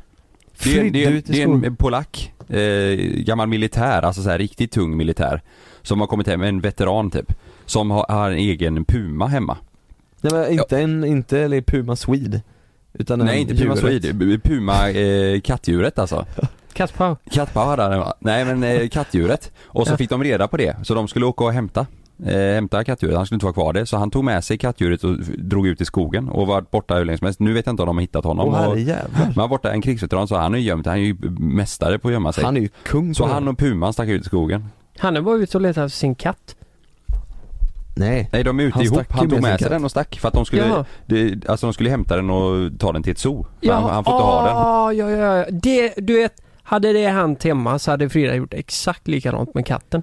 Det 0.65 0.79
är, 0.79 0.91
det 0.91 1.05
är, 1.05 1.11
ut 1.11 1.31
i 1.31 1.33
det 1.33 1.43
är 1.43 1.47
skogen? 1.47 1.65
en 1.65 1.77
polack, 1.77 2.33
eh, 2.49 2.97
gammal 3.25 3.49
militär, 3.49 4.03
alltså 4.03 4.23
så 4.23 4.31
här 4.31 4.39
riktigt 4.39 4.73
tung 4.73 4.97
militär. 4.97 5.43
Som 5.83 6.01
har 6.01 6.07
kommit 6.07 6.27
hem, 6.27 6.43
en 6.43 6.61
veteran 6.61 7.11
typ. 7.11 7.33
Som 7.67 7.91
har, 7.91 8.07
har 8.09 8.31
en 8.31 8.37
egen 8.39 8.85
puma 8.85 9.27
hemma. 9.27 9.57
Nej 10.21 10.33
men 10.33 10.53
inte 10.53 10.79
en, 10.81 11.05
inte 11.05 11.39
eller 11.41 11.61
Puma 11.61 11.97
Swede. 11.97 12.43
Utan 12.93 13.19
Nej 13.19 13.41
inte 13.41 13.55
Puma 13.55 13.77
djuret. 13.77 14.03
Swede, 14.05 14.39
Puma 14.39 14.91
eh, 14.91 15.41
kattdjuret 15.41 15.99
alltså. 15.99 16.27
Kattpaus. 16.77 17.19
Kattpaus 17.31 17.67
hade 17.67 17.83
han 17.83 17.99
va? 17.99 18.15
Nej 18.21 18.45
men 18.45 18.63
eh, 18.63 18.89
kattdjuret. 18.89 19.53
Och 19.65 19.87
så 19.87 19.93
Ja. 19.93 19.97
fick 19.97 20.11
de 20.11 20.25
reda 20.25 20.49
på 20.49 20.57
det, 20.57 20.77
så 20.83 20.95
de 20.95 21.09
skulle 21.09 21.27
åka 21.27 21.45
och 21.45 21.53
hämta. 21.53 21.87
Eh, 22.27 22.35
hämta 22.55 22.85
kattdjuret, 22.85 23.17
han 23.17 23.27
skulle 23.27 23.37
inte 23.37 23.47
vara 23.47 23.53
kvar 23.55 23.73
det. 23.73 23.87
Så 23.87 23.97
han 23.97 24.11
tog 24.11 24.25
med 24.25 24.45
sig 24.45 24.59
kattdjuret 24.59 25.05
och 25.05 25.17
drog 25.39 25.67
ut 25.67 25.81
i 25.81 25.85
skogen 25.85 26.29
och 26.29 26.47
var 26.47 26.65
borta 26.71 26.95
hur 26.95 27.05
länge 27.05 27.19
som 27.19 27.25
helst. 27.25 27.41
Nu 27.41 27.53
vet 27.53 27.67
jag 27.67 27.73
inte 27.73 27.83
om 27.83 27.87
de 27.87 27.97
har 27.97 28.01
hittat 28.01 28.25
honom. 28.25 28.49
Åh 28.49 28.67
och, 28.67 28.77
men 28.77 28.97
han 29.23 29.33
var 29.35 29.49
borta, 29.49 29.73
en 29.73 29.83
krigsveteran 29.83 30.29
så 30.29 30.37
han 30.37 30.55
är 30.55 30.59
ju 30.59 30.65
gömt, 30.65 30.87
han 30.87 30.95
är 30.97 31.01
ju 31.01 31.17
mästare 31.39 31.99
på 31.99 32.09
att 32.09 32.13
gömma 32.15 32.33
sig. 32.33 32.45
Han 32.45 32.57
är 32.57 32.61
ju 32.61 32.69
kung 32.85 33.15
så 33.15 33.27
han 33.27 33.49
och 33.49 33.59
puman 33.59 33.93
stack 33.93 34.09
ut 34.09 34.23
i 34.23 34.25
skogen. 34.25 34.65
Han 34.99 35.17
är 35.17 35.21
bara 35.21 35.37
ute 35.37 35.57
och 35.57 35.61
letar 35.63 35.85
efter 35.87 35.99
sin 35.99 36.15
katt. 36.15 36.57
Nej. 37.99 38.29
Nej 38.33 38.45
de 38.45 38.61
är 38.61 38.65
ute 38.65 38.75
Han 38.75 38.85
ihop, 38.85 38.95
stack 38.97 39.09
ju 39.11 39.17
han 39.19 39.29
tog 39.29 39.31
med 39.33 39.37
sin 39.43 39.43
med 39.51 39.59
sig 39.59 39.65
katt. 39.65 39.71
den 39.71 39.85
och 39.85 39.91
stack 39.91 40.19
för 40.21 40.29
att 40.29 40.35
de 40.35 40.45
skulle, 40.45 40.85
det, 41.07 41.49
alltså 41.49 41.67
de 41.67 41.73
skulle 41.73 41.91
hämta 41.91 42.17
den 42.17 42.31
och 42.31 42.79
ta 42.79 42.93
den 42.93 43.03
till 43.03 43.13
ett 43.13 43.19
zoo. 43.19 43.47
För 43.63 43.73
han, 43.73 43.83
han 43.83 44.05
får 44.05 44.15
inte 44.15 44.25
ha 44.25 44.45
den. 44.47 44.57
ah, 44.57 44.93
Ja, 44.93 45.11
ja, 45.11 45.37
ja. 45.37 45.45
Det, 45.51 45.95
du 45.97 46.17
vet, 46.17 46.33
hade 46.67 46.93
det 46.93 47.09
hänt 47.09 47.45
hemma 47.45 47.79
så 47.79 47.91
hade 47.91 48.09
Frida 48.09 48.35
gjort 48.35 48.55
exakt 48.55 49.09
likadant 49.09 49.55
med 49.55 49.67
katten. 49.67 50.03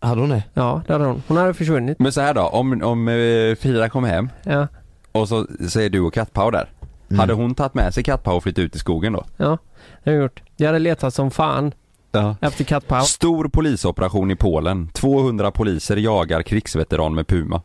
Hade 0.00 0.20
hon 0.20 0.30
det? 0.30 0.42
Ja, 0.54 0.82
det 0.86 0.92
hade 0.92 1.04
hon. 1.04 1.22
Hon 1.28 1.36
hade 1.36 1.54
försvunnit. 1.54 1.98
Men 1.98 2.12
så 2.12 2.20
här 2.20 2.34
då, 2.34 2.42
om, 2.42 2.82
om 2.82 3.08
eh, 3.08 3.54
Frida 3.56 3.88
kom 3.88 4.04
hem 4.04 4.28
Ja, 4.44 4.66
och 5.12 5.28
så 5.28 5.46
säger 5.70 5.90
du 5.90 6.00
och 6.00 6.14
Kattpau 6.14 6.50
där. 6.50 6.68
Mm. 7.08 7.20
Hade 7.20 7.32
hon 7.32 7.54
tagit 7.54 7.74
med 7.74 7.94
sig 7.94 8.04
Kattpau 8.04 8.36
och 8.36 8.42
flyttat 8.42 8.58
ut 8.58 8.76
i 8.76 8.78
skogen 8.78 9.12
då? 9.12 9.24
ja. 9.36 9.58
Det 10.04 10.10
har 10.10 10.14
jag 10.16 10.22
gjort. 10.22 10.42
Jag 10.56 10.66
hade 10.66 10.78
letat 10.78 11.14
som 11.14 11.30
fan 11.30 11.72
Ja. 12.12 12.36
efter 12.40 12.64
kattpaus. 12.64 13.08
Stor 13.08 13.48
polisoperation 13.48 14.30
i 14.30 14.36
Polen. 14.36 14.88
200 14.88 15.50
poliser 15.50 15.96
jagar 15.96 16.42
krigsveteran 16.42 17.14
med 17.14 17.26
puma. 17.26 17.62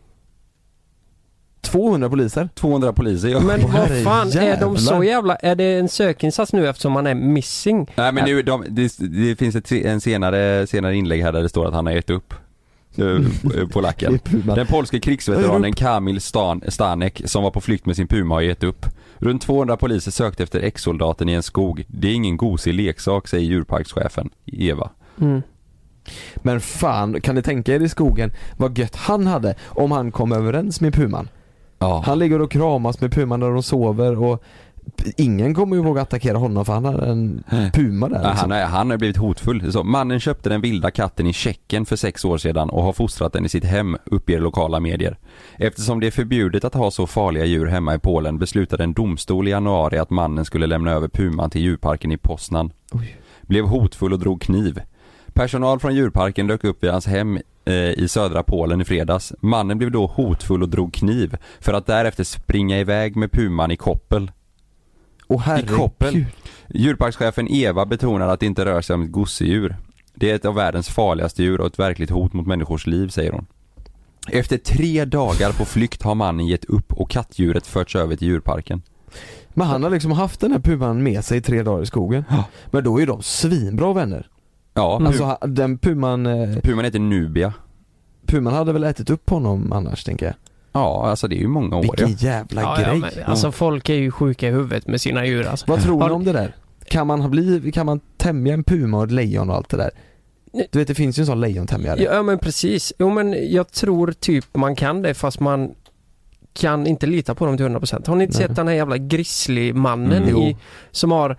200 1.61 2.09
poliser? 2.09 2.49
200 2.55 2.93
poliser 2.93 3.29
ja. 3.29 3.39
Men 3.39 3.61
vad 3.61 4.03
fan, 4.03 4.31
är 4.31 4.59
de 4.59 4.77
så 4.77 5.03
jävla... 5.03 5.35
Är 5.35 5.55
det 5.55 5.79
en 5.79 5.89
sökinsats 5.89 6.53
nu 6.53 6.67
eftersom 6.67 6.91
man 6.91 7.07
är 7.07 7.15
missing? 7.15 7.91
Nej 7.95 8.11
men 8.11 8.25
nu, 8.25 8.41
de, 8.41 8.65
det, 8.69 8.97
det 8.97 9.35
finns 9.35 9.55
ett, 9.55 9.71
en 9.71 10.01
senare, 10.01 10.67
senare 10.67 10.95
inlägg 10.95 11.21
här 11.21 11.31
där 11.31 11.41
det 11.41 11.49
står 11.49 11.67
att 11.67 11.73
han 11.73 11.85
har 11.85 11.93
gett 11.93 12.09
upp. 12.09 12.33
eh, 12.97 13.67
Polacken. 13.67 14.19
Den 14.55 14.67
polske 14.67 14.99
krigsveteranen 14.99 15.73
Kamil 15.73 16.21
Stan, 16.21 16.61
Stanek 16.67 17.21
som 17.25 17.43
var 17.43 17.51
på 17.51 17.61
flykt 17.61 17.85
med 17.85 17.95
sin 17.95 18.07
puma 18.07 18.35
har 18.35 18.41
gett 18.41 18.63
upp. 18.63 18.85
Runt 19.17 19.41
200 19.41 19.77
poliser 19.77 20.11
sökte 20.11 20.43
efter 20.43 20.59
ex-soldaten 20.59 21.29
i 21.29 21.33
en 21.33 21.43
skog. 21.43 21.85
Det 21.87 22.07
är 22.07 22.13
ingen 22.13 22.37
gosig 22.37 22.73
leksak 22.73 23.27
säger 23.27 23.45
djurparkschefen 23.45 24.29
Eva. 24.45 24.89
Mm. 25.21 25.41
Men 26.35 26.61
fan, 26.61 27.21
kan 27.21 27.35
ni 27.35 27.41
tänka 27.41 27.75
er 27.75 27.79
i 27.79 27.89
skogen 27.89 28.31
vad 28.57 28.77
gött 28.77 28.95
han 28.95 29.27
hade 29.27 29.55
om 29.67 29.91
han 29.91 30.11
kom 30.11 30.31
överens 30.31 30.81
med 30.81 30.93
puman? 30.93 31.29
Ja. 31.81 32.03
Han 32.05 32.19
ligger 32.19 32.41
och 32.41 32.51
kramas 32.51 33.01
med 33.01 33.11
puman 33.11 33.39
när 33.39 33.49
de 33.49 33.63
sover 33.63 34.23
och 34.23 34.43
ingen 35.17 35.53
kommer 35.53 35.75
ju 35.75 35.81
våga 35.81 36.01
attackera 36.01 36.37
honom 36.37 36.65
för 36.65 36.73
han 36.73 36.85
har 36.85 36.93
en 36.93 37.43
puma 37.73 38.09
där 38.09 38.15
liksom. 38.17 38.37
han, 38.37 38.51
är, 38.51 38.65
han 38.65 38.89
har 38.89 38.97
blivit 38.97 39.17
hotfull. 39.17 39.71
Så, 39.71 39.83
mannen 39.83 40.19
köpte 40.19 40.49
den 40.49 40.61
vilda 40.61 40.91
katten 40.91 41.27
i 41.27 41.33
Tjeckien 41.33 41.85
för 41.85 41.95
sex 41.95 42.25
år 42.25 42.37
sedan 42.37 42.69
och 42.69 42.83
har 42.83 42.93
fostrat 42.93 43.33
den 43.33 43.45
i 43.45 43.49
sitt 43.49 43.65
hem, 43.65 43.97
uppger 44.05 44.39
lokala 44.39 44.79
medier. 44.79 45.17
Eftersom 45.57 45.99
det 45.99 46.07
är 46.07 46.11
förbjudet 46.11 46.63
att 46.63 46.73
ha 46.73 46.91
så 46.91 47.07
farliga 47.07 47.45
djur 47.45 47.65
hemma 47.65 47.95
i 47.95 47.99
Polen 47.99 48.37
beslutade 48.37 48.83
en 48.83 48.93
domstol 48.93 49.47
i 49.47 49.51
januari 49.51 49.97
att 49.97 50.09
mannen 50.09 50.45
skulle 50.45 50.67
lämna 50.67 50.91
över 50.91 51.07
puman 51.07 51.49
till 51.49 51.61
djurparken 51.61 52.11
i 52.11 52.17
Poznan. 52.17 52.71
Blev 53.41 53.65
hotfull 53.65 54.13
och 54.13 54.19
drog 54.19 54.41
kniv. 54.41 54.81
Personal 55.33 55.79
från 55.79 55.95
djurparken 55.95 56.47
dök 56.47 56.63
upp 56.63 56.83
vid 56.83 56.91
hans 56.91 57.07
hem 57.07 57.39
i 57.95 58.07
södra 58.07 58.43
Polen 58.43 58.81
i 58.81 58.85
fredags. 58.85 59.33
Mannen 59.39 59.77
blev 59.77 59.91
då 59.91 60.05
hotfull 60.05 60.63
och 60.63 60.69
drog 60.69 60.93
kniv 60.93 61.37
för 61.59 61.73
att 61.73 61.85
därefter 61.85 62.23
springa 62.23 62.79
iväg 62.79 63.15
med 63.15 63.31
puman 63.31 63.71
i 63.71 63.77
koppel. 63.77 64.31
Åh 65.27 65.59
I 65.59 65.67
koppel. 65.67 66.25
Djurparkschefen 66.69 67.47
Eva 67.47 67.85
betonar 67.85 68.27
att 68.27 68.39
det 68.39 68.45
inte 68.45 68.65
rör 68.65 68.81
sig 68.81 68.93
om 68.93 69.01
ett 69.01 69.11
gosedjur. 69.11 69.75
Det 70.13 70.31
är 70.31 70.35
ett 70.35 70.45
av 70.45 70.55
världens 70.55 70.89
farligaste 70.89 71.43
djur 71.43 71.61
och 71.61 71.67
ett 71.67 71.79
verkligt 71.79 72.09
hot 72.09 72.33
mot 72.33 72.47
människors 72.47 72.87
liv, 72.87 73.07
säger 73.07 73.31
hon. 73.31 73.45
Efter 74.31 74.57
tre 74.57 75.05
dagar 75.05 75.51
på 75.51 75.65
flykt 75.65 76.03
har 76.03 76.15
mannen 76.15 76.47
gett 76.47 76.65
upp 76.65 76.93
och 76.93 77.09
kattdjuret 77.09 77.67
förts 77.67 77.95
över 77.95 78.15
till 78.15 78.27
djurparken. 78.27 78.81
Men 79.49 79.67
han 79.67 79.83
har 79.83 79.89
liksom 79.89 80.11
haft 80.11 80.39
den 80.39 80.51
här 80.51 80.59
puman 80.59 81.03
med 81.03 81.25
sig 81.25 81.37
i 81.37 81.41
tre 81.41 81.63
dagar 81.63 81.83
i 81.83 81.85
skogen. 81.85 82.23
Men 82.71 82.83
då 82.83 83.01
är 83.01 83.07
de 83.07 83.21
svinbra 83.21 83.93
vänner. 83.93 84.27
Ja, 84.73 84.99
pu- 85.01 85.07
Alltså 85.07 85.37
den 85.47 85.77
puman, 85.77 86.25
eh, 86.25 86.57
puman 86.59 86.85
heter 86.85 86.99
Nubia. 86.99 87.53
puman 88.25 88.53
hade 88.53 88.73
väl 88.73 88.83
ätit 88.83 89.09
upp 89.09 89.29
honom 89.29 89.71
annars 89.73 90.03
tänker 90.03 90.25
jag. 90.25 90.35
Ja, 90.73 91.05
alltså 91.09 91.27
det 91.27 91.35
är 91.35 91.39
ju 91.39 91.47
många 91.47 91.75
år 91.77 91.85
ja. 91.97 92.05
Vilken 92.05 92.27
jävla 92.27 92.61
Ja, 92.61 92.75
grej. 92.75 92.87
ja, 92.87 92.95
men, 92.95 93.25
alltså 93.25 93.51
folk 93.51 93.89
är 93.89 93.93
ju 93.95 94.11
sjuka 94.11 94.47
i 94.47 94.51
huvudet 94.51 94.87
med 94.87 95.01
sina 95.01 95.25
djur 95.25 95.47
alltså. 95.47 95.65
Vad 95.69 95.81
tror 95.83 96.07
ni 96.07 96.13
om 96.13 96.23
det 96.23 96.31
där? 96.31 96.55
Kan 96.85 97.07
man 97.07 97.21
ha 97.21 97.29
bli, 97.29 97.71
kan 97.71 97.85
man 97.85 97.99
tämja 98.17 98.53
en 98.53 98.63
puma 98.63 98.97
och 98.97 99.03
ett 99.03 99.11
lejon 99.11 99.49
och 99.49 99.55
allt 99.55 99.69
det 99.69 99.77
där? 99.77 99.91
Du 100.71 100.79
vet 100.79 100.87
det 100.87 100.95
finns 100.95 101.19
ju 101.19 101.21
en 101.21 101.25
sån 101.27 101.39
lejontämjare. 101.41 102.03
Ja 102.03 102.23
men 102.23 102.39
precis. 102.39 102.93
Jo 102.99 103.09
men 103.09 103.51
jag 103.53 103.71
tror 103.71 104.11
typ 104.11 104.45
man 104.55 104.75
kan 104.75 105.01
det 105.01 105.13
fast 105.13 105.39
man 105.39 105.71
kan 106.53 106.87
inte 106.87 107.05
lita 107.07 107.35
på 107.35 107.45
dem 107.45 107.57
till 107.57 107.65
100%. 107.65 108.07
Har 108.07 108.15
ni 108.15 108.23
inte 108.23 108.37
Nej. 108.37 108.47
sett 108.47 108.55
den 108.55 108.67
här 108.67 108.75
jävla 108.75 108.97
grizzlymannen 108.97 110.23
Mm, 110.23 110.37
i, 110.37 110.57
som 110.91 111.11
har 111.11 111.29
ha- 111.29 111.35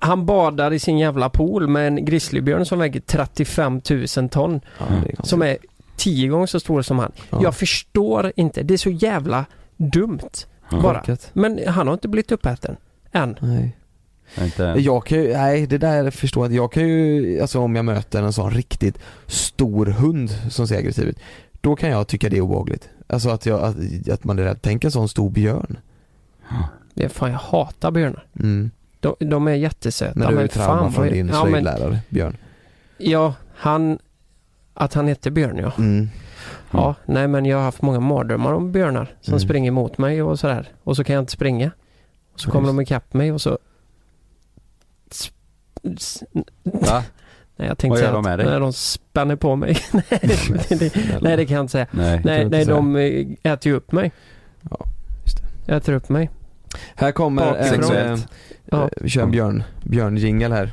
han 0.00 0.26
badar 0.26 0.72
i 0.72 0.78
sin 0.78 0.98
jävla 0.98 1.30
pool 1.30 1.68
med 1.68 1.86
en 1.86 2.04
grizzlybjörn 2.04 2.66
som 2.66 2.78
väger 2.78 3.00
35 3.00 3.80
000 4.16 4.28
ton. 4.28 4.60
Ja, 4.78 4.86
är. 4.86 5.26
Som 5.26 5.42
är 5.42 5.58
10 5.96 6.28
gånger 6.28 6.46
så 6.46 6.60
stor 6.60 6.82
som 6.82 6.98
han. 6.98 7.12
Ja. 7.30 7.40
Jag 7.42 7.54
förstår 7.54 8.32
inte. 8.36 8.62
Det 8.62 8.74
är 8.74 8.78
så 8.78 8.90
jävla 8.90 9.44
dumt. 9.76 10.30
Ja. 10.70 10.80
Bara. 10.80 11.04
Men 11.32 11.60
han 11.66 11.86
har 11.86 11.94
inte 11.94 12.08
blivit 12.08 12.32
uppäten. 12.32 12.76
Än. 13.12 13.36
Nej. 13.40 13.76
Inte... 14.40 14.62
Jag 14.62 15.06
kan 15.06 15.18
ju, 15.18 15.32
nej 15.32 15.66
det 15.66 15.78
där 15.78 16.10
förstår 16.10 16.46
jag. 16.46 16.54
Jag 16.54 16.72
kan 16.72 16.88
ju, 16.88 17.40
alltså 17.40 17.60
om 17.60 17.76
jag 17.76 17.84
möter 17.84 18.22
en 18.22 18.32
sån 18.32 18.50
riktigt 18.50 18.98
stor 19.26 19.86
hund 19.86 20.30
som 20.50 20.68
ser 20.68 20.78
aggressiv 20.78 21.08
ut. 21.08 21.18
Då 21.60 21.76
kan 21.76 21.90
jag 21.90 22.08
tycka 22.08 22.28
det 22.28 22.36
är 22.36 22.40
obehagligt. 22.40 22.88
Alltså 23.06 23.30
att, 23.30 23.46
jag, 23.46 23.60
att, 23.60 24.08
att 24.08 24.24
man 24.24 24.38
är 24.38 24.42
rädd. 24.42 24.58
Tänk 24.62 24.84
en 24.84 24.90
sån 24.90 25.08
stor 25.08 25.30
björn. 25.30 25.78
Det 26.94 27.04
är 27.04 27.08
fan 27.08 27.30
jag 27.30 27.38
hatar 27.38 27.90
björnar. 27.90 28.26
Mm. 28.38 28.70
De, 29.00 29.14
de 29.18 29.48
är 29.48 29.54
jättesöta. 29.54 30.18
Men 30.18 30.34
du 30.34 30.40
är 30.40 30.90
från 30.90 31.08
din 31.08 31.28
ja, 31.28 31.44
men, 31.44 31.50
slöjdlärare, 31.50 31.98
Björn. 32.08 32.36
ja, 32.98 33.34
han... 33.56 33.98
Att 34.74 34.94
han 34.94 35.08
heter 35.08 35.30
Björn 35.30 35.58
ja. 35.58 35.72
Mm. 35.78 36.08
Ja, 36.70 36.94
nej 37.06 37.28
men 37.28 37.44
jag 37.44 37.56
har 37.56 37.64
haft 37.64 37.82
många 37.82 38.00
mardrömmar 38.00 38.52
om 38.52 38.72
björnar 38.72 39.14
som 39.20 39.32
Mm. 39.32 39.40
springer 39.40 39.70
mot 39.70 39.98
mig 39.98 40.22
och 40.22 40.38
sådär. 40.38 40.68
Och 40.84 40.96
så 40.96 41.04
kan 41.04 41.14
jag 41.14 41.22
inte 41.22 41.32
springa. 41.32 41.70
Och 42.32 42.40
så 42.40 42.48
Ja, 42.48 42.52
kommer 42.52 42.68
just. 42.68 42.76
de 42.76 42.82
ikapp 42.82 43.12
mig 43.14 43.32
och 43.32 43.40
så... 43.40 43.58
Va? 46.62 47.04
Nej 47.56 47.68
jag 47.68 47.78
tänkte 47.78 47.88
Vad 47.88 48.00
gör 48.00 48.12
de 48.12 48.22
med 48.24 48.38
dig? 48.38 48.46
när 48.46 48.60
de 48.60 48.72
spänner 48.72 49.36
på 49.36 49.56
mig. 49.56 49.78
nej, 49.92 50.04
det, 50.68 51.20
nej 51.22 51.36
det 51.36 51.46
kan 51.46 51.54
jag 51.54 51.62
inte 51.62 51.70
säga. 51.72 51.86
Nej. 51.90 52.20
Nej, 52.24 52.44
nej 52.44 52.64
de 52.64 52.96
eh, 52.96 53.52
äter 53.52 53.70
ju 53.72 53.76
upp 53.76 53.92
mig. 53.92 54.12
Ja, 54.70 54.78
just 55.24 55.42
Äter 55.66 55.92
upp 55.92 56.08
mig. 56.08 56.30
Här 56.94 57.12
kommer 57.12 57.54
en, 57.54 57.82
eh. 58.12 58.18
Ja. 58.70 58.82
eh, 58.82 58.88
vi 58.96 59.08
kör 59.08 59.22
en 59.22 59.30
björn, 59.30 59.62
björn 59.82 60.52
här. 60.52 60.72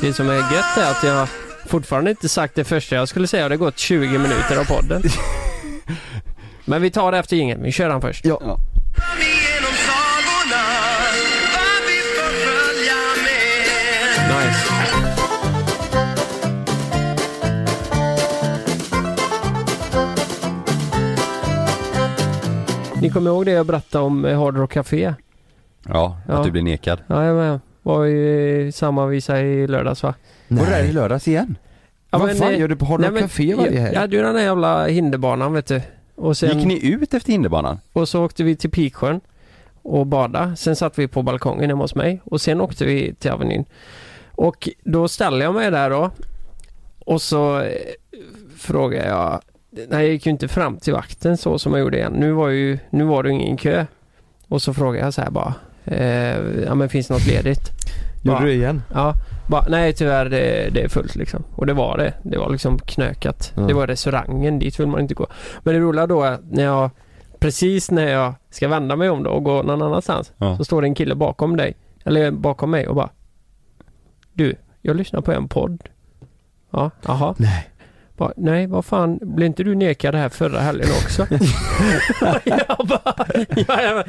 Det 0.00 0.12
som 0.12 0.30
är 0.30 0.34
gött 0.34 0.76
är 0.76 0.90
att 0.90 1.04
jag 1.04 1.28
fortfarande 1.66 2.10
inte 2.10 2.28
sagt 2.28 2.54
det 2.54 2.64
första 2.64 2.96
jag 2.96 3.08
skulle 3.08 3.26
säga 3.26 3.48
det 3.48 3.54
har 3.54 3.58
gått 3.58 3.78
20 3.78 4.18
minuter 4.18 4.56
av 4.60 4.64
podden. 4.64 5.02
Men 6.64 6.82
vi 6.82 6.90
tar 6.90 7.12
det 7.12 7.18
efter 7.18 7.36
ingen. 7.36 7.62
Vi 7.62 7.72
kör 7.72 7.88
den 7.88 8.00
först. 8.00 8.24
Ja. 8.24 8.58
Ni 23.02 23.10
kommer 23.10 23.30
ihåg 23.30 23.44
det 23.46 23.50
jag 23.52 23.66
berättade 23.66 24.04
om 24.04 24.24
eh, 24.24 24.38
Hard 24.42 24.56
Rock 24.56 24.72
Café? 24.72 25.14
Ja, 25.88 26.18
Ja. 26.28 26.34
att 26.34 26.44
du 26.44 26.50
blir 26.50 26.62
nekad. 26.62 27.00
Ja, 27.06 27.24
jag 27.24 27.36
med. 27.36 27.60
Var 27.82 28.04
ju 28.04 28.72
samma 28.72 29.06
visa 29.06 29.40
i 29.40 29.66
lördags 29.66 30.02
va? 30.02 30.14
Var 30.48 30.64
det 30.64 30.70
där 30.70 30.84
i 30.84 30.92
lördags 30.92 31.28
igen? 31.28 31.58
Ja, 32.10 32.18
Vad 32.18 32.26
men, 32.26 32.36
fan 32.36 32.52
eh, 32.52 32.60
gör 32.60 32.68
du 32.68 32.76
på 32.76 32.84
Hard 32.84 33.00
nej, 33.00 33.10
Rock 33.10 33.18
Café 33.20 33.54
varje 33.54 33.80
helg? 33.80 33.94
jag 33.94 34.00
hade 34.00 34.16
ju 34.16 34.22
den 34.22 34.36
här 34.36 34.42
jävla 34.42 34.86
hinderbanan 34.86 35.52
vet 35.52 35.66
du. 35.66 35.80
Och, 36.14 36.36
sen, 36.36 36.58
Gick 36.58 36.66
ni 36.66 36.88
ut 36.92 37.14
efter 37.14 37.32
hinderbanan? 37.32 37.78
och 37.92 38.08
så 38.08 38.24
åkte 38.24 38.44
vi 38.44 38.56
till 38.56 38.70
Piksjön 38.70 39.20
och 39.82 40.06
bada. 40.06 40.56
Sen 40.56 40.76
satt 40.76 40.98
vi 40.98 41.08
på 41.08 41.22
balkongen 41.22 41.70
hemma 41.70 41.84
hos 41.84 41.94
mig 41.94 42.20
och 42.24 42.40
sen 42.40 42.60
åkte 42.60 42.84
vi 42.84 43.14
till 43.14 43.30
Avenyn. 43.30 43.64
Och 44.34 44.68
då 44.84 45.08
ställde 45.08 45.44
jag 45.44 45.54
mig 45.54 45.70
där 45.70 45.90
då 45.90 46.10
och 46.98 47.22
så 47.22 47.60
eh, 47.60 47.70
frågade 48.58 49.08
jag 49.08 49.40
Nej, 49.88 50.04
jag 50.04 50.12
gick 50.12 50.26
ju 50.26 50.32
inte 50.32 50.48
fram 50.48 50.76
till 50.76 50.92
vakten 50.92 51.36
så 51.36 51.58
som 51.58 51.72
jag 51.72 51.80
gjorde 51.80 51.96
igen. 51.96 52.12
Nu 52.12 52.32
var, 52.32 52.48
ju, 52.48 52.78
nu 52.90 53.04
var 53.04 53.22
det 53.22 53.30
ingen 53.30 53.56
kö. 53.56 53.86
Och 54.48 54.62
så 54.62 54.74
frågade 54.74 55.04
jag 55.04 55.14
så 55.14 55.22
här 55.22 55.30
bara. 55.30 55.54
Eh, 55.84 56.64
ja 56.64 56.74
men 56.74 56.88
finns 56.88 57.08
det 57.08 57.14
något 57.14 57.26
ledigt? 57.26 57.70
Gjorde 58.22 58.40
du 58.40 58.46
det 58.46 58.52
igen? 58.52 58.82
Ja, 58.94 59.14
bara, 59.48 59.66
nej 59.68 59.92
tyvärr 59.92 60.24
det, 60.24 60.68
det 60.72 60.82
är 60.82 60.88
fullt 60.88 61.16
liksom. 61.16 61.44
Och 61.54 61.66
det 61.66 61.72
var 61.72 61.98
det. 61.98 62.12
Det 62.22 62.38
var 62.38 62.50
liksom 62.50 62.78
knökat. 62.78 63.52
Ja. 63.54 63.62
Det 63.62 63.74
var 63.74 63.86
restaurangen, 63.86 64.58
dit 64.58 64.80
vill 64.80 64.86
man 64.86 65.00
inte 65.00 65.14
gå. 65.14 65.26
Men 65.62 65.74
det 65.74 65.80
roliga 65.80 66.06
då 66.06 66.22
är 66.22 66.38
när 66.50 66.64
jag, 66.64 66.90
precis 67.38 67.90
när 67.90 68.08
jag 68.08 68.34
ska 68.50 68.68
vända 68.68 68.96
mig 68.96 69.10
om 69.10 69.22
då 69.22 69.30
och 69.30 69.44
gå 69.44 69.62
någon 69.62 69.82
annanstans. 69.82 70.32
Ja. 70.38 70.56
Så 70.56 70.64
står 70.64 70.82
det 70.82 70.88
en 70.88 70.94
kille 70.94 71.14
bakom 71.14 71.56
dig, 71.56 71.76
eller 72.04 72.30
bakom 72.30 72.70
mig 72.70 72.88
och 72.88 72.94
bara 72.94 73.08
Du, 74.32 74.54
jag 74.82 74.96
lyssnar 74.96 75.20
på 75.20 75.32
en 75.32 75.48
podd. 75.48 75.82
Ja, 76.70 76.90
jaha. 77.06 77.34
Nej. 77.38 77.68
Bara, 78.16 78.32
nej, 78.36 78.66
vad 78.66 78.84
fan, 78.84 79.18
blev 79.22 79.46
inte 79.46 79.64
du 79.64 79.74
nekad 79.74 80.14
det 80.14 80.18
här 80.18 80.28
förra 80.28 80.60
helgen 80.60 80.88
också? 81.04 81.26
jag 82.44 82.86
bara, 82.88 83.14
ja, 83.68 83.82
ja, 83.82 84.04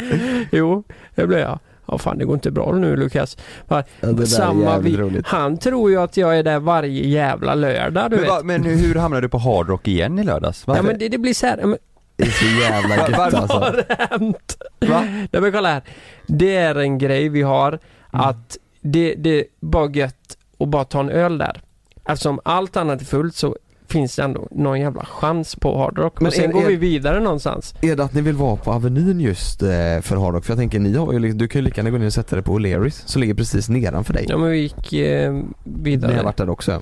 jo, 0.52 0.84
det 1.16 1.28
blev 1.28 1.40
jag. 1.40 1.60
Ja 1.90 1.98
fan 1.98 2.18
det 2.18 2.26
går 2.26 2.34
inte 2.34 2.52
bra 2.52 2.72
nu 2.76 2.96
Lukas. 2.96 3.38
Bara, 3.68 3.84
Ja, 4.00 4.26
samma 4.26 4.78
vi, 4.80 5.22
han 5.26 5.58
tror 5.58 5.92
ju 5.92 5.98
att 6.02 6.18
jag 6.18 6.38
är 6.40 6.44
där 6.44 6.60
varje 6.60 7.08
jävla 7.08 7.56
lördag 7.56 8.10
du 8.12 8.16
Men, 8.16 8.20
vet. 8.26 8.30
va, 8.30 8.42
men 8.44 8.64
hur 8.64 8.96
hamnade 8.96 9.22
du 9.22 9.30
på 9.30 9.38
hardrock 9.38 9.88
igen 9.88 10.20
i 10.20 10.24
lördags? 10.24 10.68
Varför? 10.68 10.84
Ja 10.84 10.88
men 10.88 11.00
det, 11.00 11.10
det 11.10 11.18
blir 11.18 11.34
så 11.34 11.48
här, 11.48 11.58
men, 11.58 11.78
Det 12.16 12.24
är 12.24 12.28
så 12.32 12.46
jävla 12.62 12.96
gött 12.96 13.18
Varför- 13.18 13.32
vad 13.32 13.34
alltså. 13.42 13.58
har 13.58 13.86
hänt? 14.20 14.58
Va? 14.80 15.02
Nej 15.32 15.42
men 15.42 15.52
kolla 15.52 15.70
här. 15.70 15.82
Det 16.28 16.56
är 16.56 16.76
en 16.76 16.98
grej 16.98 17.30
vi 17.30 17.42
har 17.42 17.80
Mm. 18.14 18.26
att 18.30 18.58
det, 18.82 19.16
det 19.16 19.30
är 19.40 19.46
bara 19.60 19.90
gött 19.92 20.38
att 20.60 20.68
bara 20.68 20.84
ta 20.84 21.00
en 21.00 21.10
öl 21.10 21.38
där. 21.38 21.62
Eftersom 22.08 22.40
allt 22.46 22.78
annat 22.78 23.02
är 23.02 23.06
fullt 23.06 23.36
så 23.36 23.56
finns 23.88 24.16
det 24.16 24.24
ändå 24.24 24.48
någon 24.52 24.80
jävla 24.80 25.06
chans 25.06 25.56
på 25.56 25.78
hardrock. 25.78 26.20
Men 26.22 26.28
Och 26.28 26.34
sen 26.34 26.50
är- 26.50 26.54
går 26.54 26.64
är- 26.64 26.68
vi 26.68 26.76
vidare 26.76 27.20
någonstans. 27.20 27.76
Är 27.82 27.96
det 27.96 28.04
att 28.04 28.14
ni 28.14 28.22
vill 28.22 28.36
vara 28.36 28.56
på 28.56 28.72
Avenyn 28.72 29.20
just 29.20 29.62
eh, 29.64 29.68
för 30.02 30.16
hardrock? 30.16 30.46
För 30.46 30.52
jag 30.54 30.60
tänker 30.60 30.80
ni 30.80 30.94
har 30.98 31.14
ju, 31.14 31.34
du 31.34 31.48
kan 31.48 31.60
ju 31.62 31.66
lika 31.66 31.78
gärna 31.82 31.90
gå 31.90 31.98
ner 31.98 32.06
och 32.06 32.14
sätta 32.14 32.36
dig 32.36 32.44
på 32.46 32.60
O'Learys 32.60 33.02
som 33.06 33.22
ligger 33.22 33.34
precis 33.34 33.70
nedanför 33.70 34.14
dig. 34.14 34.26
Ja 34.30 34.38
men 34.38 34.50
vi 34.52 34.58
gick 34.58 34.94
eh, 34.94 35.34
Ni 35.34 35.44
vidare. 35.64 36.16
har 36.16 36.24
varit 36.24 36.38
där 36.38 36.50
också. 36.50 36.82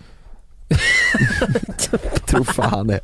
Tror 2.25 2.43
fan 2.43 2.87
det. 2.87 2.99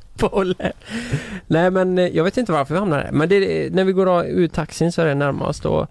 Nej 1.48 1.72
men 1.72 1.98
eh, 1.98 2.08
jag 2.08 2.24
vet 2.24 2.38
inte 2.38 2.52
varför 2.52 2.74
vi 2.74 2.80
hamnar 2.80 2.98
där. 3.04 3.10
Men 3.12 3.30
det, 3.30 3.36
är- 3.36 3.70
när 3.70 3.84
vi 3.84 3.92
går 3.92 4.26
ur 4.26 4.48
taxin 4.48 4.92
så 4.92 5.02
är 5.02 5.06
det 5.06 5.16
närmast 5.16 5.66
och 5.66 5.88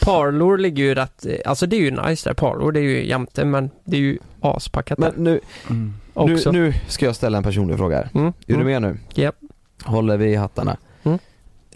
Parlor 0.00 0.58
ligger 0.58 0.84
ju 0.84 0.94
rätt, 0.94 1.26
eh, 1.26 1.36
alltså 1.44 1.66
det 1.66 1.76
är 1.76 1.80
ju 1.80 1.90
nice 1.90 2.28
där. 2.30 2.34
Parlor 2.34 2.72
det 2.72 2.80
är 2.80 2.82
ju 2.84 3.06
jämte 3.08 3.44
men 3.44 3.70
det 3.84 3.96
är 3.96 4.00
ju 4.00 4.18
aspackat 4.40 4.98
Men 4.98 5.12
där 5.12 5.20
nu, 5.20 5.40
Mm. 5.70 5.94
Nu, 6.14 6.34
också. 6.34 6.52
nu 6.52 6.74
ska 6.88 7.06
jag 7.06 7.16
ställa 7.16 7.38
en 7.38 7.44
personlig 7.44 7.76
fråga 7.76 7.96
här. 7.96 8.10
Mm. 8.14 8.26
Är 8.26 8.32
du 8.46 8.54
mm. 8.54 8.66
med 8.66 8.82
nu? 8.82 8.98
Japp. 9.14 9.36
Håller 9.84 10.16
vi 10.16 10.26
i 10.26 10.34
hattarna. 10.34 10.76
Mm. 11.02 11.18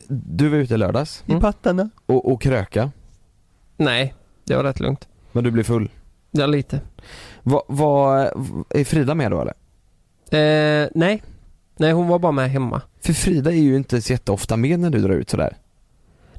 Du 0.08 0.48
var 0.48 0.56
ute 0.58 0.74
i 0.74 0.76
lördags 0.76 1.24
Mm. 1.26 1.40
pattarna. 1.40 1.90
och, 2.06 2.32
och 2.32 2.42
kröka, 2.42 2.90
Nej, 3.76 4.14
det 4.44 4.56
var 4.56 4.64
rätt 4.64 4.80
lugnt. 4.80 5.08
men 5.32 5.44
du 5.44 5.50
blev 5.50 5.64
full. 5.64 5.90
Ja 6.30 6.46
lite. 6.46 6.80
Vad, 7.42 7.62
vad, 7.66 8.20
är 8.70 8.84
Frida 8.84 9.14
med 9.14 9.30
då 9.30 9.40
eller? 9.40 9.54
Eh, 10.30 10.88
nej. 10.94 11.22
Nej 11.76 11.92
hon 11.92 12.08
var 12.08 12.18
bara 12.18 12.32
med 12.32 12.50
hemma. 12.50 12.82
För 13.00 13.12
Frida 13.12 13.50
är 13.50 13.56
ju 13.56 13.76
inte 13.76 14.02
så 14.02 14.12
jätteofta 14.12 14.56
med 14.56 14.80
när 14.80 14.90
du 14.90 14.98
drar 14.98 15.14
ut 15.14 15.30
sådär. 15.30 15.56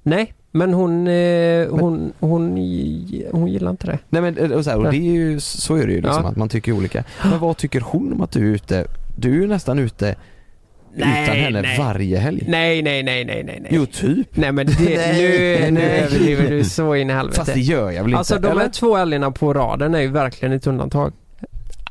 Nej, 0.03 0.33
men 0.51 0.73
hon, 0.73 1.07
eh, 1.07 1.67
hon, 1.69 2.13
hon, 2.19 2.41
hon 3.31 3.47
gillar 3.47 3.71
inte 3.71 3.87
det. 3.87 3.99
Nej 4.09 4.21
men 4.21 4.37
eh, 4.37 4.51
och 4.51 4.63
så, 4.63 4.69
här, 4.69 4.77
och 4.77 4.91
det 4.91 4.97
är 4.97 5.11
ju, 5.13 5.39
så 5.39 5.75
är 5.75 5.87
det 5.87 5.93
ju 5.93 6.01
liksom 6.01 6.23
Ja. 6.23 6.29
att 6.29 6.35
man 6.35 6.49
tycker 6.49 6.71
olika. 6.71 7.03
Men 7.23 7.39
vad 7.39 7.57
tycker 7.57 7.81
hon 7.81 8.13
om 8.13 8.21
att 8.21 8.31
du 8.31 8.49
är 8.49 8.55
ute? 8.55 8.85
Du 9.15 9.29
är 9.29 9.41
ju 9.41 9.47
nästan 9.47 9.79
ute 9.79 10.15
Nej, 10.93 11.23
utan 11.23 11.35
henne 11.35 11.61
nej. 11.61 11.77
varje 11.79 12.17
helg. 12.17 12.43
Nej, 12.47 12.81
nej, 12.81 13.03
nej, 13.03 13.25
nej, 13.25 13.43
nej. 13.43 13.59
nej. 13.61 13.69
Jo 13.73 13.85
typ. 13.85 14.27
Nej 14.37 14.51
men 14.51 14.65
det, 14.67 14.73
Nej, 14.79 15.71
nu, 15.71 15.71
nu 15.71 15.81
överdriver 15.81 16.49
du 16.49 16.63
så 16.63 16.95
in 16.95 17.09
i 17.09 17.13
helvete. 17.13 17.37
Fast 17.37 17.53
det 17.53 17.59
gör 17.59 17.91
jag 17.91 18.03
väl 18.03 18.15
Alltså 18.15 18.35
inte? 18.35 18.47
de 18.47 18.51
eller? 18.51 18.61
här 18.61 18.69
två 18.69 18.95
helgerna 18.95 19.31
på 19.31 19.53
raden 19.53 19.95
är 19.95 19.99
ju 19.99 20.07
verkligen 20.07 20.53
ett 20.53 20.67
undantag. 20.67 21.13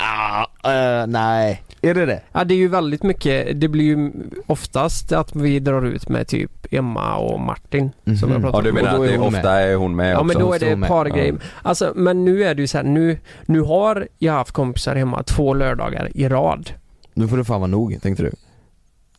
Ah, 0.00 0.70
eh, 0.72 1.06
nej. 1.06 1.62
Är 1.82 1.94
det 1.94 2.06
det? 2.06 2.20
Ja 2.32 2.44
det 2.44 2.54
är 2.54 2.58
ju 2.58 2.68
väldigt 2.68 3.02
mycket, 3.02 3.60
det 3.60 3.68
blir 3.68 3.84
ju 3.84 4.12
oftast 4.46 5.12
att 5.12 5.36
vi 5.36 5.58
drar 5.60 5.82
ut 5.86 6.08
med 6.08 6.26
typ 6.28 6.66
Emma 6.70 7.16
och 7.16 7.40
Martin 7.40 7.90
som 8.04 8.12
Mhm. 8.12 8.18
jag 8.30 8.38
Ja 8.38 8.40
pratade 8.40 8.68
du 8.68 8.72
menar 8.72 8.88
att 8.94 9.00
är 9.00 9.12
det 9.12 9.16
hon 9.18 9.34
ofta 9.34 9.50
är 9.52 9.74
hon 9.76 9.96
med 9.96 10.12
Ja 10.12 10.14
också? 10.20 10.24
men 10.26 10.38
då 10.46 10.52
är 10.52 10.58
det 10.58 10.76
med. 10.76 10.88
par 10.88 11.06
Ja. 11.06 11.14
grejer. 11.16 11.34
Alltså 11.62 11.92
men 11.96 12.24
nu 12.24 12.44
är 12.44 12.54
det 12.54 12.60
ju 12.62 12.66
så 12.66 12.78
här, 12.78 12.84
nu, 12.84 13.18
nu 13.46 13.60
har 13.60 14.08
jag 14.18 14.32
haft 14.32 14.52
kompisar 14.52 14.96
hemma 14.96 15.22
två 15.22 15.54
lördagar 15.54 16.08
i 16.14 16.28
rad. 16.28 16.70
Nu 17.14 17.28
får 17.28 17.36
det 17.36 17.44
fan 17.44 17.60
vara 17.60 17.70
nog, 17.70 18.02
tänkte 18.02 18.22
du? 18.22 18.32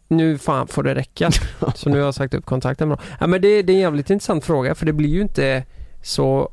Nu 0.08 0.38
fan 0.38 0.68
får 0.68 0.84
det 0.84 0.96
räcka. 0.96 1.30
så 1.76 1.90
nu 1.90 1.98
har 1.98 2.06
jag 2.06 2.14
sagt 2.16 2.34
upp 2.34 2.46
kontakten 2.46 2.88
med 2.88 2.98
dem. 2.98 3.06
Ja 3.20 3.28
men 3.28 3.42
det, 3.42 3.62
det 3.62 3.74
är 3.74 3.76
en 3.76 3.82
jävligt 3.82 4.10
intressant 4.10 4.46
fråga 4.46 4.76
för 4.76 4.86
det 4.86 4.94
blir 4.94 5.10
ju 5.10 5.22
inte 5.22 5.64
så 6.02 6.50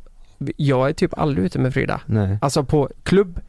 Jag 0.57 0.89
är 0.89 0.93
typ 0.93 1.19
aldrig 1.19 1.45
ute 1.47 1.59
med 1.59 1.75
Frida. 1.75 2.01
Nej, 2.07 2.39
Alltså 2.43 2.65
på 2.65 2.89
klubb, 3.03 3.41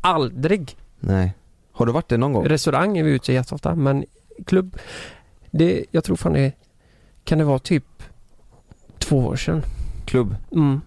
aldrig. 0.00 0.76
nej. 1.00 1.34
Har 1.78 1.86
du 1.86 1.92
varit 1.92 2.08
det 2.08 2.16
någon 2.16 2.32
gång? 2.32 2.44
Restaurang 2.44 2.98
är 2.98 3.04
vi 3.04 3.10
ute 3.10 3.32
jätteofta 3.32 3.74
men 3.74 4.04
klubb, 4.46 4.76
det, 5.50 5.84
jag 5.90 6.04
tror 6.04 6.16
fan 6.16 6.32
det 6.32 6.52
kan 7.24 7.38
det 7.38 7.44
vara 7.44 7.58
typ 7.58 7.84
två 8.98 9.18
år 9.18 9.36
sedan. 9.36 9.62
Klubb? 10.04 10.34
Mm. 10.52 10.80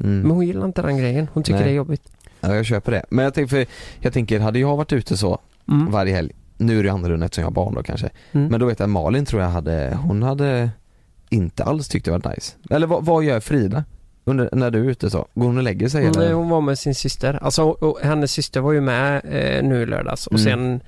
Mm. 0.00 0.20
Men 0.20 0.30
hon 0.30 0.46
gillar 0.46 0.66
inte 0.66 0.82
den 0.82 0.98
grejen. 0.98 1.28
Hon 1.32 1.42
tycker 1.42 1.56
Nej. 1.58 1.64
det 1.64 1.70
är 1.70 1.74
jobbigt. 1.74 2.02
Ja, 2.40 2.54
jag 2.54 2.66
köper 2.66 2.92
det. 2.92 3.04
Men 3.10 3.24
jag 3.24 3.34
tänker, 3.34 3.48
för 3.48 3.66
jag 4.00 4.12
tänker, 4.12 4.40
hade 4.40 4.58
jag 4.58 4.76
varit 4.76 4.92
ute 4.92 5.16
så 5.16 5.38
Mm. 5.68 5.90
varje 5.90 6.14
helg, 6.14 6.32
nu 6.56 6.78
är 6.78 6.82
det 6.82 6.88
annorlunda 6.92 7.26
eftersom 7.26 7.42
jag 7.42 7.46
har 7.46 7.54
barn 7.54 7.74
då 7.74 7.82
kanske. 7.82 8.10
Mm. 8.32 8.48
Men 8.48 8.60
då 8.60 8.66
vet 8.66 8.80
jag 8.80 8.88
Malin 8.88 9.24
tror 9.24 9.42
jag 9.42 9.48
hade, 9.48 9.98
hon 10.02 10.22
hade 10.22 10.70
inte 11.28 11.64
alls 11.64 11.88
tyckt 11.88 12.04
det 12.04 12.10
var 12.10 12.30
nice. 12.34 12.54
Eller 12.70 12.86
vad, 12.86 13.04
vad 13.04 13.24
gör 13.24 13.40
Frida? 13.40 13.84
Under, 14.28 14.48
när 14.52 14.70
du 14.70 14.78
är 14.86 14.90
ute 14.90 15.10
så? 15.10 15.26
Går 15.34 15.46
hon 15.46 15.56
och 15.56 15.62
lägger 15.62 15.88
sig 15.88 16.00
Nej, 16.02 16.10
eller? 16.16 16.32
hon 16.32 16.48
var 16.48 16.60
med 16.60 16.78
sin 16.78 16.94
syster. 16.94 17.38
Alltså 17.42 17.62
och, 17.62 17.82
och, 17.82 18.00
hennes 18.02 18.32
syster 18.32 18.60
var 18.60 18.72
ju 18.72 18.80
med 18.80 19.22
eh, 19.24 19.62
nu 19.62 19.82
i 19.82 19.86
lördags 19.86 20.26
och 20.26 20.32
Mm. 20.32 20.44
sen 20.44 20.80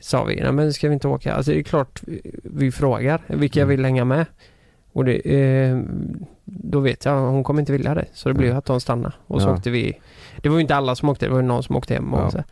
sa 0.00 0.24
vi, 0.24 0.36
nej 0.40 0.52
men 0.52 0.72
ska 0.72 0.88
vi 0.88 0.94
inte 0.94 1.08
åka? 1.08 1.34
Alltså 1.34 1.52
det 1.52 1.58
är 1.58 1.62
klart 1.62 2.00
vi, 2.44 2.72
frågar 2.72 3.20
vilka 3.26 3.60
Mm. 3.60 3.68
vill 3.68 3.84
hänga 3.84 4.04
med. 4.04 4.26
Och 4.92 5.04
det, 5.04 5.14
eh, 5.16 5.80
då 6.44 6.80
vet 6.80 7.04
jag, 7.04 7.20
hon 7.20 7.44
kommer 7.44 7.60
inte 7.60 7.72
vilja 7.72 7.94
det. 7.94 8.04
Så 8.12 8.28
det 8.28 8.34
blev 8.34 8.48
Mm. 8.50 8.58
att 8.58 8.64
de 8.64 8.80
stannade. 8.80 9.14
Och 9.26 9.42
så 9.42 9.48
Ja. 9.48 9.52
åkte 9.54 9.70
vi. 9.70 10.00
Det 10.42 10.48
var 10.48 10.56
ju 10.56 10.62
inte 10.62 10.76
alla 10.76 10.94
som 10.94 11.08
åkte, 11.08 11.26
det 11.26 11.30
var 11.32 11.40
ju 11.40 11.46
någon 11.46 11.62
som 11.62 11.76
åkte 11.76 11.94
hem 11.94 12.14
och 12.14 12.20
Ja. 12.20 12.30
så. 12.30 12.42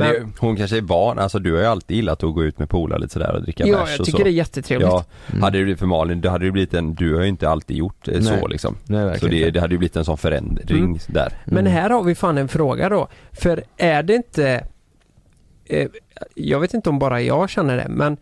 Men 0.00 0.12
det, 0.12 0.20
Men- 0.20 0.32
hon 0.38 0.56
kanske 0.56 0.76
är 0.76 0.80
van, 0.80 1.18
alltså 1.18 1.38
du 1.38 1.52
har 1.52 1.60
ju 1.60 1.66
alltid 1.66 1.96
gillat 1.96 2.22
att 2.22 2.34
gå 2.34 2.44
ut 2.44 2.58
med 2.58 2.68
polare 2.70 2.98
lite 3.00 3.12
sådär 3.12 3.34
och 3.34 3.42
dricka 3.42 3.66
Ja, 3.66 3.78
bärs 3.78 3.90
jag 3.90 4.00
och 4.00 4.06
tycker 4.06 4.18
så. 4.18 4.24
det 4.24 4.30
är 4.30 4.32
jättetrevligt. 4.32 4.88
Ja, 4.90 5.04
Mm. 5.30 5.42
hade 5.42 5.58
det 5.58 5.64
blivit 5.64 5.78
för 5.78 5.86
Malin, 5.86 6.20
då 6.20 6.28
hade 6.28 6.44
det 6.44 6.50
blivit 6.52 6.74
en, 6.74 6.94
du 6.94 7.14
har 7.14 7.22
ju 7.22 7.28
inte 7.28 7.48
alltid 7.48 7.76
gjort 7.76 8.08
eh, 8.08 8.14
Nej. 8.14 8.22
så 8.40 8.46
liksom. 8.46 8.76
Nej, 8.84 9.18
Så 9.20 9.26
det, 9.26 9.50
det 9.50 9.60
hade 9.60 9.74
ju 9.74 9.78
blivit 9.78 9.96
en 9.96 10.04
sån 10.04 10.18
förändring 10.18 10.84
Mm. 10.84 10.98
där. 11.06 11.32
Men 11.44 11.66
här 11.66 11.90
har 11.90 12.02
vi 12.02 12.14
fan 12.14 12.38
en 12.38 12.48
fråga 12.48 12.88
då. 12.88 13.08
För 13.32 13.62
är 13.76 14.02
det 14.02 14.14
inte... 14.14 14.66
Eh, 15.64 15.88
jag 16.34 16.60
vet 16.60 16.74
inte 16.74 16.88
om 16.90 16.98
bara 16.98 17.20
jag 17.20 17.50
känner 17.50 17.76
det, 17.76 17.86
men 17.88 18.16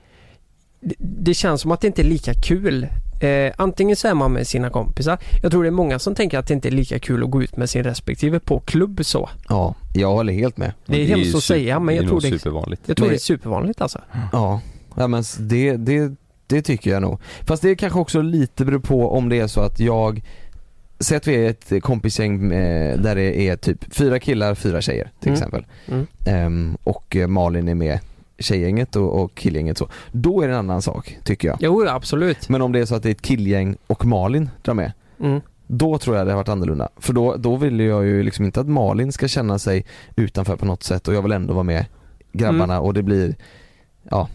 det, 0.81 0.95
det 0.99 1.35
känns 1.35 1.61
som 1.61 1.71
att 1.71 1.81
det 1.81 1.87
inte 1.87 2.03
är 2.03 2.07
lika 2.07 2.35
kul. 2.35 2.87
Eh, 3.25 3.53
antingen 3.57 3.97
så 3.97 4.09
är 4.09 4.15
man 4.15 4.33
med 4.33 4.47
sina 4.47 4.71
kompisar. 4.71 5.19
Jag 5.43 5.51
tror 5.53 5.63
det 5.63 5.69
är 5.69 5.71
många 5.71 5.99
som 5.99 6.15
tänker 6.15 6.39
att 6.39 6.47
det 6.47 6.55
inte 6.55 6.69
är 6.69 6.73
lika 6.73 6.99
kul 6.99 7.25
att 7.25 7.31
gå 7.31 7.43
ut 7.43 7.57
med 7.57 7.71
sin 7.71 7.85
respektive 7.85 8.41
på 8.41 8.61
klubb 8.61 9.01
så. 9.05 9.29
Ja, 9.49 9.75
jag 9.95 10.11
håller 10.13 10.33
helt 10.33 10.57
med. 10.57 10.73
Det 10.87 11.03
är 11.03 11.07
hemskt 11.07 11.35
att 11.35 11.43
super- 11.43 11.55
säga, 11.59 11.81
men 11.81 11.95
jag 11.95 12.05
det 12.05 12.07
är 12.07 12.09
tror 12.09 12.21
det, 12.21 12.39
supervanligt. 12.39 12.83
jag 12.87 12.97
tror 12.97 13.09
det 13.09 13.15
är 13.15 13.19
supervanligt 13.19 13.81
alltså. 13.81 14.01
Ja, 14.33 14.61
ja 14.97 15.07
men 15.07 15.25
det, 15.41 15.77
det, 15.77 16.13
det 16.47 16.63
tycker 16.63 16.91
jag 16.91 17.03
nog. 17.03 17.21
Fast 17.47 17.63
det 17.63 17.75
kanske 17.77 17.99
också 17.99 18.21
lite 18.23 18.65
beror 18.65 18.79
på 18.81 19.11
om 19.11 19.29
det 19.29 19.41
är 19.41 19.47
så 19.47 19.61
att 19.61 19.81
jag 19.81 20.23
Säg 20.99 21.17
att 21.17 21.27
vi 21.29 21.35
är 21.47 21.51
ett 21.51 21.83
kompisgäng 21.83 22.49
där 22.49 23.15
det 23.15 23.41
är 23.49 23.57
typ 23.57 23.95
fyra 23.95 24.19
killar, 24.19 24.55
fyra 24.55 24.81
tjejer 24.81 25.11
till 25.21 25.29
Mm. 25.29 25.37
exempel. 25.39 25.67
Mm. 25.89 26.07
Ehm, 26.27 26.77
och 26.85 27.17
Malin 27.29 27.69
är 27.69 27.75
med 27.75 27.99
tjejgänget 28.39 28.97
och, 28.97 29.23
och 29.23 29.35
killgänget 29.35 29.79
så. 29.79 29.89
Då 30.13 30.41
är 30.43 30.49
det 30.49 30.53
en 30.55 30.59
annan 30.59 30.83
sak, 30.83 31.19
tycker 31.25 31.49
jag. 31.49 31.57
Jo, 31.61 31.87
absolut. 31.89 32.49
Men 32.49 32.63
om 32.63 32.73
det 32.73 32.81
är 32.81 32.85
så 32.85 32.95
att 32.95 33.03
det 33.03 33.09
är 33.09 33.13
ett 33.13 33.23
killgäng 33.23 33.77
och 33.87 34.05
Malin 34.05 34.51
drar 34.63 34.75
med, 34.75 34.93
Mm. 35.21 35.41
då 35.67 35.99
tror 35.99 36.17
jag 36.17 36.27
det 36.27 36.33
har 36.33 36.37
varit 36.37 36.49
annorlunda. 36.49 36.89
För 36.97 37.13
då, 37.13 37.37
då 37.37 37.57
vill 37.57 37.81
jag 37.81 38.05
ju 38.05 38.23
liksom 38.23 38.45
inte 38.45 38.61
att 38.61 38.69
Malin 38.69 39.13
ska 39.13 39.29
känna 39.29 39.59
sig 39.59 39.85
utanför 40.17 40.57
på 40.57 40.67
något 40.67 40.83
sätt 40.83 41.09
och 41.09 41.15
jag 41.15 41.23
vill 41.23 41.33
ändå 41.33 41.53
vara 41.55 41.63
med 41.63 41.87
grabbarna 42.33 42.81
och 42.81 42.95
det 42.95 43.03
blir, 43.03 43.35
ja. 44.11 44.29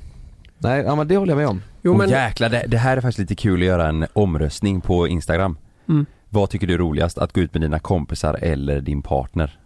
Nej, 0.57 0.83
ja 0.85 0.95
men 0.95 1.07
det 1.07 1.17
håller 1.17 1.31
jag 1.31 1.37
med 1.37 1.47
om. 1.47 1.61
Jo 1.81 1.97
men, 1.97 2.09
jäklar, 2.09 2.49
det, 2.49 2.65
det 2.67 2.77
här 2.77 2.97
är 2.97 3.01
faktiskt 3.01 3.19
lite 3.19 3.35
kul 3.35 3.61
att 3.61 3.65
göra 3.67 3.87
en 3.87 4.05
omröstning 4.13 4.81
på 4.81 5.07
Instagram. 5.07 5.57
Mm. 5.89 6.05
Vad 6.29 6.49
tycker 6.49 6.67
du 6.67 6.73
är 6.73 6.77
roligast? 6.77 7.17
Att 7.17 7.33
gå 7.33 7.41
ut 7.41 7.53
med 7.53 7.61
dina 7.61 7.79
kompisar 7.79 8.33
eller 8.41 8.81
din 8.81 9.01
partner? 9.01 9.58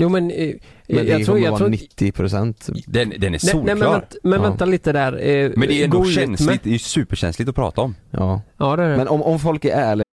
Jo 0.00 0.08
men, 0.08 0.30
eh, 0.30 0.54
Men 0.88 0.96
det 0.96 1.02
jag 1.04 1.24
tror, 1.24 1.38
jag 1.38 1.58
tror 1.58 1.68
90% 1.68 2.70
Den, 2.86 3.12
den 3.18 3.34
är 3.34 3.38
solklar. 3.38 3.62
nej 3.64 3.74
men, 3.74 3.92
vänt, 3.92 4.16
men 4.22 4.32
Ja. 4.32 4.42
vänta 4.48 4.64
lite 4.64 4.92
där. 4.92 5.12
Eh, 5.12 5.50
Men 5.56 5.68
det 5.68 5.74
är 5.80 5.84
ändå 5.84 5.98
gå 5.98 6.02
ut 6.10 6.16
med- 6.16 6.24
känsligt, 6.28 6.62
det 6.62 6.70
är 6.70 6.72
ju 6.72 6.78
superkänsligt 6.78 7.48
att 7.48 7.54
prata 7.54 7.80
om. 7.80 7.94
Ja. 8.10 8.42
Ja 8.58 8.76
det 8.76 8.82
är 8.82 8.90
det. 8.90 8.96
Men 8.96 9.08
om, 9.08 9.22
om 9.22 9.38
folk 9.38 9.64
är 9.64 9.70
ärliga 9.70 10.04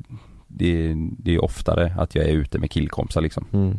det, 0.48 0.94
det 1.18 1.34
är 1.34 1.44
oftare 1.44 1.94
att 1.98 2.14
jag 2.14 2.24
är 2.24 2.32
ute 2.32 2.58
med 2.58 2.70
killkompisar 2.70 3.20
liksom. 3.20 3.44
Mm. 3.52 3.78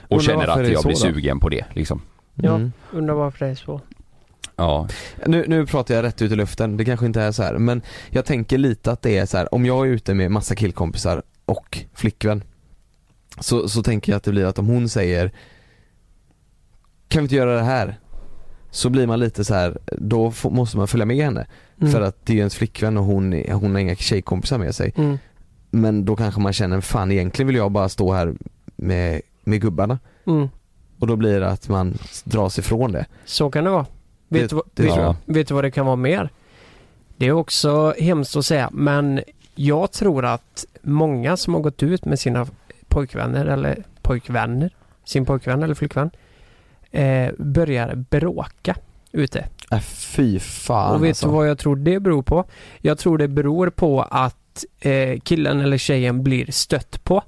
Och 0.00 0.10
Undrar 0.10 0.20
känner 0.20 0.48
att 0.48 0.68
jag 0.72 0.84
blir 0.84 0.94
då? 0.94 0.98
sugen 1.00 1.40
på 1.40 1.48
det 1.48 1.64
liksom. 1.72 2.02
Ja, 2.34 2.54
Mm. 2.54 2.72
undrar 2.92 3.14
varför 3.14 3.44
det 3.44 3.50
är 3.50 3.54
så. 3.54 3.80
Ja. 4.56 4.88
Nu, 5.26 5.44
nu 5.48 5.66
pratar 5.66 5.94
jag 5.94 6.02
rätt 6.02 6.22
ut 6.22 6.32
i 6.32 6.36
luften, 6.36 6.76
det 6.76 6.84
kanske 6.84 7.06
inte 7.06 7.22
är 7.22 7.32
så 7.32 7.42
här, 7.42 7.58
men 7.58 7.82
jag 8.10 8.24
tänker 8.24 8.58
lite 8.58 8.92
att 8.92 9.02
det 9.02 9.18
är 9.18 9.26
så 9.26 9.36
här, 9.36 9.54
om 9.54 9.66
jag 9.66 9.86
är 9.86 9.90
ute 9.90 10.14
med 10.14 10.30
massa 10.30 10.54
killkompisar 10.54 11.22
och 11.44 11.78
flickvän 11.94 12.42
så, 13.40 13.68
så 13.68 13.82
tänker 13.82 14.12
jag 14.12 14.16
att 14.16 14.22
det 14.22 14.30
blir 14.30 14.44
att 14.44 14.58
om 14.58 14.66
hon 14.66 14.88
säger 14.88 15.32
Kan 17.08 17.22
vi 17.22 17.24
inte 17.24 17.34
göra 17.36 17.54
det 17.54 17.62
här? 17.62 17.98
Så 18.70 18.90
blir 18.90 19.06
man 19.06 19.20
lite 19.20 19.44
så 19.44 19.54
här, 19.54 19.78
då 19.98 20.30
får, 20.30 20.50
måste 20.50 20.76
man 20.76 20.88
följa 20.88 21.06
med 21.06 21.16
henne 21.16 21.46
Mm. 21.80 21.92
För 21.92 22.00
att 22.00 22.26
det 22.26 22.32
är 22.32 22.34
ju 22.34 22.38
ens 22.38 22.54
flickvän 22.54 22.96
och 22.98 23.04
hon, 23.04 23.32
hon 23.50 23.72
har 23.72 23.78
inga 23.78 23.94
tjejkompisar 23.96 24.58
med 24.58 24.74
sig 24.74 24.92
Mm. 24.96 25.18
Men 25.70 26.04
då 26.04 26.16
kanske 26.16 26.40
man 26.40 26.52
känner, 26.52 26.80
fan 26.80 27.12
egentligen 27.12 27.46
vill 27.46 27.56
jag 27.56 27.70
bara 27.72 27.88
stå 27.88 28.12
här 28.12 28.34
med, 28.76 29.20
med 29.44 29.60
gubbarna 29.60 29.98
Mm. 30.26 30.48
Och 30.98 31.06
då 31.06 31.16
blir 31.16 31.40
det 31.40 31.48
att 31.48 31.68
man 31.68 31.98
dras 32.24 32.58
ifrån 32.58 32.92
det 32.92 33.06
Så 33.24 33.50
kan 33.50 33.64
det 33.64 33.70
vara. 33.70 33.86
Vet, 34.28 34.40
Det- 34.42 34.46
du, 34.48 34.54
vad- 34.56 34.64
det 34.74 34.82
vet, 34.82 34.96
jag. 34.96 35.16
vet 35.26 35.48
du 35.48 35.54
vad 35.54 35.64
det 35.64 35.70
kan 35.70 35.86
vara 35.86 35.96
mer? 35.96 36.28
Det 37.16 37.26
är 37.26 37.32
också 37.32 37.94
hemskt 37.98 38.36
att 38.36 38.46
säga 38.46 38.68
men 38.72 39.20
jag 39.54 39.92
tror 39.92 40.24
att 40.24 40.64
många 40.82 41.36
som 41.36 41.54
har 41.54 41.60
gått 41.60 41.82
ut 41.82 42.04
med 42.04 42.18
sina 42.20 42.46
pojkvänner 42.92 43.46
eller 43.46 43.84
pojkvänner, 44.02 44.70
sin 45.04 45.24
pojkvän 45.26 45.62
eller 45.62 45.74
flickvän, 45.74 46.10
eh, 46.90 47.30
börjar 47.38 47.94
bråka 47.94 48.76
ute. 49.12 49.44
Äh, 49.72 49.78
fy 49.80 50.38
fan 50.38 50.94
Och 50.94 51.04
vet 51.04 51.08
alltså. 51.08 51.26
du 51.26 51.32
vad 51.32 51.48
jag 51.48 51.58
tror 51.58 51.76
det 51.76 52.00
beror 52.00 52.22
på? 52.22 52.44
Jag 52.80 52.98
tror 52.98 53.18
det 53.18 53.28
beror 53.28 53.70
på 53.70 54.02
att 54.02 54.64
eh, 54.80 55.20
killen 55.20 55.60
eller 55.60 55.78
tjejen 55.78 56.22
blir 56.22 56.52
stött 56.52 57.04
på 57.04 57.22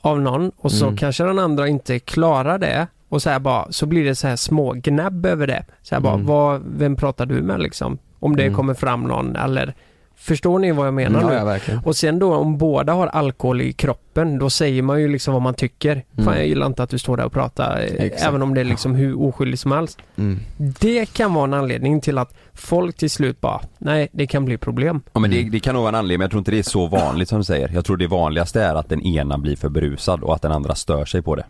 av 0.00 0.20
någon 0.20 0.50
och 0.56 0.72
så 0.72 0.84
Mm. 0.86 0.96
kanske 0.96 1.24
den 1.24 1.38
andra 1.38 1.68
inte 1.68 1.98
klarar 1.98 2.58
det 2.58 2.86
och 3.08 3.22
så 3.22 3.30
här 3.30 3.38
bara, 3.38 3.72
så 3.72 3.86
blir 3.86 4.04
det 4.04 4.14
så 4.14 4.28
här 4.28 4.36
små 4.36 4.72
gnäbb 4.72 5.26
över 5.26 5.46
det. 5.46 5.64
Så 5.82 5.94
här 5.94 6.02
bara, 6.02 6.14
Mm. 6.14 6.26
vad, 6.26 6.62
vem 6.76 6.96
pratar 6.96 7.26
du 7.26 7.42
med 7.42 7.60
liksom? 7.60 7.98
Om 8.18 8.36
det 8.36 8.42
Mm. 8.42 8.54
kommer 8.56 8.74
fram 8.74 9.02
någon 9.02 9.36
eller 9.36 9.74
Förstår 10.16 10.58
ni 10.58 10.72
vad 10.72 10.86
jag 10.86 10.94
menar 10.94 11.20
ja, 11.20 11.28
nu? 11.28 11.34
ja, 11.34 11.44
verkligen. 11.44 11.80
Och 11.84 11.96
sen 11.96 12.18
då 12.18 12.34
om 12.34 12.58
båda 12.58 12.92
har 12.92 13.06
alkohol 13.06 13.60
i 13.60 13.72
kroppen, 13.72 14.38
då 14.38 14.50
säger 14.50 14.82
man 14.82 15.00
ju 15.00 15.08
liksom 15.08 15.32
vad 15.34 15.42
man 15.42 15.54
tycker. 15.54 15.94
Fan 16.16 16.22
Mm. 16.26 16.34
jag 16.38 16.46
gillar 16.46 16.66
inte 16.66 16.82
att 16.82 16.90
du 16.90 16.98
står 16.98 17.16
där 17.16 17.24
och 17.24 17.32
pratar, 17.32 17.76
Exakt. 17.98 18.28
även 18.28 18.42
om 18.42 18.54
det 18.54 18.60
är 18.60 18.64
liksom 18.64 18.94
hur 18.94 19.22
oskyldigt 19.22 19.60
som 19.62 19.72
helst. 19.72 19.98
Mm. 20.16 20.40
Det 20.56 21.12
kan 21.12 21.34
vara 21.34 21.44
en 21.44 21.54
anledning 21.54 22.00
till 22.00 22.18
att 22.18 22.34
folk 22.54 22.96
till 22.96 23.10
slut 23.10 23.40
bara, 23.40 23.60
nej 23.78 24.08
det 24.12 24.26
kan 24.26 24.44
bli 24.44 24.58
problem. 24.58 25.00
Ja 25.12 25.20
men 25.20 25.32
Mm. 25.32 25.44
det, 25.44 25.50
det 25.50 25.60
kan 25.60 25.74
nog 25.74 25.82
vara 25.82 25.88
en 25.88 25.94
anledning, 25.98 26.18
men 26.18 26.24
jag 26.24 26.30
tror 26.30 26.38
inte 26.40 26.50
det 26.50 26.58
är 26.58 26.62
så 26.62 26.86
vanligt 26.86 27.28
som 27.28 27.38
du 27.38 27.44
säger. 27.44 27.70
Jag 27.74 27.84
tror 27.84 27.96
det 27.96 28.06
vanligaste 28.06 28.62
är 28.62 28.74
att 28.74 28.88
den 28.88 29.00
ena 29.06 29.38
blir 29.38 29.56
för 29.56 29.68
berusad 29.68 30.22
och 30.22 30.34
att 30.34 30.42
den 30.42 30.52
andra 30.52 30.74
stör 30.74 31.04
sig 31.04 31.22
på 31.22 31.34
det. 31.36 31.44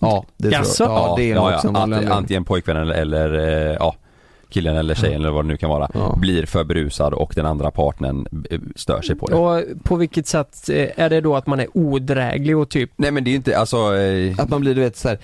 Ja, 0.00 0.24
det 0.36 0.50
tror 0.50 0.64
jag. 0.78 0.88
Ja, 0.98 1.14
det 1.16 1.30
är 1.30 1.34
ja, 1.34 1.60
ja. 1.64 2.14
Antingen 2.14 2.44
pojkvännen 2.44 2.82
eller, 2.90 2.94
eller 2.94 3.38
eh, 3.70 3.76
ja, 3.80 3.94
killen 4.50 4.76
eller 4.76 4.94
tjejen 4.94 5.20
eller 5.20 5.30
vad 5.30 5.44
det 5.44 5.48
nu 5.48 5.56
kan 5.56 5.70
vara. 5.70 5.90
Ja. 5.94 6.16
Blir 6.16 6.46
för 6.46 6.64
berusad 6.64 7.14
och 7.14 7.32
den 7.36 7.46
andra 7.46 7.70
partnern 7.70 8.26
eh, 8.50 8.60
stör 8.76 9.02
sig 9.02 9.16
på 9.16 9.26
det. 9.26 9.34
Och 9.34 9.84
på 9.84 9.96
vilket 9.96 10.26
sätt 10.26 10.68
eh, 10.68 10.88
är 10.96 11.10
det 11.10 11.20
då 11.20 11.36
att 11.36 11.46
man 11.46 11.60
är 11.60 11.66
odräglig 11.74 12.58
och 12.58 12.68
typ 12.68 12.90
Nej 12.96 13.10
men 13.10 13.24
det 13.24 13.30
är 13.30 13.34
inte, 13.34 13.58
alltså 13.58 13.96
eh, 13.96 14.40
Att 14.40 14.50
man 14.50 14.60
blir 14.60 14.74
du 14.74 14.80
vet 14.80 14.96
så 14.96 15.08
här, 15.08 15.18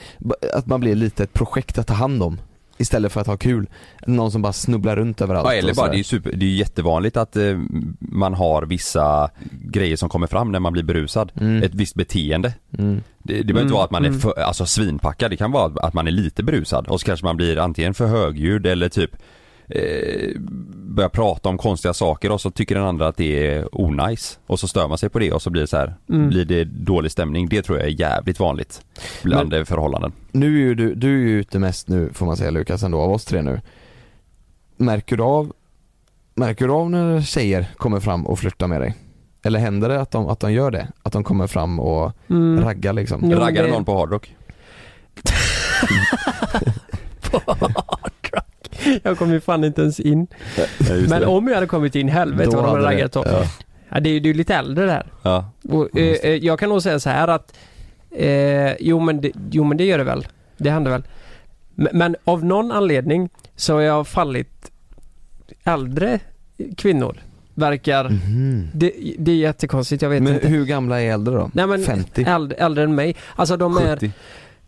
att 0.53 0.67
man 0.67 0.81
blir 0.81 0.95
lite 0.95 1.23
ett 1.23 1.33
projekt 1.33 1.79
att 1.79 1.87
ta 1.87 1.95
hand 1.95 2.23
om 2.23 2.39
Istället 2.79 3.13
för 3.13 3.21
att 3.21 3.27
ha 3.27 3.37
kul 3.37 3.67
Någon 4.07 4.31
som 4.31 4.43
bara 4.43 4.53
snubblar 4.53 4.97
runt 4.97 5.21
överallt 5.21 5.47
Ja 5.47 5.55
eller 5.55 5.75
bara, 5.75 5.89
det 5.89 5.97
är 5.97 5.99
ju 5.99 6.05
super, 6.05 6.33
det 6.33 6.47
är 6.47 6.51
jättevanligt 6.51 7.17
att 7.17 7.37
eh, 7.37 7.59
man 7.99 8.35
har 8.35 8.63
vissa 8.63 9.31
grejer 9.51 9.97
som 9.97 10.09
kommer 10.09 10.27
fram 10.27 10.53
när 10.53 10.61
man 10.61 10.73
blir 10.73 10.83
berusad. 10.83 11.33
Mm. 11.41 11.63
Ett 11.63 11.75
visst 11.75 11.95
beteende. 11.95 12.53
mm. 12.79 13.03
Det, 13.23 13.33
det 13.43 13.45
behöver 13.45 13.61
Mm, 13.61 13.63
inte 13.67 13.75
vara 13.75 13.85
att 13.85 13.91
man 13.91 14.05
är 14.05 14.09
mm. 14.09 14.21
för, 14.21 14.41
alltså 14.41 14.67
svinpackad, 14.67 15.31
det 15.31 15.37
kan 15.37 15.53
vara 15.53 15.73
att 15.83 15.95
man 15.95 16.07
är 16.07 16.11
lite 16.11 16.43
berusad 16.43 16.87
och 16.89 17.01
så 17.01 17.07
kanske 17.07 17.27
man 17.27 17.37
blir 17.37 17.59
antingen 17.59 17.95
för 17.95 18.07
högljudd 18.07 18.67
eller 18.67 18.89
typ 18.89 19.11
eh, 19.69 20.31
börjar 20.97 21.09
prata 21.09 21.49
om 21.49 21.59
konstiga 21.59 21.95
saker 21.95 22.31
och 22.33 22.41
så 22.41 22.51
tycker 22.51 22.75
den 22.75 22.85
andra 22.85 23.07
att 23.09 23.17
det 23.17 23.47
är 23.55 23.69
onajs 23.73 24.39
och 24.47 24.61
så 24.61 24.69
stör 24.69 24.89
man 24.89 24.99
sig 24.99 25.09
på 25.09 25.19
det 25.19 25.33
och 25.33 25.43
så 25.43 25.51
blir 25.51 25.63
det 25.63 25.67
så 25.69 25.77
här, 25.77 25.95
Mm. 26.09 26.29
blir 26.29 26.45
det 26.45 26.65
dålig 26.65 27.11
stämning. 27.13 27.49
Det 27.49 27.63
tror 27.63 27.79
jag 27.79 27.87
är 27.87 28.01
jävligt 28.01 28.41
vanligt 28.41 28.83
bland 29.23 29.55
eh, 29.55 29.65
förhållanden. 29.65 30.13
Nu 30.33 30.47
är 30.47 30.51
ju 30.61 30.75
du, 30.75 30.95
du 30.95 31.09
är 31.23 31.27
ju 31.29 31.39
ute 31.41 31.59
mest 31.59 31.89
nu 31.89 32.11
får 32.13 32.27
man 32.27 32.37
säga 32.37 32.51
Lukas 32.51 32.83
ändå 32.83 33.01
av 33.01 33.11
oss 33.13 33.25
tre 33.25 33.43
nu 33.43 33.61
Märker 34.77 35.17
du 35.17 35.23
av 35.23 35.53
Märker 36.35 36.67
du 36.67 36.73
av 36.73 36.91
när 36.91 37.21
tjejer 37.23 37.67
kommer 37.77 38.01
fram 38.01 38.27
och 38.27 38.39
flörtar 38.39 38.67
med 38.67 38.81
dig? 38.81 38.95
Eller 39.43 39.59
händer 39.59 39.89
det 39.89 40.01
att 40.01 40.11
de, 40.11 40.29
att 40.29 40.41
de 40.41 40.53
gör 40.53 40.71
det? 40.71 40.89
Att 41.03 41.13
de 41.13 41.25
kommer 41.25 41.47
fram 41.47 41.81
och 41.81 42.13
mm, 42.31 42.61
raggar 42.65 42.93
liksom? 42.93 43.21
Jo, 43.31 43.39
Raggar 43.39 43.63
det- 43.65 43.71
någon 43.71 43.85
på 43.85 43.99
hardrock? 43.99 44.35
Jag 49.03 49.19
kom 49.19 49.33
ju 49.33 49.41
fan 49.41 49.65
inte 49.65 49.83
ens 49.83 50.01
in. 50.01 50.27
Men 51.09 51.25
om 51.25 51.49
jag 51.49 51.55
hade 51.55 51.67
kommit 51.67 51.95
in, 51.95 52.09
helvete 52.09 52.51
Då 52.51 52.57
vad 52.57 52.65
de 52.65 52.69
hade 52.71 52.81
det- 52.83 52.87
raggat 52.87 53.17
åt. 53.17 53.27
ja. 53.27 53.43
Ja, 53.89 54.01
det 54.01 54.09
är 54.11 54.13
ju 54.15 54.21
det 54.21 54.35
lite 54.35 54.55
äldre 54.55 54.87
där. 54.87 55.07
Ja. 55.23 55.51
Och, 55.69 55.99
eh, 55.99 56.13
eh, 56.23 56.31
jag 56.31 56.59
kan 56.59 56.69
nog 56.69 56.83
säga 56.83 57.01
så 57.01 57.11
här 57.11 57.29
att 57.29 57.57
eh, 58.11 58.75
jo, 58.81 59.01
men 59.01 59.21
det, 59.21 59.33
jo 59.51 59.65
men 59.65 59.77
det 59.77 59.85
gör 59.85 59.99
det 59.99 60.05
väl. 60.05 60.27
Det 60.57 60.71
händer 60.71 60.91
väl. 60.91 61.03
Men, 61.75 61.89
men 61.93 62.17
av 62.25 62.45
någon 62.45 62.73
anledning 62.73 63.29
så 63.57 63.75
har 63.75 63.81
jag 63.81 64.07
fallit 64.09 64.71
äldre 65.65 66.21
kvinnor. 66.77 67.17
Verkar. 67.55 68.05
Mhm. 68.09 68.69
Det, 68.75 68.93
det 69.19 69.31
är 69.33 69.37
jättekonstigt, 69.37 70.03
jag 70.03 70.11
vet 70.11 70.23
Men 70.23 70.35
inte. 70.35 70.49
hur 70.49 70.65
gamla 70.65 71.01
är 71.03 71.13
äldre 71.13 71.35
då? 71.35 71.51
Nej, 71.55 71.67
men 71.67 71.83
50? 71.85 72.25
Äldre, 72.29 72.57
äldre 72.59 72.85
än 72.85 72.95
mig. 72.95 73.17
Alltså 73.37 73.57
de 73.57 73.77
är... 73.77 74.11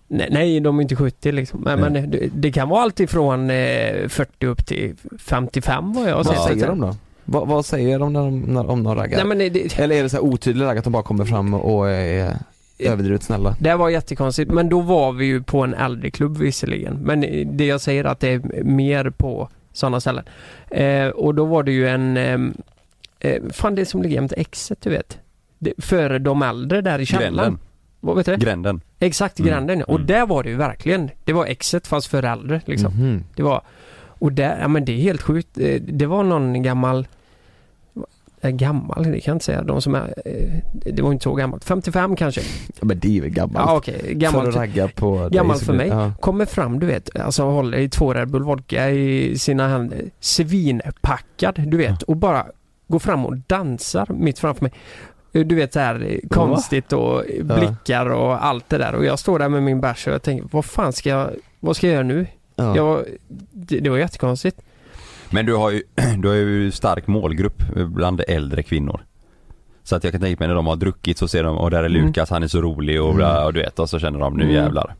70? 0.09 0.15
Nej, 0.17 0.29
nej, 0.31 0.61
de 0.61 0.79
är 0.79 0.83
inte 0.83 0.97
70 0.97 1.33
liksom. 1.33 1.61
Men, 1.61 1.81
Nej. 1.81 1.91
men 1.91 2.11
det, 2.11 2.29
det 2.35 2.53
kan 2.53 2.69
vara 2.69 2.83
allt 2.83 3.01
ifrån 3.01 3.51
eh, 3.51 4.09
40 4.09 4.47
upp 4.47 4.67
till 4.67 4.95
55 5.19 5.93
vad 5.93 6.09
jag 6.11 6.17
har 6.17 6.25
Vad 6.25 6.37
säger 6.37 6.67
de 6.67 6.81
då? 6.81 6.97
Vad, 7.25 7.49
vad 7.49 7.67
säger 7.67 7.99
de 7.99 8.13
när 8.13 8.21
de, 8.21 8.41
när, 8.41 8.71
om 8.71 8.83
de 8.83 8.95
raggar? 8.95 9.17
Nej 9.17 9.27
men 9.27 9.39
det, 9.39 9.79
Eller 9.79 9.97
är 9.97 10.03
det 10.03 10.09
så 10.09 10.17
här 10.17 10.25
otydlig 10.25 10.65
ragg 10.65 10.79
att 10.79 10.85
de 10.85 10.93
bara 10.93 11.03
kommer 11.03 11.25
fram 11.25 11.55
och 11.55 11.91
är 11.91 12.37
överdrivet 12.79 13.23
snälla? 13.23 13.57
det 13.61 13.75
var 13.75 13.89
jättekonstigt, 13.89 14.51
men 14.51 14.69
då 14.69 14.81
var 14.81 15.13
vi 15.13 15.27
ju 15.27 15.43
på 15.43 15.65
en 15.65 15.75
äldre 15.75 16.11
klubb 16.11 16.39
visserligen. 16.39 16.95
Men 16.95 17.21
det 17.57 17.67
jag 17.67 17.81
säger 17.81 18.05
är 18.05 18.09
att 18.09 18.21
det 18.21 18.29
är 18.29 18.63
mer 18.65 19.11
på 19.11 19.49
sådana 19.73 20.01
ställen. 20.01 20.25
Eh, 20.71 21.09
och 21.09 21.35
då 21.35 21.45
var 21.45 21.63
det 21.63 21.73
ju 21.73 21.89
en, 21.89 22.17
ehm, 22.17 22.55
eh, 23.21 23.43
fan 23.51 23.75
det 23.75 23.87
som 23.87 24.03
ligger 24.03 24.15
jämte 24.15 24.35
exet 24.35 24.81
du 24.81 24.91
vet. 24.91 25.19
Det, 25.59 25.73
för 25.79 26.19
de 26.19 26.43
äldre 26.43 26.81
där 26.81 26.99
i 26.99 27.07
källaren. 27.07 27.59
Vad 28.01 28.17
vet 28.17 28.27
du? 28.27 28.37
Gränden. 28.37 28.81
Exakt, 28.99 29.39
Mm. 29.41 29.51
gränden 29.53 29.79
ja. 29.79 29.85
Och 29.85 29.95
Mm. 29.95 30.07
där 30.07 30.27
var 30.27 30.43
det 30.43 30.49
ju 30.51 30.57
verkligen. 30.57 31.11
Det 31.25 31.33
var 31.33 31.47
exet 31.47 31.87
fast 31.87 32.07
för 32.07 32.23
äldre 32.23 32.61
liksom. 32.65 32.93
Mhm. 32.95 33.25
Det 33.37 33.43
var, 33.43 33.61
och 34.19 34.33
där, 34.33 34.59
ja 34.61 34.69
men 34.69 34.85
det 34.85 34.93
är 34.93 35.01
helt 35.01 35.23
sjukt. 35.23 35.59
Eh, 35.59 35.81
Det 35.83 36.07
var 36.07 36.23
någon 36.23 36.63
gammal, 36.63 37.07
eh, 38.41 38.51
gammal, 38.51 39.03
det 39.03 39.21
kan 39.21 39.33
jag 39.33 39.35
inte 39.35 39.45
säga. 39.45 39.63
De 39.63 39.83
som 39.83 39.95
är, 39.95 40.15
eh, 40.25 40.59
det 40.73 41.03
var 41.03 41.13
inte 41.13 41.23
så 41.23 41.35
gammalt. 41.35 41.65
55 41.65 42.17
kanske. 42.17 42.41
Ja, 42.81 42.85
men 42.87 42.99
det 42.99 43.09
är 43.09 43.13
ju 43.13 43.29
gammalt. 43.29 43.87
Ja 43.87 43.93
För 43.93 44.13
gammalt. 44.15 44.49
att 44.49 44.55
ragga 44.57 44.89
på 44.89 45.19
dig 45.21 45.31
Gammal 45.31 45.59
så 45.59 45.65
för 45.65 45.73
mig. 45.73 45.89
Ja. 45.89 46.13
Kommer 46.21 46.45
fram 46.47 46.79
du 46.79 46.87
vet, 46.87 47.17
alltså 47.21 47.43
håller 47.43 47.79
i 47.79 47.89
två 47.89 48.15
Red 48.15 48.29
Bull 48.31 48.43
vodka 48.43 48.91
i 48.91 49.39
sina 49.39 49.69
händer. 49.69 50.03
Svinpackad 50.21 51.55
du 51.71 51.77
vet 51.77 52.03
och 52.03 52.17
bara 52.17 52.47
går 52.89 52.99
fram 52.99 53.27
och 53.27 53.37
dansar 53.37 54.07
mitt 54.11 54.39
framför 54.39 54.65
mig. 54.65 54.73
Eh, 55.33 55.47
Du 55.47 55.55
vet 55.55 55.73
så 55.73 55.81
här 55.81 56.07
eh, 56.11 56.29
konstigt 56.31 56.93
och 56.93 57.25
blickar 57.43 58.07
och 58.07 58.45
allt 58.45 58.69
det 58.69 58.79
där 58.79 58.95
och 58.95 59.05
jag 59.05 59.19
står 59.19 59.39
där 59.39 59.49
med 59.49 59.63
min 59.63 59.81
bärs 59.81 60.07
och 60.07 60.13
jag 60.13 60.23
tänker 60.23 60.49
vad 60.53 60.65
fan 60.65 60.93
ska 60.93 61.09
jag, 61.11 61.31
vad 61.61 61.77
ska 61.77 61.87
jag 61.87 61.95
göra 61.95 62.05
nu? 62.07 62.27
Ja. 62.57 62.77
Jag, 62.77 63.05
det, 63.53 63.79
det 63.81 63.91
var 63.91 63.99
jättekonstigt. 63.99 64.61
Men 65.31 65.47
du 65.47 65.55
har 65.55 65.71
ju, 65.71 65.83
du 66.19 66.29
har 66.29 66.35
ju 66.35 66.71
stark 66.71 67.07
målgrupp 67.07 67.63
bland 67.87 68.21
äldre 68.29 68.63
kvinnor. 68.63 69.01
Så 69.83 69.97
att 69.97 70.05
jag 70.05 70.13
kan 70.13 70.21
tänka 70.21 70.41
mig 70.41 70.49
när 70.49 70.55
de 70.55 70.67
har 70.67 70.77
druckit 70.77 71.19
så 71.19 71.29
ser 71.29 71.45
de, 71.45 71.59
och 71.59 71.71
där 71.71 71.83
är 71.83 71.89
Mm. 71.89 72.07
Lukas, 72.07 72.31
han 72.31 72.43
är 72.43 72.47
så 72.49 72.61
rolig 72.61 73.03
och, 73.03 73.15
bla, 73.15 73.45
och 73.47 73.53
du 73.53 73.61
vet 73.61 73.79
och 73.79 73.91
så 73.91 73.99
känner 73.99 74.19
de 74.19 74.37
nu 74.37 74.43
Mm. 74.43 74.55
jävlar. 74.55 74.95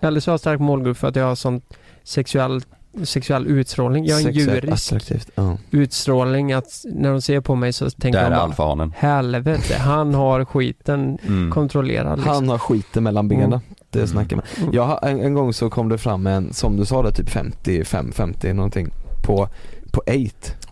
Eller 0.00 0.20
så 0.20 0.30
har 0.30 0.32
jag 0.32 0.40
stark 0.40 0.60
målgrupp 0.60 0.96
för 0.96 1.08
att 1.08 1.16
jag 1.16 1.24
har 1.24 1.34
sån 1.34 1.60
sexuell, 2.02 2.60
sexuell 3.04 3.46
utstrålning. 3.46 4.04
Jag 4.06 4.14
är 4.22 4.28
en 4.28 4.34
Sexuellt 4.34 4.64
djurisk 4.64 4.92
attraktivt. 4.92 5.30
Ja. 5.34 5.56
utstrålning 5.70 6.52
att 6.52 6.84
när 6.94 7.10
de 7.10 7.20
ser 7.22 7.40
på 7.40 7.54
mig 7.54 7.72
så 7.72 7.90
tänker 7.90 8.18
Där 8.18 8.30
de 8.30 8.32
är 8.34 8.36
bara 8.38 8.44
alfahanen. 8.46 8.92
Helvete, 8.96 9.74
han 9.78 10.14
har 10.14 10.44
skiten 10.44 11.18
Mm. 11.26 11.50
kontrollerad 11.50 12.18
liksom. 12.18 12.34
Han 12.34 12.48
har 12.48 12.58
skiten 12.58 13.02
mellan 13.02 13.28
benen. 13.28 13.46
Mm. 13.46 13.60
Det 13.90 14.06
snackar 14.06 14.36
man. 14.36 14.44
Mm. 14.60 14.70
Jag 14.74 14.82
har, 14.86 14.98
en, 15.02 15.20
en 15.20 15.34
gång 15.34 15.52
så 15.52 15.70
kom 15.70 15.88
det 15.88 15.98
fram 15.98 16.26
en, 16.26 16.52
som 16.52 16.76
du 16.76 16.84
sa 16.84 17.02
det, 17.02 17.12
typ 17.12 17.28
55-50 17.28 18.52
någonting 18.52 18.88
på, 19.26 19.48
på 19.92 20.00
8 20.00 20.12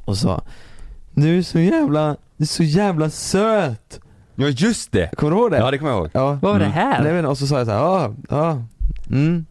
och 0.04 0.16
sa 0.18 0.42
Nu 1.14 1.38
är 1.38 1.42
så 1.42 1.58
jävla, 1.58 2.16
du 2.36 2.42
är 2.44 2.46
så 2.46 2.62
jävla 2.62 3.10
söt! 3.10 4.00
Ja 4.34 4.48
just 4.48 4.92
det! 4.92 5.10
Kommer 5.16 5.30
du 5.30 5.36
ihåg 5.38 5.50
det? 5.50 5.56
Ja 5.58 5.70
det 5.70 5.78
kommer 5.78 5.90
jag 5.90 5.98
ihåg. 6.00 6.10
Ja. 6.12 6.26
Vad 6.42 6.52
var 6.52 6.58
det 6.58 6.64
Mm. 6.64 6.72
här? 6.76 7.02
Nej, 7.02 7.12
men, 7.12 7.26
och 7.26 7.38
så 7.38 7.46
sa 7.46 7.58
jag 7.58 7.66
så 7.66 7.72
här, 7.72 7.78
ja, 7.80 8.12
ja, 8.28 8.62
mm, 9.10 9.46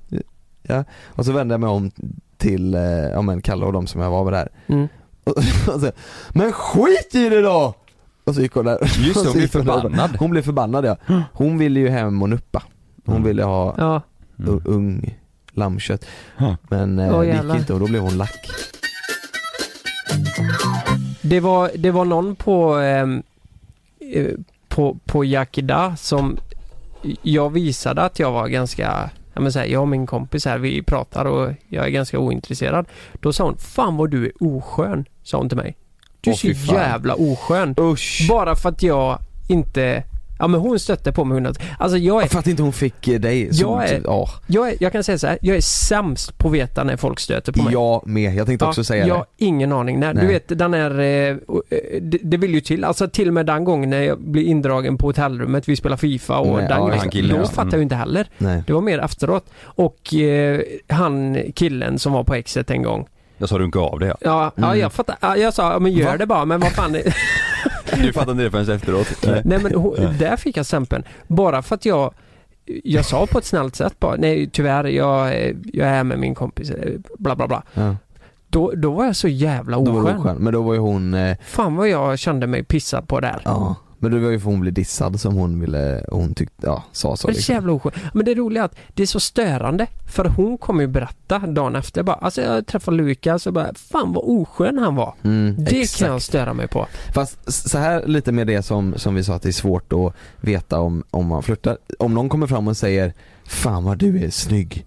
ja. 0.62 0.84
Och 1.08 1.26
så 1.26 1.32
vände 1.32 1.54
jag 1.54 1.60
mig 1.62 1.70
om 1.70 1.92
till, 2.38 2.74
eh, 2.76 2.82
ja 2.82 3.22
men 3.22 3.42
Kalle 3.42 3.66
och 3.66 3.74
de 3.74 3.88
som 3.88 4.02
jag 4.02 4.10
var 4.12 4.24
med 4.24 4.34
där. 4.34 4.50
Mm. 4.68 4.88
Och, 5.24 5.38
och 5.76 5.82
så, 5.82 5.92
men 6.34 6.52
skit 6.52 7.16
i 7.16 7.30
det 7.30 7.42
då! 7.42 7.74
Och 8.24 8.36
så 8.36 8.42
gick 8.42 8.54
hon 8.54 8.66
där. 8.66 8.78
Just 8.82 9.24
det, 9.24 9.30
hon 9.30 9.38
blev 9.38 9.48
förbannad. 9.48 10.16
Hon 10.20 10.30
blev 10.32 10.42
förbannad 10.42 10.86
ja. 10.86 10.98
Hon 11.34 11.58
ville 11.58 11.80
ju 11.80 11.90
hem 11.90 12.22
och 12.22 12.30
nuppa. 12.30 12.64
Hon 13.06 13.16
Mm. 13.16 13.28
ville 13.28 13.44
ha 13.44 13.76
Ja, 13.78 14.02
Mm. 14.40 14.62
ung 14.66 15.18
lammkött. 15.52 16.06
Men 16.70 17.00
eh, 17.00 17.20
det 17.20 17.26
gick 17.26 17.60
inte 17.60 17.74
och 17.74 17.80
då 17.80 17.86
blev 17.88 18.02
hon 18.02 18.18
lack. 18.18 18.50
det 21.22 21.40
var, 21.40 21.72
det 21.78 21.92
var 21.92 22.06
någon 22.06 22.36
på, 22.36 22.76
ehm, 22.76 23.24
eh, 24.14 24.32
på, 24.68 24.98
på 25.06 25.26
Yakida 25.26 25.96
som 25.96 26.38
jag 27.22 27.50
visade 27.50 28.02
att 28.02 28.20
jag 28.20 28.32
var 28.32 28.48
ganska, 28.48 29.10
ja 29.38 29.42
men 29.42 29.52
så 29.52 29.60
här, 29.60 29.66
jag 29.66 29.82
och 29.82 29.88
min 29.88 30.06
kompis 30.08 30.46
här, 30.46 30.58
vi 30.58 30.84
pratar 30.84 31.26
och 31.26 31.52
jag 31.70 31.86
är 31.86 31.90
ganska 31.90 32.20
ointresserad. 32.20 32.86
Då 33.14 33.34
sa 33.34 33.44
hon, 33.44 33.58
fan 33.58 33.98
vad 33.98 34.12
du 34.12 34.26
är 34.26 34.32
oskön, 34.40 35.06
sa 35.24 35.38
hon 35.38 35.50
till 35.50 35.58
mig. 35.58 35.78
Du 36.22 36.32
är 36.32 36.36
så 36.36 36.48
jävla 36.74 37.16
oskön. 37.16 37.76
Usch! 37.80 38.26
Bara 38.30 38.56
för 38.56 38.70
att 38.70 38.84
jag 38.84 39.20
inte, 39.48 40.04
ja 40.40 40.48
men 40.48 40.60
hon 40.60 40.80
stötte 40.80 41.12
på 41.12 41.24
mig 41.26 41.36
hundrat. 41.36 41.60
Alltså 41.80 41.98
jag 41.98 42.24
är 42.24 42.28
För 42.28 42.40
att 42.40 42.48
inte 42.48 42.64
hon 42.64 42.74
fick 42.74 43.08
eh, 43.08 43.20
dig. 43.20 43.54
som- 43.54 43.70
Jag 43.72 43.90
är- 43.90 44.02
ja, 44.04 44.30
Jag, 44.48 44.70
är, 44.70 44.76
jag 44.80 44.92
kan 44.92 45.04
säga 45.04 45.18
så 45.18 45.28
här, 45.28 45.38
jag 45.42 45.58
är 45.58 45.62
sämst 45.62 46.38
på 46.38 46.48
att 46.48 46.54
veta 46.54 46.84
när 46.84 46.98
folk 46.98 47.20
stöter 47.20 47.52
på 47.52 47.64
mig. 47.64 47.74
jag 47.74 48.08
med. 48.08 48.36
Jag 48.36 48.48
tänkte 48.48 48.66
också 48.66 48.84
säga 48.84 49.00
jag 49.08 49.16
det. 49.16 49.20
har 49.20 49.26
ingen 49.38 49.72
aning. 49.72 50.00
När, 50.00 50.14
du 50.14 50.20
Nej. 50.20 50.28
vet 50.28 50.60
den 50.60 50.74
är, 50.74 50.92
eh, 51.00 51.36
det, 52.02 52.18
det 52.24 52.38
vill 52.38 52.54
ju 52.54 52.62
till. 52.62 52.84
Alltså 52.84 53.08
till 53.08 53.28
och 53.28 53.34
med 53.34 53.46
den 53.46 53.64
gången 53.64 53.90
när 53.90 54.02
jag 54.02 54.22
blir 54.22 54.44
indragen 54.44 54.98
på 54.98 55.08
hotellrummet, 55.08 55.70
vi 55.70 55.76
spelar 55.76 55.98
FIFA 55.98 56.38
och 56.40 56.48
Nej, 56.58 56.68
den 56.68 56.78
ja, 56.80 56.86
grejen, 56.86 57.00
han 57.00 57.10
killen, 57.10 57.36
Då 57.38 57.44
ja. 57.44 57.48
fattar 57.48 57.62
Mm. 57.62 57.72
jag 57.72 57.78
ju 57.80 57.84
inte 57.84 57.96
heller. 57.96 58.28
Nej. 58.38 58.64
Det 58.68 58.74
var 58.74 58.82
mer 58.82 59.00
efteråt. 59.00 59.46
Och 59.64 60.14
eh, 60.14 60.62
han 60.90 61.38
killen 61.56 62.00
som 62.00 62.14
var 62.14 62.24
på 62.24 62.34
exet 62.34 62.72
en 62.72 62.84
gång. 62.84 63.08
Jag 63.38 63.50
sa 63.50 63.58
runka 63.58 63.80
av 63.80 64.00
det 64.00 64.06
ja. 64.08 64.16
Ja, 64.22 64.52
ja 64.56 64.66
Mm. 64.68 64.80
jag 64.80 64.94
fattar. 64.94 65.16
Ja, 65.22 65.38
jag 65.38 65.54
sa, 65.54 65.74
ja, 65.74 65.80
men 65.80 65.92
gör 65.92 66.12
Va? 66.12 66.18
det 66.18 66.26
bara. 66.26 66.46
Men 66.46 66.60
vad 66.60 66.72
fan. 66.72 66.96
Du 68.02 68.14
fattar 68.14 68.32
inte 68.32 68.44
det 68.44 68.52
förrän 68.52 68.70
efteråt. 68.76 69.08
nej 69.24 69.60
men 69.64 69.72
ho- 69.76 70.14
där 70.20 70.38
fick 70.38 70.58
jag 70.58 70.66
stämpeln. 70.66 71.04
Bara 71.28 71.62
för 71.62 71.76
att 71.76 71.86
jag 71.86 72.14
jag 72.84 73.06
sa 73.06 73.26
på 73.28 73.38
ett 73.40 73.46
snällt 73.46 73.76
sätt 73.76 74.00
bara, 74.00 74.16
nej 74.16 74.50
tyvärr, 74.50 74.84
jag, 74.84 75.34
jag 75.74 75.88
är 75.88 76.04
med 76.04 76.20
min 76.20 76.36
kompis, 76.36 76.70
eh, 76.72 76.92
bla 77.18 77.36
bla 77.36 77.48
bla. 77.48 77.64
Ja. 77.74 77.96
Då, 78.50 78.72
då 78.76 78.92
var 78.92 79.06
jag 79.06 79.16
så 79.16 79.28
jävla 79.28 79.78
oskön. 79.78 80.38
Men 80.38 80.54
då 80.54 80.62
var 80.62 80.74
ju 80.74 80.80
hon, 80.80 81.14
eh, 81.14 81.38
Fan 81.46 81.76
vad 81.76 81.90
jag 81.90 82.20
kände 82.20 82.48
mig 82.48 82.64
pissad 82.64 83.08
på 83.08 83.20
där. 83.20 83.42
ja. 83.46 83.76
Men 84.00 84.12
det 84.12 84.20
var 84.20 84.30
ju 84.30 84.40
för 84.40 84.50
hon 84.50 84.60
blev 84.60 84.74
dissad 84.74 85.20
som 85.20 85.36
hon 85.36 85.60
ville, 85.60 86.06
hon 86.12 86.34
tyckte, 86.34 86.68
ja 86.68 86.84
sa 86.92 87.18
så 87.18 87.28
Det 87.28 87.32
är 87.32 87.34
så 87.34 87.38
liksom. 87.38 87.54
jävla 87.56 87.74
oskön. 87.74 87.92
Men 88.14 88.26
det 88.26 88.36
roliga 88.36 88.62
är 88.64 88.66
att 88.66 88.76
det 88.94 89.04
är 89.04 89.08
så 89.08 89.20
störande. 89.20 89.88
För 90.14 90.26
hon 90.26 90.58
kommer 90.58 90.82
ju 90.82 90.88
berätta 90.88 91.40
dagen 91.40 91.76
efter 91.76 92.04
bara, 92.04 92.16
alltså 92.16 92.42
jag 92.42 92.68
träffade 92.68 92.98
Lukas 92.98 93.48
och 93.48 93.54
bara, 93.54 93.74
fan 93.74 94.14
vad 94.14 94.24
oskön 94.28 94.78
han 94.78 94.96
var. 94.96 95.14
Mm, 95.24 95.56
Det 95.60 95.82
exakt. 95.82 96.00
kan 96.04 96.12
jag 96.12 96.22
störa 96.22 96.54
mig 96.54 96.68
på. 96.68 96.88
Fast 97.14 97.70
så 97.70 97.78
här 97.78 98.04
lite 98.08 98.32
med 98.32 98.48
det 98.48 98.64
som, 98.64 98.94
som 98.98 99.16
vi 99.16 99.24
sa 99.24 99.34
att 99.36 99.42
det 99.42 99.50
är 99.50 99.54
svårt 99.54 99.94
att 99.94 100.14
veta 100.42 100.80
om, 100.80 101.04
om 101.12 101.26
man 101.28 101.44
flörtar. 101.44 101.78
Om 102.00 102.14
någon 102.14 102.30
kommer 102.30 102.48
fram 102.48 102.68
och 102.68 102.78
säger 102.78 103.14
Fan 103.46 103.84
vad 103.84 103.98
du 103.98 104.24
är 104.24 104.30
snygg. 104.30 104.86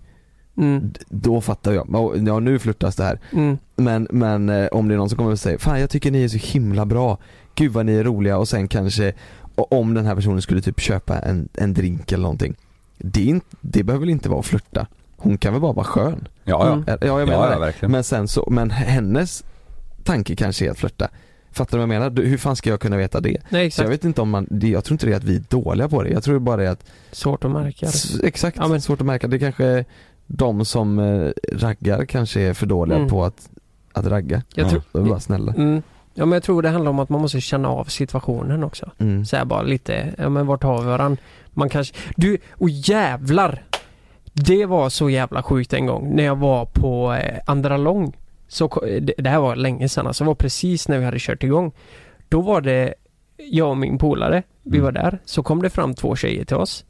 Mm, 0.56 0.92
Då 1.08 1.40
fattar 1.40 1.72
jag, 1.72 1.86
"Ja, 1.92 2.12
ja 2.16 2.38
nu 2.40 2.58
flörtas 2.58 2.96
det 2.96 3.04
här. 3.04 3.20
mm, 3.32 3.58
Men, 3.76 4.08
men 4.10 4.48
eh, 4.48 4.66
om 4.66 4.88
det 4.88 4.94
är 4.94 4.98
någon 4.98 5.08
som 5.08 5.18
kommer 5.18 5.30
och 5.30 5.38
säger 5.38 5.58
Fan 5.58 5.80
jag 5.80 5.90
tycker 5.90 6.10
ni 6.10 6.24
är 6.24 6.28
så 6.28 6.38
himla 6.38 6.86
bra. 6.86 7.18
Gud 7.60 7.72
vad 7.72 7.86
ni 7.86 7.92
är 7.92 8.04
roliga 8.04 8.38
och 8.38 8.48
sen 8.48 8.68
kanske 8.68 9.12
om 9.54 9.94
den 9.94 10.06
här 10.06 10.14
personen 10.14 10.42
skulle 10.42 10.60
typ 10.62 10.80
köpa 10.80 11.18
en, 11.18 11.48
en 11.54 11.74
drink 11.74 12.12
eller 12.12 12.22
någonting. 12.22 12.54
Det, 12.98 13.24
inte, 13.24 13.46
det 13.60 13.82
behöver 13.82 14.00
väl 14.00 14.10
inte 14.10 14.28
vara 14.28 14.40
att 14.40 14.46
flörta. 14.46 14.86
Hon 15.16 15.38
kan 15.38 15.52
väl 15.52 15.62
bara 15.62 15.72
vara 15.72 15.86
skön? 15.86 16.28
Ja 16.44 16.66
ja. 16.66 16.72
Mm. 16.72 16.84
Ja 16.86 17.18
jag 17.20 17.28
menar 17.28 17.46
Ja, 17.46 17.52
ja 17.52 17.58
verkligen. 17.58 17.92
Men 17.92 18.04
sen 18.04 18.28
så, 18.28 18.48
men 18.50 18.70
hennes 18.70 19.44
tanke 20.04 20.36
kanske 20.36 20.66
är 20.66 20.70
att 20.70 20.78
flörta. 20.78 21.08
Fattar 21.52 21.70
du 21.70 21.76
vad 21.78 21.82
jag 21.82 22.00
menar? 22.00 22.10
Du, 22.10 22.26
Hur 22.26 22.38
fan 22.38 22.56
ska 22.56 22.70
jag 22.70 22.80
kunna 22.80 22.96
veta 22.96 23.20
det? 23.20 23.30
nej 23.30 23.40
Så 23.50 23.56
jag 23.56 23.66
exakt. 23.66 23.88
vet 23.90 24.04
inte 24.04 24.20
om 24.20 24.30
man, 24.30 24.46
det, 24.50 24.68
jag 24.68 24.84
tror 24.84 24.94
inte 24.94 25.06
det 25.06 25.12
är 25.12 25.16
att 25.16 25.24
vi 25.24 25.36
är 25.36 25.42
dåliga 25.48 25.88
på 25.88 26.02
det. 26.02 26.10
Jag 26.10 26.22
tror 26.24 26.38
bara 26.38 26.56
det 26.56 26.66
är 26.66 26.70
att, 26.70 26.84
Svårt 27.12 27.44
att 27.44 27.50
märka. 27.50 27.86
det. 27.86 27.86
s- 27.86 28.20
exakt, 28.24 28.56
Ja, 28.60 28.68
men- 28.68 28.80
svårt 28.80 29.00
att 29.00 29.06
märka. 29.06 29.26
Det 29.28 29.38
kanske 29.38 29.84
de 30.26 30.64
som 30.64 30.98
eh, 30.98 31.30
raggar 31.52 32.04
kanske 32.04 32.40
är 32.40 32.54
för 32.54 32.66
dåliga 32.66 32.96
Mm. 32.96 33.08
på 33.08 33.24
att, 33.24 33.48
att 33.92 34.06
ragga. 34.06 34.42
Jag 34.54 34.66
Ja. 34.66 34.70
tror, 34.70 35.04
bara 35.04 35.20
snälla. 35.20 35.52
mm, 35.54 35.82
ja 36.20 36.26
men 36.26 36.33
jag 36.37 36.42
tror 36.42 36.62
det 36.62 36.68
handlar 36.68 36.90
om 36.90 36.98
att 36.98 37.09
man 37.09 37.20
måste 37.20 37.40
känna 37.40 37.68
av 37.68 37.85
situationen 37.85 38.64
också. 38.64 38.90
Mm. 38.98 39.24
Så 39.24 39.37
här 39.37 39.44
bara 39.44 39.62
lite, 39.62 40.14
ja 40.18 40.28
men 40.28 40.46
vart 40.46 40.62
har 40.62 40.80
vi 40.83 40.87
varann? 40.88 41.16
Man 41.50 41.68
kanske, 41.68 41.94
du, 42.16 42.38
och 42.52 42.70
jävlar! 42.70 43.62
Det 44.33 44.66
var 44.66 44.88
så 44.88 45.11
jävla 45.11 45.42
sjukt 45.42 45.72
en 45.72 45.87
gång 45.87 46.16
när 46.16 46.24
jag 46.24 46.37
var 46.37 46.64
på 46.64 47.12
eh, 47.12 47.38
Andra 47.46 47.76
Lång. 47.76 48.16
Så, 48.48 48.68
det, 49.00 49.14
det 49.18 49.30
här 49.30 49.40
var 49.40 49.56
länge 49.56 49.88
sedan 49.88 50.06
alltså, 50.06 50.24
det 50.24 50.28
var 50.28 50.35
precis 50.35 50.88
när 50.88 50.98
vi 50.98 51.04
hade 51.04 51.18
kört 51.20 51.42
igång. 51.42 51.72
Då 52.28 52.40
var 52.40 52.61
det 52.61 52.94
jag 53.37 53.68
och 53.70 53.76
min 53.76 53.98
polare, 53.98 54.42
vi 54.62 54.78
Mm. 54.78 54.85
var 54.85 54.92
där, 54.92 55.18
så 55.24 55.42
kom 55.42 55.62
det 55.62 55.70
fram 55.70 55.94
två 55.94 56.16
tjejer 56.16 56.44
till 56.44 56.56
oss. 56.56 56.85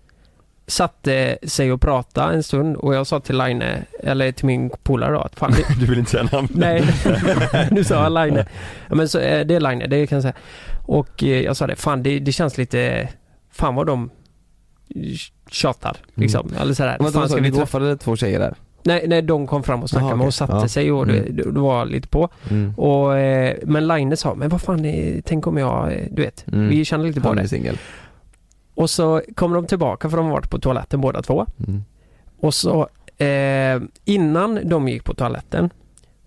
Satte 0.71 1.39
sig 1.43 1.73
och 1.73 1.81
pratade 1.81 2.35
en 2.35 2.43
stund 2.43 2.77
och 2.77 2.95
jag 2.95 3.07
sa 3.07 3.21
till 3.21 3.39
Line, 3.39 3.63
eller 4.03 4.33
till 4.33 4.47
min 4.47 4.71
polare 4.83 5.13
då 5.13 5.21
att 5.21 5.39
fan 5.39 5.53
det, 5.53 5.65
Du 5.81 5.87
vill 5.87 5.99
inte 5.99 6.11
säga 6.11 6.29
namn? 6.33 6.49
Nej, 6.51 6.85
nu 7.71 7.85
sa 7.85 8.03
jag 8.03 8.13
Line. 8.13 8.45
Ja, 8.89 8.95
men 8.95 9.09
så, 9.09 9.19
eh, 9.19 9.47
det 9.47 9.55
är 9.55 9.61
Line, 9.61 9.79
det 9.91 10.07
kan 10.07 10.17
jag 10.17 10.23
säga. 10.23 10.35
Och 10.87 11.23
eh, 11.23 11.41
jag 11.41 11.57
sa 11.57 11.67
det, 11.67 11.77
fan 11.77 12.03
det, 12.03 12.19
det 12.19 12.33
känns 12.33 12.59
lite, 12.59 13.09
fan 13.53 13.75
vad 13.75 13.87
de 13.87 14.11
tjatar 15.51 15.97
liksom. 16.15 16.53
Eller 16.61 16.75
sådär. 16.75 16.97
Vänta, 17.01 17.13
fan, 17.19 17.29
ska 17.29 17.37
vi 17.37 17.43
vi 17.43 17.51
träffa? 17.51 17.65
träffade 17.67 17.97
två 17.97 18.17
tjejer 18.17 18.39
där. 18.39 18.55
Nej, 18.83 19.05
nej, 19.09 19.23
de 19.23 19.47
kom 19.47 19.63
fram 19.63 19.83
och 19.83 19.91
snackade 19.91 20.11
Jaha, 20.11 20.17
med 20.17 20.27
och 20.27 20.35
satte 20.35 20.53
Ja. 20.57 20.69
sig 20.69 20.93
och 20.93 21.07
det, 21.07 21.19
Mm. 21.19 21.37
det, 21.37 21.53
det 21.53 21.61
var 21.61 21.85
lite 21.85 22.09
på. 22.09 22.29
Mm. 22.51 22.75
Och, 22.77 23.17
eh, 23.19 23.57
men 23.63 23.89
Line 23.89 24.17
sa, 24.17 24.35
men 24.35 24.49
vad 24.49 24.61
fan, 24.63 24.87
tänk 25.25 25.47
om 25.47 25.57
jag, 25.57 26.09
du 26.11 26.23
vet, 26.23 26.45
Mm. 26.53 26.69
vi 26.69 26.85
känner 26.85 27.05
lite 27.05 27.21
på 27.21 27.29
Han 27.29 27.39
är 27.39 27.43
det. 27.43 27.49
singel. 27.49 27.79
Och 28.81 28.91
så 28.91 29.23
kommer 29.35 29.57
de 29.57 29.67
tillbaka 29.67 30.11
för 30.11 30.17
de 30.17 30.27
har 30.27 30.33
varit 30.33 30.51
på 30.51 30.59
toaletten 30.59 31.01
båda 31.01 31.23
två. 31.23 31.47
Mm. 31.69 31.83
Och 32.41 32.55
så 32.55 32.89
eh, 33.25 33.81
innan 34.05 34.61
de 34.69 34.89
gick 34.89 35.05
på 35.05 35.15
toaletten 35.15 35.71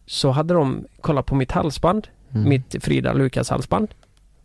så 0.05 0.31
hade 0.31 0.53
de 0.53 0.85
kollat 1.01 1.25
på 1.25 1.35
mitt 1.35 1.51
halsband. 1.51 2.07
Mm. 2.33 2.49
mitt 2.49 2.75
Frida 2.83 3.13
Lukas 3.13 3.49
halsband. 3.49 3.87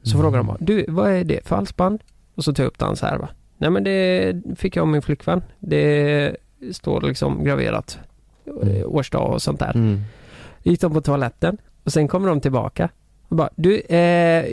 Så 0.02 0.16
Mm. 0.16 0.22
frågar 0.24 0.38
de 0.38 0.46
bara, 0.46 0.56
du 0.60 0.84
vad 0.88 1.10
är 1.10 1.24
det 1.24 1.46
för 1.46 1.56
halsband? 1.56 2.00
Och 2.34 2.44
så 2.44 2.54
tar 2.54 2.62
jag 2.62 2.68
upp 2.68 2.78
den 2.78 2.96
så 2.96 3.06
här 3.06 3.18
va. 3.18 3.28
Nej 3.58 3.70
men 3.70 3.84
det 3.84 4.34
fick 4.56 4.76
jag 4.76 4.82
av 4.82 4.88
min 4.88 5.02
flickvän. 5.02 5.42
Det 5.58 6.36
står 6.72 7.00
liksom 7.00 7.44
graverat 7.44 7.98
Mm. 8.62 8.82
årsdag 8.86 9.20
och 9.32 9.42
sånt 9.42 9.58
där. 9.60 9.70
Mm. 9.74 10.00
Gick 10.62 10.80
de 10.80 10.92
på 10.92 11.00
toaletten 11.00 11.58
och 11.84 11.92
sen 11.92 12.08
kommer 12.08 12.28
de 12.28 12.40
tillbaka 12.40 12.88
och 13.28 13.36
bara, 13.36 13.48
du 13.56 13.80
eh, 13.88 13.96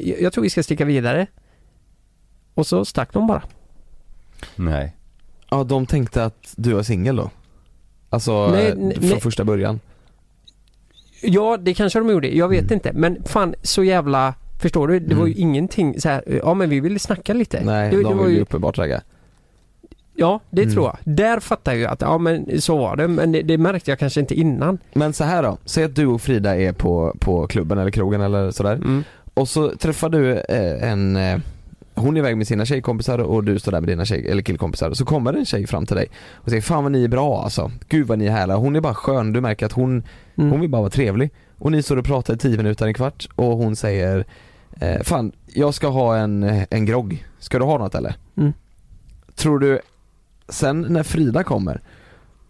jag 0.10 0.22
jag 0.22 0.34
tror 0.34 0.42
vi 0.42 0.50
ska 0.50 0.64
sticka 0.64 0.86
vidare. 0.86 1.28
Och 2.56 2.68
så 2.68 2.86
stack 2.86 3.14
de 3.14 3.28
bara. 3.28 3.44
Nej. 4.56 4.96
Ja, 5.50 5.64
de 5.64 5.86
tänkte 5.86 6.26
att 6.26 6.54
du 6.58 6.74
var 6.74 6.84
singel 6.84 7.16
då? 7.16 7.30
Alltså, 8.10 8.48
Nej, 8.48 8.68
eh, 8.68 8.76
nej, 8.78 8.96
från 8.96 9.10
nej. 9.10 9.20
första 9.22 9.44
början? 9.44 9.80
Ja, 11.22 11.58
det 11.58 11.74
kanske 11.74 12.00
de 12.00 12.10
gjorde. 12.10 12.36
Jag 12.38 12.48
vet 12.50 12.62
Mm. 12.62 12.74
inte. 12.74 12.94
Men 12.94 13.24
fan, 13.26 13.56
så 13.62 13.84
jävla... 13.84 14.34
Förstår 14.62 14.88
du? 14.88 15.00
Det 15.00 15.16
var 15.16 15.26
ju 15.28 15.34
Mm. 15.34 15.50
ingenting 15.50 16.02
så 16.02 16.10
här. 16.10 16.24
ja 16.44 16.54
men 16.54 16.70
vi 16.70 16.80
ville 16.80 17.00
snacka 17.00 17.34
lite. 17.34 17.62
Nej, 17.64 17.90
det, 17.92 17.98
de 17.98 18.04
det 18.04 18.14
var 18.16 18.28
ju, 18.28 18.40
uppenbart 18.42 18.78
ragga. 18.78 19.02
Ja, 20.16 20.40
det 20.50 20.62
Mm. 20.62 20.74
tror 20.74 20.86
jag. 20.86 20.98
Där 21.16 21.40
fattar 21.40 21.72
jag 21.72 21.80
ju 21.80 21.86
att, 21.86 22.02
ja 22.02 22.18
men 22.18 22.62
så 22.62 22.78
var 22.78 22.96
det. 22.96 23.08
Men 23.08 23.32
det, 23.32 23.42
det 23.42 23.58
märkte 23.58 23.92
jag 23.92 24.00
kanske 24.00 24.20
inte 24.20 24.36
innan. 24.40 24.78
Men 24.94 25.14
så 25.14 25.24
här 25.24 25.44
då, 25.44 25.58
säg 25.66 25.84
att 25.84 25.96
du 25.96 26.06
och 26.06 26.22
Frida 26.22 26.56
är 26.58 26.74
på, 26.74 27.16
på 27.20 27.48
klubben 27.48 27.78
eller 27.78 27.92
krogen 27.92 28.22
eller 28.22 28.52
sådär 28.52 28.74
Mm. 28.74 29.04
Och 29.34 29.48
så 29.48 29.70
träffar 29.76 30.10
du 30.10 30.32
eh, 30.34 30.92
en 30.92 31.16
eh, 31.16 31.40
Hon 31.96 32.16
är 32.18 32.20
iväg 32.20 32.38
med 32.38 32.48
sina 32.48 32.66
tjejkompisar 32.66 33.20
och 33.20 33.44
du 33.44 33.60
står 33.60 33.72
där 33.72 33.80
med 33.82 33.90
dina 33.90 34.06
tjej, 34.06 34.28
eller 34.30 34.42
killkompisar 34.42 34.90
och 34.90 34.98
så 34.98 35.06
kommer 35.06 35.34
en 35.34 35.46
tjej 35.46 35.68
fram 35.68 35.86
till 35.86 35.96
dig 35.96 36.08
och 36.34 36.50
säger 36.50 36.62
'Fan 36.62 36.84
vad 36.84 36.92
ni 36.92 37.04
är 37.04 37.08
bra 37.08 37.44
alltså, 37.44 37.72
gud 37.90 38.08
vad 38.08 38.20
ni 38.20 38.26
är 38.26 38.32
härliga' 38.32 38.58
Hon 38.58 38.76
är 38.76 38.82
bara 38.82 38.94
skön, 38.94 39.34
du 39.34 39.42
märker 39.42 39.66
att 39.66 39.72
hon, 39.72 40.04
Mm. 40.38 40.52
hon 40.52 40.60
vill 40.62 40.70
bara 40.70 40.82
vara 40.82 40.90
trevlig 40.90 41.32
Och 41.60 41.72
ni 41.72 41.84
står 41.84 41.98
och 41.98 42.06
pratar 42.06 42.34
i 42.34 42.38
10 42.38 42.58
minuter, 42.58 42.86
en 42.88 42.94
kvart 42.94 43.28
och 43.36 43.58
hon 43.58 43.76
säger 43.76 44.26
eh, 44.80 45.02
'Fan, 45.04 45.32
jag 45.46 45.74
ska 45.74 45.88
ha 45.88 46.18
en, 46.18 46.44
en 46.70 46.86
grogg, 46.86 47.26
ska 47.40 47.60
du 47.60 47.66
ha 47.66 47.78
något 47.78 47.96
eller?' 47.96 48.16
Mm. 48.38 48.54
Tror 49.36 49.60
du, 49.60 49.80
sen 50.50 50.86
när 50.90 51.04
Frida 51.04 51.44
kommer 51.44 51.82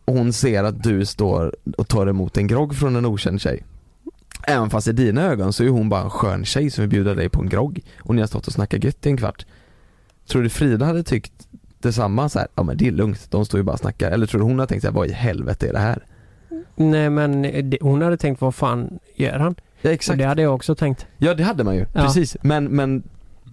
och 0.06 0.14
hon 0.14 0.34
ser 0.34 0.64
att 0.64 0.84
du 0.84 1.06
står 1.06 1.56
och 1.78 1.88
tar 1.88 2.08
emot 2.08 2.38
en 2.38 2.48
grogg 2.48 2.76
från 2.76 2.96
en 2.96 3.06
okänd 3.06 3.42
tjej 3.42 3.64
Även 4.48 4.70
fast 4.70 4.88
i 4.88 4.92
dina 4.92 5.22
ögon 5.24 5.54
så 5.54 5.64
är 5.64 5.70
hon 5.70 5.90
bara 5.90 6.02
en 6.02 6.10
skön 6.10 6.46
tjej 6.46 6.70
som 6.70 6.82
vill 6.82 6.90
bjuda 6.90 7.14
dig 7.14 7.30
på 7.30 7.42
en 7.42 7.50
grogg 7.50 7.82
och 8.00 8.16
ni 8.16 8.22
har 8.22 8.28
stått 8.28 8.48
och 8.48 8.54
snackat 8.54 8.84
gött 8.84 9.06
i 9.06 9.10
en 9.10 9.18
kvart 9.18 9.46
Tror 10.28 10.44
du 10.44 10.50
Frida 10.50 10.86
hade 10.86 11.04
tyckt 11.04 11.34
detsamma 11.80 12.30
så 12.30 12.40
här, 12.40 12.48
ja 12.56 12.64
men 12.64 12.78
det 12.78 12.88
är 12.88 12.92
lugnt, 12.92 13.32
de 13.32 13.46
står 13.46 13.58
ju 13.60 13.64
bara 13.64 13.74
och 13.74 13.80
snackar 13.80 14.12
Eller 14.12 14.26
tror 14.28 14.40
du 14.40 14.46
hon 14.46 14.60
hade 14.60 14.70
tänkt 14.70 14.82
så 14.82 14.88
här, 14.88 14.94
vad 14.96 15.08
i 15.08 15.12
helvete 15.12 15.68
är 15.70 15.74
det 15.74 15.80
här? 15.80 16.04
Nej 16.76 17.10
men 17.10 17.42
det, 17.70 17.78
hon 17.82 18.02
hade 18.02 18.18
tänkt, 18.18 18.42
vad 18.42 18.56
fan 18.56 19.00
gör 19.16 19.40
han? 19.40 19.56
Ja 19.82 19.90
Och 19.90 19.94
exakt, 19.94 20.18
det 20.20 20.26
hade 20.26 20.42
jag 20.42 20.56
också 20.56 20.76
tänkt. 20.76 21.06
ja 21.18 21.34
det 21.34 21.44
hade 21.44 21.64
man 21.64 21.76
ju, 21.76 21.86
Ja. 21.94 22.02
precis 22.02 22.38
Men, 22.42 22.66
men 22.66 23.04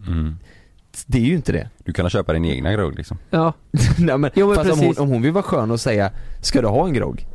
Mm. 0.09 0.36
det 1.07 1.18
är 1.18 1.22
ju 1.22 1.34
inte 1.34 1.53
det 1.53 1.68
Du 1.84 1.93
kan 1.93 2.11
köpa 2.11 2.32
din 2.32 2.45
egna 2.45 2.72
grogg 2.72 2.95
liksom. 2.97 3.18
Ja, 3.30 3.53
Nej, 3.99 4.18
men, 4.18 4.30
Jo, 4.34 4.47
men 4.47 4.57
fast 4.57 4.70
om 4.72 4.78
hon, 4.78 4.88
precis. 4.88 4.99
om 4.99 5.09
hon 5.09 5.22
vill 5.22 5.32
vara 5.32 5.43
skön 5.45 5.70
och 5.70 5.80
säga, 5.80 6.11
ska 6.40 6.61
du 6.62 6.68
ha 6.68 6.86
en 6.86 6.93
grogg? 6.93 7.26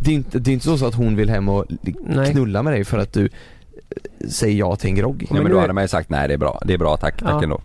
Det 0.00 0.10
är 0.10 0.14
inte, 0.14 0.38
det 0.38 0.50
är 0.50 0.52
inte 0.52 0.78
så 0.78 0.86
att 0.86 0.94
hon 0.94 1.16
vill 1.16 1.30
hem 1.30 1.48
och 1.48 1.64
Nej. 2.06 2.32
knulla 2.32 2.62
med 2.62 2.72
dig 2.72 2.84
för 2.84 2.98
att 2.98 3.12
du 3.12 3.24
eh, 3.24 4.28
säger 4.28 4.58
ja 4.58 4.76
till 4.76 4.90
en 4.90 4.94
grogg 4.96 5.26
Ja, 5.30 5.34
men 5.42 5.50
då 5.52 5.56
är- 5.56 5.60
hade 5.60 5.72
man 5.72 5.84
ju 5.84 5.88
sagt 5.88 6.10
nej 6.10 6.28
det 6.28 6.34
är 6.34 6.38
bra, 6.38 6.62
det 6.64 6.74
är 6.74 6.78
bra 6.78 6.96
tack, 6.96 7.16
tack 7.20 7.30
Ja. 7.30 7.42
ändå. 7.42 7.60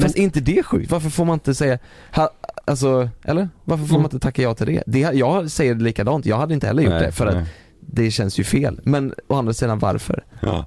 Fast 0.00 0.16
är 0.16 0.20
inte 0.22 0.40
det 0.40 0.62
sjukt? 0.62 0.90
Varför 0.90 1.10
får 1.10 1.24
man 1.24 1.34
inte 1.34 1.54
säga, 1.54 1.78
ha, 2.14 2.30
alltså, 2.64 3.08
eller? 3.24 3.48
Varför 3.64 3.84
får 3.84 3.94
Mm. 3.94 4.02
man 4.02 4.06
inte 4.12 4.18
tacka 4.18 4.42
ja 4.42 4.54
till 4.54 4.66
det? 4.66 4.82
det? 4.86 4.98
Jag 5.00 5.50
säger 5.50 5.74
likadant, 5.74 6.26
jag 6.26 6.36
hade 6.36 6.54
inte 6.54 6.66
heller 6.66 6.82
gjort 6.82 6.92
Nej, 6.92 7.02
det 7.06 7.12
för 7.12 7.26
att 7.26 7.34
nej. 7.34 7.44
det 7.80 8.10
känns 8.10 8.38
ju 8.40 8.44
fel. 8.44 8.80
Men 8.82 9.14
å 9.28 9.34
andra 9.34 9.52
sidan 9.52 9.78
varför? 9.78 10.24
Ja. 10.40 10.66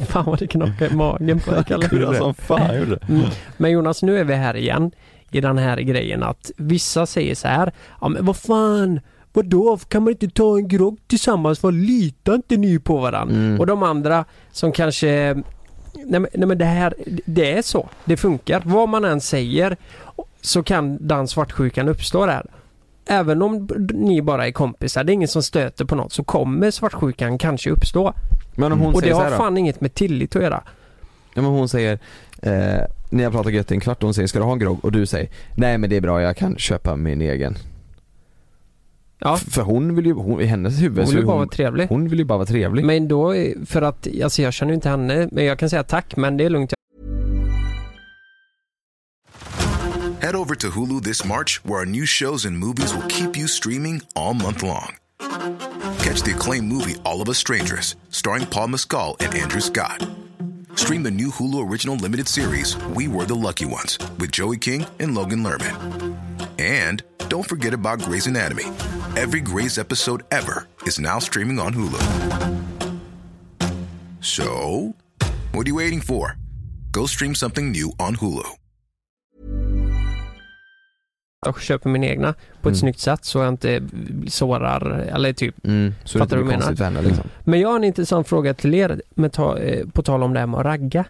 fan 0.09 0.25
vad 0.25 0.39
det 0.39 0.47
knockar 0.47 0.93
i 0.93 0.95
magen 0.95 1.41
på 1.41 1.51
dig 1.51 1.65
Kalle. 1.65 1.89
Kul 1.89 2.17
som 2.17 2.35
fan 2.35 2.79
gjorde 2.79 2.91
det. 2.97 3.13
Mm. 3.13 3.27
Men 3.57 3.71
Jonas, 3.71 4.03
nu 4.03 4.19
är 4.19 4.25
vi 4.25 4.35
här 4.35 4.57
igen 4.57 4.91
i 5.31 5.41
den 5.41 5.59
här 5.59 5.77
grejen 5.77 6.23
att 6.23 6.51
vissa 6.57 7.07
säger 7.07 7.35
så 7.35 7.49
här, 7.49 7.73
ja 8.01 8.09
men 8.09 8.25
vad 8.27 8.37
fan, 8.37 9.01
vadå, 9.35 9.79
kan 9.89 10.03
man 10.03 10.11
inte 10.11 10.29
ta 10.29 10.57
en 10.57 10.69
grogg 10.69 10.99
tillsammans? 11.07 11.63
Vad 11.63 11.75
litar 11.75 12.35
inte 12.35 12.57
ni 12.57 12.79
på 12.79 12.99
varandra? 12.99 13.35
Mm. 13.37 13.61
Och 13.61 13.67
de 13.67 13.83
andra 13.83 14.25
som 14.53 14.73
kanske, 14.73 15.35
nej 15.95 16.21
men, 16.21 16.27
nej 16.35 16.49
men 16.49 16.59
det 16.59 16.65
här, 16.65 16.95
det 17.25 17.53
är 17.53 17.63
så, 17.63 17.89
det 18.05 18.17
funkar. 18.17 18.63
Vad 18.65 18.89
man 18.89 19.05
än 19.05 19.21
säger 19.21 19.77
så 20.41 20.63
kan 20.63 21.07
den 21.09 21.29
svartsjukan 21.29 21.89
uppstå 21.89 22.27
där. 22.27 22.47
Även 23.07 23.43
om 23.43 23.69
ni 23.95 24.23
bara 24.23 24.47
är 24.47 24.53
kompisar, 24.53 25.05
det 25.05 25.13
är 25.13 25.15
ingen 25.15 25.29
som 25.29 25.43
stöter 25.43 25.85
på 25.85 25.95
något, 25.95 26.13
så 26.13 26.25
kommer 26.25 26.71
svartsjukan 26.71 27.39
kanske 27.39 27.71
uppstå. 27.71 28.13
Men 28.55 28.73
om 28.73 28.81
hon 28.81 28.95
Och 28.95 29.01
det 29.01 29.01
säger 29.01 29.15
så 29.15 29.19
har 29.19 29.25
här 29.25 29.31
då? 29.31 29.37
fan 29.37 29.57
inget 29.57 29.81
med 29.81 29.95
tillit 29.95 30.37
att 30.37 30.43
göra. 30.43 30.63
Ja, 31.35 31.43
men 31.43 31.51
hon 31.51 31.69
säger, 31.69 31.99
eh, 32.43 32.85
ni 33.11 33.25
har 33.25 33.31
pratat 33.31 33.53
gött 33.53 33.71
i 33.71 33.75
en 33.75 33.81
kvart 33.81 34.03
hon 34.03 34.15
säger 34.15 34.29
ska 34.29 34.39
du 34.39 34.45
ha 34.45 34.53
en 34.53 34.59
grogg? 34.59 34.85
Och 34.85 34.93
du 34.93 35.07
säger, 35.07 35.29
nej 35.57 35.79
men 35.79 35.91
det 35.91 35.97
är 35.97 36.01
bra 36.01 36.23
jag 36.23 36.37
kan 36.37 36.59
köpa 36.59 36.97
min 36.97 37.21
egen. 37.23 37.57
Ja, 39.27 39.37
För 39.37 39.63
hon 39.63 39.95
vill 39.95 40.07
ju, 40.07 40.13
hon, 40.13 40.41
i 40.41 40.45
hennes 40.45 40.83
huvud 40.83 41.05
hon 41.05 41.15
vill 41.15 41.25
bara 41.27 41.33
hon, 41.33 41.39
vara 41.39 41.49
trevlig. 41.49 41.87
hon 41.89 42.09
vill 42.09 42.19
ju 42.19 42.25
bara 42.25 42.39
vara 42.39 42.47
trevlig. 42.47 42.85
Men 42.85 43.09
då, 43.09 43.37
är- 43.37 43.67
för 43.67 43.83
att, 43.83 44.09
alltså 44.25 44.43
jag 44.43 44.53
känner 44.53 44.73
ju 44.73 44.75
inte 44.75 44.89
henne, 44.89 45.29
men 45.33 45.45
jag 45.45 45.59
kan 45.59 45.71
säga 45.71 45.83
tack, 45.83 46.17
men 46.17 46.37
det 46.37 46.45
är 46.45 46.51
lugnt. 46.51 46.73
Head 50.21 50.37
over 50.37 50.55
to 50.55 50.69
Hulu 50.69 51.01
this 51.03 51.25
March, 51.25 51.61
where 51.65 51.79
our 51.81 51.87
new 51.87 52.07
shows 52.07 52.47
and 52.47 52.59
movies 52.59 52.95
will 52.95 53.07
keep 53.09 53.37
you 53.37 53.47
streaming 53.49 54.01
all 54.15 54.35
month 54.35 54.63
long. 54.63 54.95
Catch 55.99 56.23
the 56.23 56.33
acclaimed 56.35 56.73
movie 56.73 56.95
All 57.05 57.21
of 57.23 57.29
Us 57.29 57.39
Strangers, 57.39 57.97
starring 58.11 58.47
Paul 58.47 58.69
Mescal 58.69 59.17
and 59.21 59.35
Andrew 59.35 59.61
Scott. 59.61 60.07
Stream 60.77 61.03
the 61.03 61.11
new 61.11 61.31
Hulu 61.31 61.71
original 61.71 61.97
limited 61.97 62.27
series 62.29 62.77
We 62.97 63.07
Were 63.09 63.25
the 63.27 63.35
Lucky 63.35 63.65
Ones 63.67 63.99
with 64.19 64.31
Joey 64.33 64.59
King 64.59 64.87
and 65.01 65.15
Logan 65.15 65.43
Lerman. 65.45 65.75
And 66.59 67.03
don't 67.29 67.47
forget 67.49 67.75
about 67.75 68.01
Grey's 68.03 68.27
Anatomy. 68.27 68.65
Every 69.17 69.41
Grey's 69.41 69.79
episode 69.81 70.23
ever 70.31 70.67
is 70.87 70.99
now 70.99 71.19
streaming 71.21 71.61
on 71.61 71.75
Hulu. 71.75 71.99
So, 74.21 74.45
what 75.53 75.67
are 75.67 75.71
you 75.71 75.77
waiting 75.77 76.01
for? 76.01 76.37
Go 76.93 77.07
stream 77.07 77.35
something 77.35 77.73
new 77.73 77.87
on 78.09 78.17
Hulu. 78.17 78.43
Jag 81.47 81.61
köper 81.61 81.91
min 81.91 82.05
egna 82.05 82.33
på 82.33 82.69
ett 82.69 82.73
Mm. 82.73 82.75
snyggt 82.75 82.99
sätt 82.99 83.25
så 83.25 83.39
jag 83.39 83.49
inte 83.49 83.83
sårar, 84.29 84.91
eller 84.99 85.33
typ. 85.33 85.65
Mm, 85.67 85.95
så 86.05 86.19
Fattar 86.19 86.37
du 86.37 86.43
vad 86.43 86.55
jag 86.55 86.79
henne 86.85 87.03
liksom. 87.03 87.25
Men 87.45 87.61
jag 87.61 87.69
har 87.69 87.77
en 87.77 87.85
intressant 87.85 88.29
fråga 88.29 88.55
till 88.55 88.75
er, 88.75 89.03
med 89.15 89.33
ta, 89.33 89.59
eh, 89.59 89.87
på 89.89 90.03
tal 90.03 90.23
om 90.23 90.33
det 90.33 90.41
här 90.41 90.47
med 90.47 90.61
att 90.61 90.67
ragga. 90.67 91.05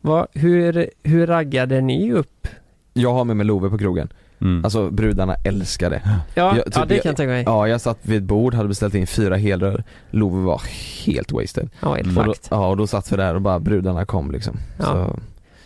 Vad, 0.00 0.26
hur, 0.32 0.90
hur 1.02 1.26
raggade 1.26 1.80
ni 1.80 2.12
upp? 2.12 2.48
Jag 2.92 3.12
har 3.12 3.24
med 3.24 3.36
mig 3.36 3.46
Love 3.46 3.70
på 3.70 3.78
krogen. 3.78 4.08
Mm. 4.40 4.64
Alltså 4.64 4.90
brudarna 4.90 5.34
älskar 5.44 5.90
det. 5.90 6.02
Ja, 6.34 6.56
Jag- 6.56 6.64
typ- 6.64 6.74
ja 6.76 6.84
det 6.84 6.98
kan 6.98 7.08
jag 7.10 7.16
tänka 7.16 7.28
mig. 7.30 7.42
Ja, 7.46 7.66
Ja, 7.66 7.68
jag 7.68 7.80
satt 7.80 7.98
vid 8.02 8.16
ett 8.16 8.22
bord, 8.22 8.54
hade 8.54 8.68
beställt 8.68 8.94
in 8.94 9.06
fyra 9.06 9.36
helrör. 9.36 9.84
Love 10.10 10.36
var 10.44 10.62
helt 11.04 11.32
wasted. 11.32 11.70
helt 11.80 12.18
Och 12.18 12.24
då, 12.24 12.34
ja, 12.50 12.68
och 12.68 12.76
då 12.76 12.86
satt 12.86 13.12
vi 13.12 13.16
där 13.16 13.34
och 13.34 13.40
bara 13.42 13.58
brudarna 13.58 14.04
kom 14.04 14.30
liksom. 14.32 14.56
Ja. 14.78 14.84
Så, 14.84 15.18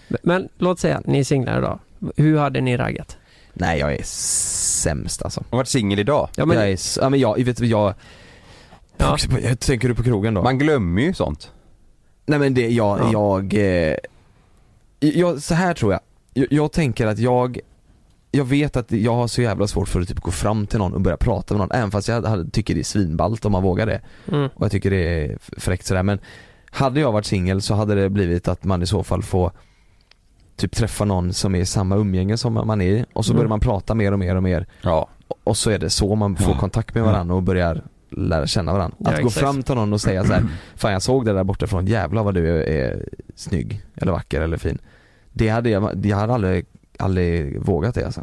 Men, 0.08 0.18
men 0.22 0.48
låt 0.58 0.80
säga 0.80 0.96
att 0.98 1.06
ni 1.06 1.18
är 1.20 1.24
singlar 1.24 1.58
idag. 1.58 1.78
Hur 2.16 2.38
hade 2.38 2.60
ni 2.60 2.76
raggat? 2.76 3.16
nej 3.54 3.78
jag 3.78 3.92
är 3.94 4.00
sämst 4.04 5.22
alltså. 5.22 5.40
Och 5.50 5.56
varit 5.56 5.68
singel 5.68 5.98
idag. 5.98 6.28
Ja 6.36 6.46
men, 6.46 6.56
jag 6.56 6.70
är, 6.70 6.78
ja 7.00 7.08
men 7.08 7.20
jag, 7.20 7.44
vet 7.44 7.60
jag, 7.60 7.94
Ja. 8.96 9.16
jag 9.42 9.60
tänker 9.60 9.88
du 9.88 9.94
på 9.94 10.02
krogen 10.02 10.34
då? 10.34 10.42
Man 10.42 10.58
glömmer 10.58 11.02
ju 11.02 11.14
sånt. 11.14 11.50
Nej 12.26 12.38
men 12.38 12.54
det, 12.54 12.68
jag, 12.70 12.98
Ja. 12.98 13.10
jag, 13.12 13.54
eh, 13.54 13.96
jag, 15.00 15.42
så 15.42 15.54
här 15.54 15.74
tror 15.74 15.92
jag. 15.92 16.00
jag. 16.34 16.46
Jag 16.52 16.72
tänker 16.72 17.06
att 17.06 17.18
jag, 17.18 17.58
jag 18.34 18.44
vet 18.44 18.76
att 18.76 18.92
jag 18.92 19.14
har 19.14 19.26
så 19.26 19.42
jävla 19.42 19.66
svårt 19.66 19.88
för 19.88 20.00
att 20.00 20.08
typ 20.08 20.20
gå 20.20 20.30
fram 20.30 20.66
till 20.66 20.78
någon 20.78 20.94
och 20.94 21.00
börja 21.00 21.16
prata 21.16 21.54
med 21.54 21.58
någon, 21.58 21.70
även 21.78 21.90
fast 21.90 22.08
jag 22.08 22.22
hade, 22.22 22.50
tycker 22.50 22.74
det 22.74 22.80
är 22.80 22.84
svinballt 22.84 23.44
om 23.44 23.52
man 23.52 23.62
vågar 23.62 23.86
det. 23.86 24.00
mm, 24.28 24.48
Och 24.54 24.64
jag 24.64 24.70
tycker 24.70 24.90
det 24.90 25.24
är 25.24 25.38
fräckt 25.56 25.86
sådär 25.86 26.02
men 26.02 26.18
Hade 26.70 27.00
jag 27.00 27.12
varit 27.12 27.26
singel 27.26 27.62
så 27.62 27.74
hade 27.74 27.94
det 27.94 28.10
blivit 28.10 28.48
att 28.48 28.64
man 28.64 28.82
i 28.82 28.86
så 28.86 29.02
fall 29.02 29.22
får 29.22 29.52
Typ 30.56 30.72
träffa 30.72 31.04
någon 31.04 31.32
som 31.32 31.54
är 31.54 31.58
i 31.60 31.66
samma 31.66 31.96
umgänge 31.96 32.36
som 32.36 32.54
man 32.54 32.80
är 32.80 32.86
i 32.86 33.04
och 33.12 33.24
så 33.24 33.32
Mm. 33.32 33.38
börjar 33.38 33.48
man 33.48 33.60
prata 33.60 33.94
mer 33.94 34.12
och 34.12 34.18
mer 34.18 34.34
och 34.36 34.42
mer 34.42 34.66
Ja. 34.82 35.08
och 35.44 35.56
så 35.56 35.70
är 35.70 35.78
det 35.78 35.90
så 35.90 36.14
man 36.14 36.36
får 36.36 36.52
Ja. 36.54 36.58
kontakt 36.60 36.94
med 36.94 37.04
varandra 37.04 37.34
och 37.34 37.42
börjar 37.42 37.82
lära 38.10 38.46
känna 38.46 38.72
varandra. 38.72 38.96
Ja, 39.00 39.10
Att 39.10 39.20
gå 39.22 39.28
exakt. 39.28 39.40
fram 39.46 39.62
till 39.62 39.74
någon 39.74 39.92
och 39.92 40.00
säga 40.00 40.24
så 40.24 40.32
här, 40.32 40.42
Fan 40.76 40.92
jag 40.92 41.02
såg 41.02 41.24
det 41.24 41.32
där 41.32 41.44
bortifrån, 41.44 41.86
jävlar 41.86 42.22
vad 42.22 42.34
du 42.34 42.48
är, 42.48 42.68
är 42.68 43.08
snygg 43.34 43.82
eller 43.94 44.12
vacker 44.12 44.40
eller 44.40 44.56
fin 44.56 44.78
Det 45.32 45.48
hade 45.48 45.70
jag, 45.70 46.06
jag 46.06 46.16
hade 46.16 46.34
aldrig, 46.34 46.66
aldrig 47.02 47.60
vågat 47.62 47.94
det 47.94 48.04
alltså. 48.04 48.22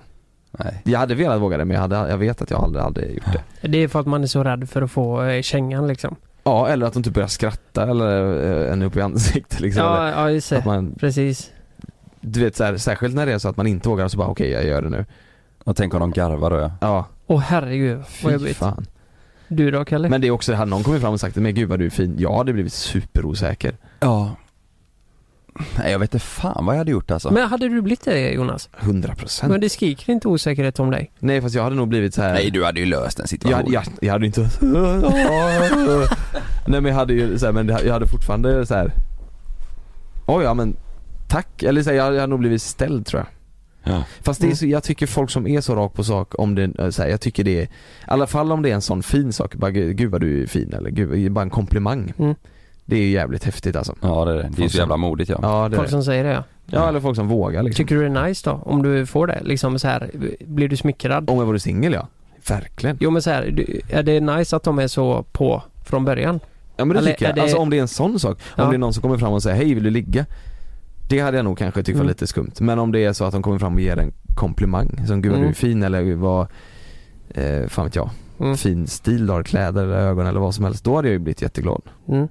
Nej. 0.52 0.82
Jag 0.84 1.00
hade 1.00 1.16
velat 1.16 1.42
våga 1.42 1.58
det 1.58 1.66
men 1.66 1.76
jag, 1.76 1.82
hade, 1.82 1.96
jag 1.96 2.18
vet 2.18 2.42
att 2.42 2.52
jag 2.52 2.64
aldrig 2.64 2.84
hade 2.84 3.06
gjort 3.06 3.24
det 3.62 3.68
det 3.70 3.78
är 3.78 3.88
för 3.88 4.00
att 4.00 4.08
man 4.08 4.24
är 4.24 4.28
så 4.28 4.44
rädd 4.44 4.70
för 4.70 4.82
att 4.82 4.92
få 4.92 5.24
eh, 5.24 5.42
kängan 5.42 5.88
liksom. 5.88 6.16
Ja 6.44 6.68
eller 6.68 6.86
att 6.86 6.94
de 6.94 7.04
typ 7.04 7.14
börjar 7.14 7.28
skratta 7.28 7.90
eller 7.90 8.44
eh, 8.68 8.74
en 8.74 8.82
upp 8.82 8.96
i 8.98 9.02
ansiktet 9.02 9.60
liksom 9.60 9.84
Ja, 9.84 10.10
ja 10.10 10.32
just 10.32 10.50
det. 10.50 10.66
man, 10.66 10.96
Precis. 11.00 11.52
du 12.22 12.40
vet 12.44 12.56
så 12.56 12.64
här, 12.64 12.78
särskilt 12.78 13.16
när 13.16 13.26
det 13.26 13.34
är 13.34 13.38
så 13.38 13.50
att 13.50 13.58
man 13.58 13.68
inte 13.68 13.90
vågar 13.90 14.08
så 14.08 14.18
bara 14.18 14.28
okej 14.28 14.50
jag 14.52 14.66
gör 14.66 14.82
det 14.82 14.90
nu 14.90 15.06
Och 15.64 15.76
tänk 15.76 15.94
om 15.94 16.00
de 16.00 16.12
garvar 16.12 16.50
då 16.50 16.72
ja. 16.82 17.06
Åh 17.28 17.40
herregud 17.40 17.98
vad 17.98 18.08
fy 18.08 18.32
jobbigt. 18.32 18.58
fan 18.58 18.86
Du 19.48 19.72
då 19.72 19.86
Kalle? 19.86 20.10
Men 20.10 20.22
det 20.22 20.28
är 20.28 20.32
också, 20.32 20.54
hade 20.54 20.70
någon 20.72 20.84
kommit 20.84 21.02
fram 21.02 21.14
och 21.14 21.20
sagt 21.20 21.36
men 21.36 21.56
gud 21.56 21.70
vad 21.70 21.80
du 21.80 21.86
är 21.86 21.90
fin, 21.90 22.16
jag 22.20 22.38
hade 22.38 22.54
blivit 22.54 22.74
superosäker. 22.74 23.78
Ja. 24.00 24.36
Nej 25.78 25.92
jag 25.92 26.00
vet 26.00 26.14
inte 26.14 26.26
fan 26.26 26.66
vad 26.66 26.76
jag 26.76 26.78
hade 26.78 26.92
gjort 26.92 27.12
alltså. 27.12 27.32
Men 27.32 27.50
hade 27.50 27.70
du 27.70 27.82
blivit 27.82 28.06
det 28.06 28.32
Jonas? 28.32 28.70
100 28.80 29.16
procent. 29.16 29.52
Men 29.52 29.62
det 29.62 29.70
skriker 29.70 30.14
inte 30.14 30.28
osäkerhet 30.28 30.80
om 30.80 30.92
dig? 30.92 31.12
Nej 31.20 31.42
fast 31.42 31.56
jag 31.56 31.64
hade 31.64 31.76
nog 31.76 31.88
blivit 31.88 32.14
så 32.14 32.22
här. 32.22 32.34
Nej 32.34 32.52
du 32.52 32.66
hade 32.66 32.80
ju 32.80 32.86
löst 32.86 33.18
den 33.18 33.24
jag, 33.24 33.30
situationen. 33.30 33.72
jag, 33.72 33.84
jag 34.02 34.14
hade 34.14 34.26
inte 34.26 34.42
Nej 36.68 36.82
men 36.82 36.86
jag 36.86 36.96
hade 36.96 37.14
ju 37.14 37.40
så 37.40 37.46
här, 37.46 37.54
men 37.54 37.68
jag 37.68 37.94
hade 37.94 38.08
fortfarande 38.08 38.66
så 38.66 38.74
här. 38.74 38.92
Oj 40.26 40.44
ja 40.44 40.54
men 40.54 40.76
tack, 41.28 41.64
eller 41.64 41.84
så 41.84 41.90
här, 41.90 41.98
jag, 41.98 42.14
jag 42.14 42.20
hade 42.20 42.28
nog 42.28 42.40
blivit 42.40 42.62
ställd 42.62 43.06
tror 43.06 43.20
jag. 43.20 43.28
Ja. 43.94 44.04
Fast 44.22 44.42
det 44.42 44.48
är 44.48 44.56
så, 44.56 44.66
jag 44.66 44.84
tycker 44.84 45.08
folk 45.08 45.30
som 45.30 45.48
är 45.48 45.62
så 45.62 45.76
rakt 45.76 45.96
på 45.96 46.04
sak 46.04 46.40
om 46.40 46.56
det, 46.56 46.80
eh, 46.80 46.90
så 46.90 47.02
här, 47.02 47.10
jag 47.10 47.22
tycker 47.22 47.44
det 47.44 47.60
är, 47.60 47.64
i 47.64 47.70
alla 48.08 48.28
fall 48.28 48.52
om 48.52 48.62
det 48.62 48.70
är 48.70 48.76
en 48.76 48.82
sån 48.82 49.04
fin 49.04 49.34
sak, 49.34 49.56
bara 49.56 49.72
gud 49.72 49.98
gud 49.98 50.12
vad 50.12 50.22
du 50.22 50.44
är 50.44 50.48
fin 50.48 50.74
eller 50.74 50.90
gud, 50.90 51.32
bara 51.32 51.42
en 51.42 51.50
komplimang. 51.50 52.14
Mm. 52.18 52.36
Det 52.90 52.96
är 52.96 53.00
ju 53.02 53.10
jävligt 53.10 53.44
häftigt 53.44 53.76
alltså. 53.76 53.96
Ja 54.02 54.26
det 54.26 54.32
är 54.32 54.36
det. 54.36 54.50
Det 54.58 54.64
är 54.64 54.68
så 54.70 54.78
jävla 54.78 54.98
modigt 54.98 55.30
ja. 55.30 55.40
Ja 55.42 55.70
det 55.70 55.76
är 55.76 55.78
Folk 55.78 55.88
det. 55.88 55.92
som 55.92 56.04
säger 56.04 56.24
det 56.24 56.30
ja. 56.30 56.44
Ja 56.66 56.90
eller 56.90 57.00
folk 57.00 57.16
som 57.16 57.28
vågar 57.28 57.64
liksom. 57.64 57.84
Tycker 57.84 57.96
du 57.96 58.10
det 58.10 58.20
är 58.20 58.28
nice 58.28 58.50
då? 58.50 58.62
Om 58.66 58.84
du 58.84 59.06
får 59.06 59.28
det? 59.28 59.40
Liksom 59.44 59.80
så 59.80 59.88
här, 59.88 60.10
blir 60.46 60.68
du 60.70 60.78
smickrad? 60.78 61.30
Om 61.30 61.38
jag 61.38 61.46
vore 61.46 61.60
singel 61.60 61.94
ja. 61.94 62.08
Verkligen. 62.50 62.98
Jo 63.00 63.10
men 63.12 63.22
så 63.22 63.30
här, 63.30 63.46
du- 63.52 63.82
är 63.90 64.04
det 64.04 64.20
nice 64.20 64.56
att 64.56 64.64
de 64.64 64.80
är 64.80 64.88
så 64.88 65.24
på 65.32 65.64
från 65.86 66.06
början? 66.06 66.40
Ja 66.78 66.86
men 66.86 66.94
det 66.96 67.00
Eller 67.00 67.12
tycker 67.12 67.26
jag. 67.26 67.32
är 67.32 67.36
det- 67.36 67.42
Alltså 67.42 67.58
om 67.58 67.70
det 67.70 67.78
är 67.78 67.82
en 67.82 67.88
sån 67.88 68.20
sak. 68.20 68.38
Om 68.38 68.64
Ja. 68.64 68.70
det 68.70 68.76
är 68.76 68.78
någon 68.78 68.94
som 68.94 69.02
kommer 69.02 69.18
fram 69.18 69.34
och 69.34 69.44
säger 69.44 69.56
hej 69.58 69.74
vill 69.74 69.84
du 69.84 69.90
ligga? 69.90 70.26
Det 71.10 71.20
hade 71.20 71.38
jag 71.38 71.44
nog 71.44 71.58
kanske 71.58 71.84
tyckt 71.84 71.96
var 71.98 72.04
Mm. 72.04 72.10
lite 72.12 72.28
skumt. 72.28 72.52
Men 72.60 72.80
om 72.80 72.92
det 72.92 73.00
är 73.06 73.14
så 73.14 73.26
att 73.26 73.32
de 73.32 73.42
kommer 73.42 73.60
fram 73.60 73.74
och 73.76 73.82
ger 73.82 73.98
en 74.00 74.14
komplimang, 74.36 75.02
som 75.08 75.22
gud 75.22 75.32
vad 75.32 75.40
du 75.40 75.44
Mm. 75.44 75.50
är 75.50 75.54
fin 75.56 75.84
eller 75.84 76.16
vad, 76.16 76.48
eh, 77.30 77.68
fan 77.68 77.86
vet 77.86 77.96
jag, 77.96 78.10
Mm. 78.40 78.58
fin 78.58 78.88
stil 78.88 79.28
du 79.28 79.34
har, 79.34 79.44
kläder 79.44 79.84
eller 79.84 79.98
ögon 79.98 80.28
eller 80.28 80.40
vad 80.40 80.56
som 80.56 80.66
helst. 80.66 80.84
Då 80.84 80.96
hade 80.96 81.08
jag 81.08 81.14
ju 81.14 81.20
blivit 81.20 81.42
jätteglad. 81.42 81.82
Mm. 82.08 82.28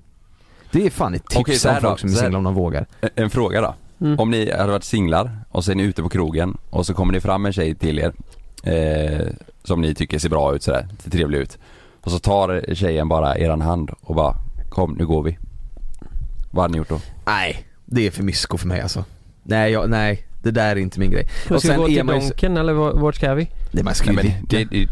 Det 0.73 0.87
är 0.87 0.91
fan 0.91 1.15
ett 1.15 1.23
tips 1.29 1.41
Okej, 1.41 1.57
så 1.59 1.69
här 1.69 1.77
om 1.77 1.83
folk 1.83 1.93
då, 1.95 1.99
som 1.99 2.09
är 2.11 2.13
så 2.13 2.19
här. 2.19 2.25
singlar 2.27 2.39
om 2.39 2.45
de 2.45 2.55
vågar. 2.55 2.87
En- 3.01 3.09
En 3.15 3.31
fråga 3.31 3.61
då. 3.61 3.75
Mm. 4.01 4.19
Om 4.19 4.31
ni 4.31 4.53
hade 4.53 4.73
varit 4.73 4.85
singlar 4.85 5.31
och 5.51 5.65
så 5.65 5.71
är 5.71 5.75
ni 5.75 5.83
ute 5.83 6.03
på 6.03 6.09
krogen 6.09 6.57
och 6.71 6.87
så 6.87 6.95
kommer 6.95 7.13
det 7.13 7.21
fram 7.21 7.47
en 7.47 7.53
tjej 7.53 7.75
till 7.75 7.99
er 7.99 8.13
eh, 8.63 9.27
som 9.65 9.81
ni 9.81 9.95
tycker 9.95 10.19
ser 10.19 10.29
bra 10.29 10.55
ut 10.55 10.63
sådär, 10.63 10.89
ser 10.99 11.11
trevlig 11.11 11.39
ut. 11.39 11.59
Och 12.01 12.11
så 12.11 12.19
tar 12.19 12.75
tjejen 12.75 13.09
bara 13.09 13.37
eran 13.39 13.61
hand 13.61 13.91
och 14.01 14.15
bara 14.15 14.35
kom 14.69 14.93
nu 14.99 15.07
går 15.07 15.23
vi. 15.23 15.39
Vad 16.51 16.63
hade 16.65 16.73
ni 16.73 16.79
gjort 16.79 16.89
då? 16.89 17.01
Nej, 17.27 17.65
det 17.85 18.07
är 18.07 18.11
för 18.11 18.23
mysko 18.23 18.59
för 18.59 18.67
mig 18.69 18.81
alltså. 18.81 19.05
Nej, 19.43 19.73
jag, 19.73 19.91
nej, 19.91 20.25
det 20.43 20.51
där 20.51 20.71
är 20.71 20.77
inte 20.77 21.01
min 21.01 21.11
grej. 21.11 21.29
Och 21.51 21.63
ska 21.63 21.73
vi 21.73 21.77
gå 21.79 21.87
till 21.87 22.05
man 22.05 22.15
ju- 22.15 22.21
Donken 22.21 22.57
eller 22.57 22.73
var- 22.73 22.93
vart 22.93 23.15
ska 23.15 23.35
vi? 23.35 23.49
Nej 23.71 23.85
man 23.85 23.95
ska 23.95 24.13
Nej, 24.13 24.25
men 24.25 24.47
det, 24.49 24.65
det, 24.65 24.89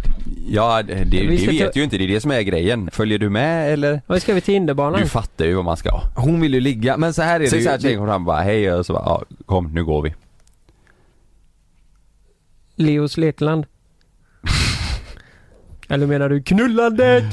ja 0.49 0.83
det, 0.83 0.95
det, 0.95 1.05
Vi 1.05 1.27
det 1.27 1.39
ska 1.39 1.51
vet 1.51 1.73
ta- 1.73 1.79
ju 1.79 1.85
inte, 1.85 1.99
det 1.99 2.05
är 2.05 2.09
det 2.09 2.21
som 2.21 2.31
är 2.31 2.41
grejen. 2.43 2.91
Följer 2.93 3.19
du 3.19 3.31
med 3.31 3.73
eller? 3.73 4.03
Vad 4.07 4.23
ska 4.23 4.35
vi 4.35 4.41
till 4.41 4.55
Hinderbanan? 4.55 5.01
Du 5.01 5.09
fattar 5.09 5.45
ju 5.45 5.55
vad 5.55 5.65
man 5.65 5.77
ska. 5.77 6.01
Hon 6.17 6.41
vill 6.41 6.55
ju 6.55 6.61
ligga, 6.61 6.97
men 6.97 7.15
så 7.15 7.23
här 7.23 7.35
är 7.35 7.41
det 7.41 7.49
Säg 7.51 7.59
ju. 7.59 7.65
såhär 7.65 7.79
tjejen 7.79 7.99
kommer 7.99 8.13
fram 8.13 8.23
och 8.23 8.27
bara 8.27 8.41
hej 8.43 8.73
och 8.73 8.87
så 8.87 8.93
bara 8.93 9.03
ja, 9.07 9.25
kom 9.47 9.73
nu 9.75 9.85
går 9.85 10.03
vi. 10.03 10.15
Leos 12.77 13.17
Lekland? 13.17 13.67
eller 15.89 16.07
menar 16.07 16.29
du 16.29 16.43
knullandet? 16.43 17.25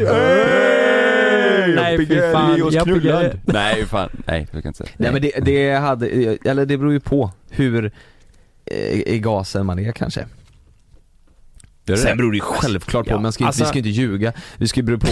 Nej 1.76 1.98
fy 1.98 2.20
fan, 2.34 2.58
jag. 3.04 3.34
Nej 3.46 3.86
fan, 3.86 4.10
nej 4.28 4.48
jag 4.52 4.64
kan 4.64 4.70
inte 4.70 4.78
säga. 4.78 4.90
Nej 4.98 5.12
men 5.12 5.22
det, 5.22 5.32
det 5.46 5.72
hade, 5.74 6.08
eller 6.46 6.66
det 6.66 6.78
beror 6.78 6.94
ju 6.94 7.00
på 7.00 7.32
hur 7.50 7.92
eh, 8.66 9.00
i 9.14 9.20
gasen 9.20 9.66
man 9.66 9.80
är 9.80 9.92
kanske. 9.92 10.26
Det 11.86 11.98
Sen 11.98 12.18
beror 12.18 12.32
det 12.32 12.38
ju 12.38 12.42
självklart 12.42 13.06
på, 13.08 13.12
Ja, 13.14 13.20
man 13.20 13.32
ska, 13.32 13.46
alltså- 13.46 13.64
vi 13.64 13.68
ska 13.68 13.78
inte 13.78 13.90
ljuga. 13.90 14.34
Vi 14.58 14.68
ska 14.68 14.80
ju 14.80 14.84
bero 14.86 14.98
på 15.00 15.08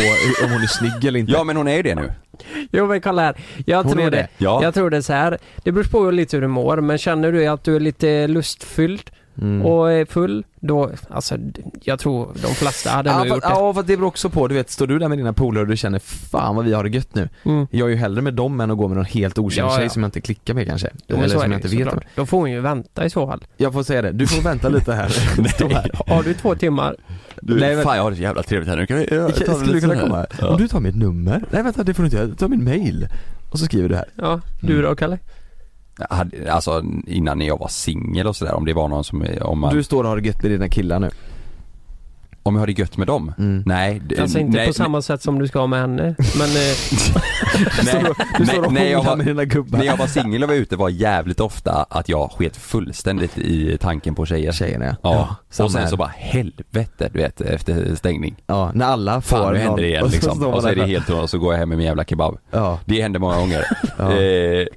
om 0.45 0.51
hon 0.51 0.61
är 0.63 0.67
snygg 0.67 1.05
eller 1.05 1.19
inte. 1.19 1.31
Ja 1.31 1.43
men 1.43 1.57
hon 1.57 1.67
är 1.67 1.75
ju 1.75 1.81
det 1.81 1.95
nu. 1.95 2.11
Jo 2.71 2.87
men 2.87 3.01
kolla 3.01 3.21
här. 3.21 3.35
Jag 3.65 3.83
Hon 3.83 3.91
tror 3.93 4.05
är 4.05 4.11
det. 4.11 4.17
det. 4.17 4.27
Ja. 4.37 4.63
Jag 4.63 4.73
tror 4.73 4.89
det 4.89 4.97
är 4.97 5.01
så 5.01 5.13
här. 5.13 5.37
Det 5.63 5.71
beror 5.71 5.83
på 5.83 6.11
lite 6.11 6.37
hur 6.37 6.41
du 6.41 6.47
mår 6.47 6.81
men 6.81 6.97
känner 6.97 7.31
du 7.31 7.45
att 7.47 7.63
du 7.63 7.75
är 7.75 7.79
lite 7.79 8.27
lustfylld 8.27 9.11
Mm. 9.41 9.65
och 9.65 9.91
är 9.91 10.05
full 10.05 10.43
då, 10.63 10.91
alltså 11.09 11.37
jag 11.81 11.99
tror 11.99 12.27
de 12.41 12.47
flesta 12.55 12.89
hade 12.89 13.09
Ja 13.09 13.17
nog 13.17 13.27
för, 13.27 13.35
gjort 13.35 13.43
det. 13.43 13.49
ja 13.49 13.73
för 13.73 13.83
det 13.83 13.97
beror 13.97 14.07
också 14.07 14.29
på, 14.29 14.47
du 14.47 14.55
vet, 14.55 14.69
står 14.69 14.87
du 14.87 14.99
där 14.99 15.07
med 15.07 15.17
dina 15.17 15.33
polare 15.33 15.61
och 15.61 15.67
du 15.67 15.77
känner 15.77 15.99
fan 15.99 16.55
vad 16.55 16.65
vi 16.65 16.73
har 16.73 16.83
det 16.83 16.89
gött 16.89 17.15
nu. 17.15 17.29
Mm. 17.45 17.67
Jag 17.71 17.85
är 17.87 17.89
ju 17.91 17.95
hellre 17.97 18.21
med 18.21 18.33
dem 18.33 18.59
än 18.61 18.71
att 18.71 18.77
gå 18.77 18.87
med 18.87 18.97
någon 18.97 19.05
helt 19.05 19.37
okänd 19.37 19.67
Ja, 19.69 19.75
tjej 19.75 19.83
ja. 19.85 19.89
som 19.89 20.03
jag 20.03 20.07
inte 20.07 20.21
klickar 20.21 20.53
med 20.53 20.67
kanske. 20.67 20.89
Jo, 21.07 21.17
eller 21.17 21.27
som 21.39 21.51
jag 21.51 21.57
inte 21.63 21.75
vet 21.77 21.87
om. 21.93 21.99
Då 22.15 22.25
får 22.25 22.37
hon 22.37 22.51
ju 22.51 22.59
vänta 22.59 23.05
i 23.05 23.09
så 23.09 23.27
fall. 23.27 23.43
Jag 23.57 23.73
får 23.73 23.83
säga 23.83 24.01
det, 24.01 24.11
du 24.11 24.27
får 24.27 24.41
vänta 24.41 24.69
lite 24.69 24.93
här. 24.93 25.01
Här. 25.73 25.91
Har 26.07 26.23
du 26.23 26.33
två 26.33 26.55
timmar? 26.55 26.95
Du, 27.41 27.59
Nej, 27.59 27.75
men- 27.75 27.83
fan 27.83 27.95
jag 27.95 28.03
har 28.03 28.09
det 28.11 28.15
så 28.17 28.23
jävla 28.23 28.43
trevligt 28.43 28.69
här 28.69 28.77
nu. 28.77 28.85
Kan 28.87 28.97
vi, 28.97 29.07
ja, 29.11 29.29
ta 29.29 29.53
Skulle 29.53 29.73
du 29.73 29.81
kunna 29.81 29.93
här? 29.93 30.01
komma 30.01 30.15
här? 30.17 30.27
Ja. 30.41 30.47
Om 30.47 30.57
du 30.57 30.67
tar 30.67 30.79
mitt 30.79 30.95
nummer? 30.95 31.43
Nej 31.49 31.63
vänta 31.63 31.83
det 31.83 31.93
får 31.93 32.03
du 32.03 32.07
inte 32.07 32.17
göra, 32.17 32.35
ta 32.35 32.47
min 32.47 32.63
mail. 32.63 33.07
Och 33.51 33.59
så 33.59 33.65
skriver 33.65 33.89
du 33.89 33.95
här. 33.95 34.05
Ja, 34.15 34.41
du 34.61 34.81
då 34.81 34.95
Kalle? 34.95 35.19
Alltså 36.49 36.83
innan 37.07 37.37
när 37.37 37.45
jag 37.45 37.59
var 37.59 37.67
singel 37.67 38.27
och 38.27 38.35
sådär, 38.35 38.53
om 38.53 38.65
det 38.65 38.73
var 38.73 38.87
någon 38.87 39.03
som, 39.03 39.25
om 39.41 39.59
man, 39.59 39.75
Du 39.75 39.83
står 39.83 40.03
och 40.03 40.09
har 40.09 40.17
det 40.17 40.27
gött 40.27 40.41
med 40.41 40.51
dina 40.51 40.69
killar 40.69 40.99
nu 40.99 41.09
om 42.43 42.55
jag 42.55 42.59
hade 42.59 42.71
gött 42.71 42.97
med 42.97 43.07
dem? 43.07 43.33
Mm. 43.37 43.63
Nej, 43.65 44.01
det- 44.05 44.19
Alltså 44.21 44.39
inte 44.39 44.57
nej, 44.57 44.67
på 44.67 44.73
samma 44.73 45.01
sätt 45.01 45.21
som 45.21 45.39
du 45.39 45.47
ska 45.47 45.67
med 45.67 45.81
henne. 45.81 46.03
Men 46.37 46.47
eh, 46.47 46.75
nej, 47.85 48.03
Du 48.37 48.43
nej, 48.45 48.47
står 48.47 48.65
och 48.65 48.73
när 48.73 48.85
jag 48.91 49.03
var, 49.03 49.15
med 49.15 49.25
dina 49.25 49.45
gubbar. 49.45 49.77
när 49.79 49.85
jag 49.85 49.97
var 49.97 50.07
singel 50.07 50.43
och 50.43 50.49
var 50.49 50.55
ute 50.55 50.75
var 50.75 50.89
jävligt 50.89 51.39
ofta 51.39 51.85
att 51.89 52.09
jag 52.09 52.31
sket 52.31 52.57
fullständigt 52.57 53.37
i 53.37 53.77
tanken 53.77 54.15
på 54.15 54.25
tjejer. 54.25 54.51
Tjejerna 54.51 54.85
ja. 54.85 54.95
Ja, 55.01 55.35
samma 55.49 55.65
och 55.65 55.71
sen 55.71 55.81
här. 55.81 55.87
så 55.89 55.97
bara 55.97 56.11
helvete 56.17 57.09
du 57.13 57.19
vet 57.19 57.41
efter 57.41 57.95
stängning. 57.95 58.35
Ja, 58.47 58.71
när 58.75 58.85
alla 58.85 59.21
får 59.21 59.37
Fan 59.37 59.53
nu 59.53 59.59
händer 59.59 59.81
det 59.83 59.87
igen 59.87 60.03
och 60.03 60.09
så 60.09 60.15
liksom. 60.15 60.31
står 60.35 60.45
man 60.45 60.53
Och 60.53 60.61
så 60.61 60.67
är 60.67 60.75
det 60.75 60.85
helt 60.85 61.09
och 61.09 61.29
så 61.29 61.37
går 61.39 61.53
jag 61.53 61.59
hem 61.59 61.69
med 61.69 61.77
min 61.77 61.87
jävla 61.87 62.03
kebab. 62.05 62.37
Ja. 62.51 62.79
Det 62.85 63.01
hände 63.01 63.19
många 63.19 63.35
gånger. 63.35 63.65
Ja. 63.97 64.11
eh, 64.17 64.67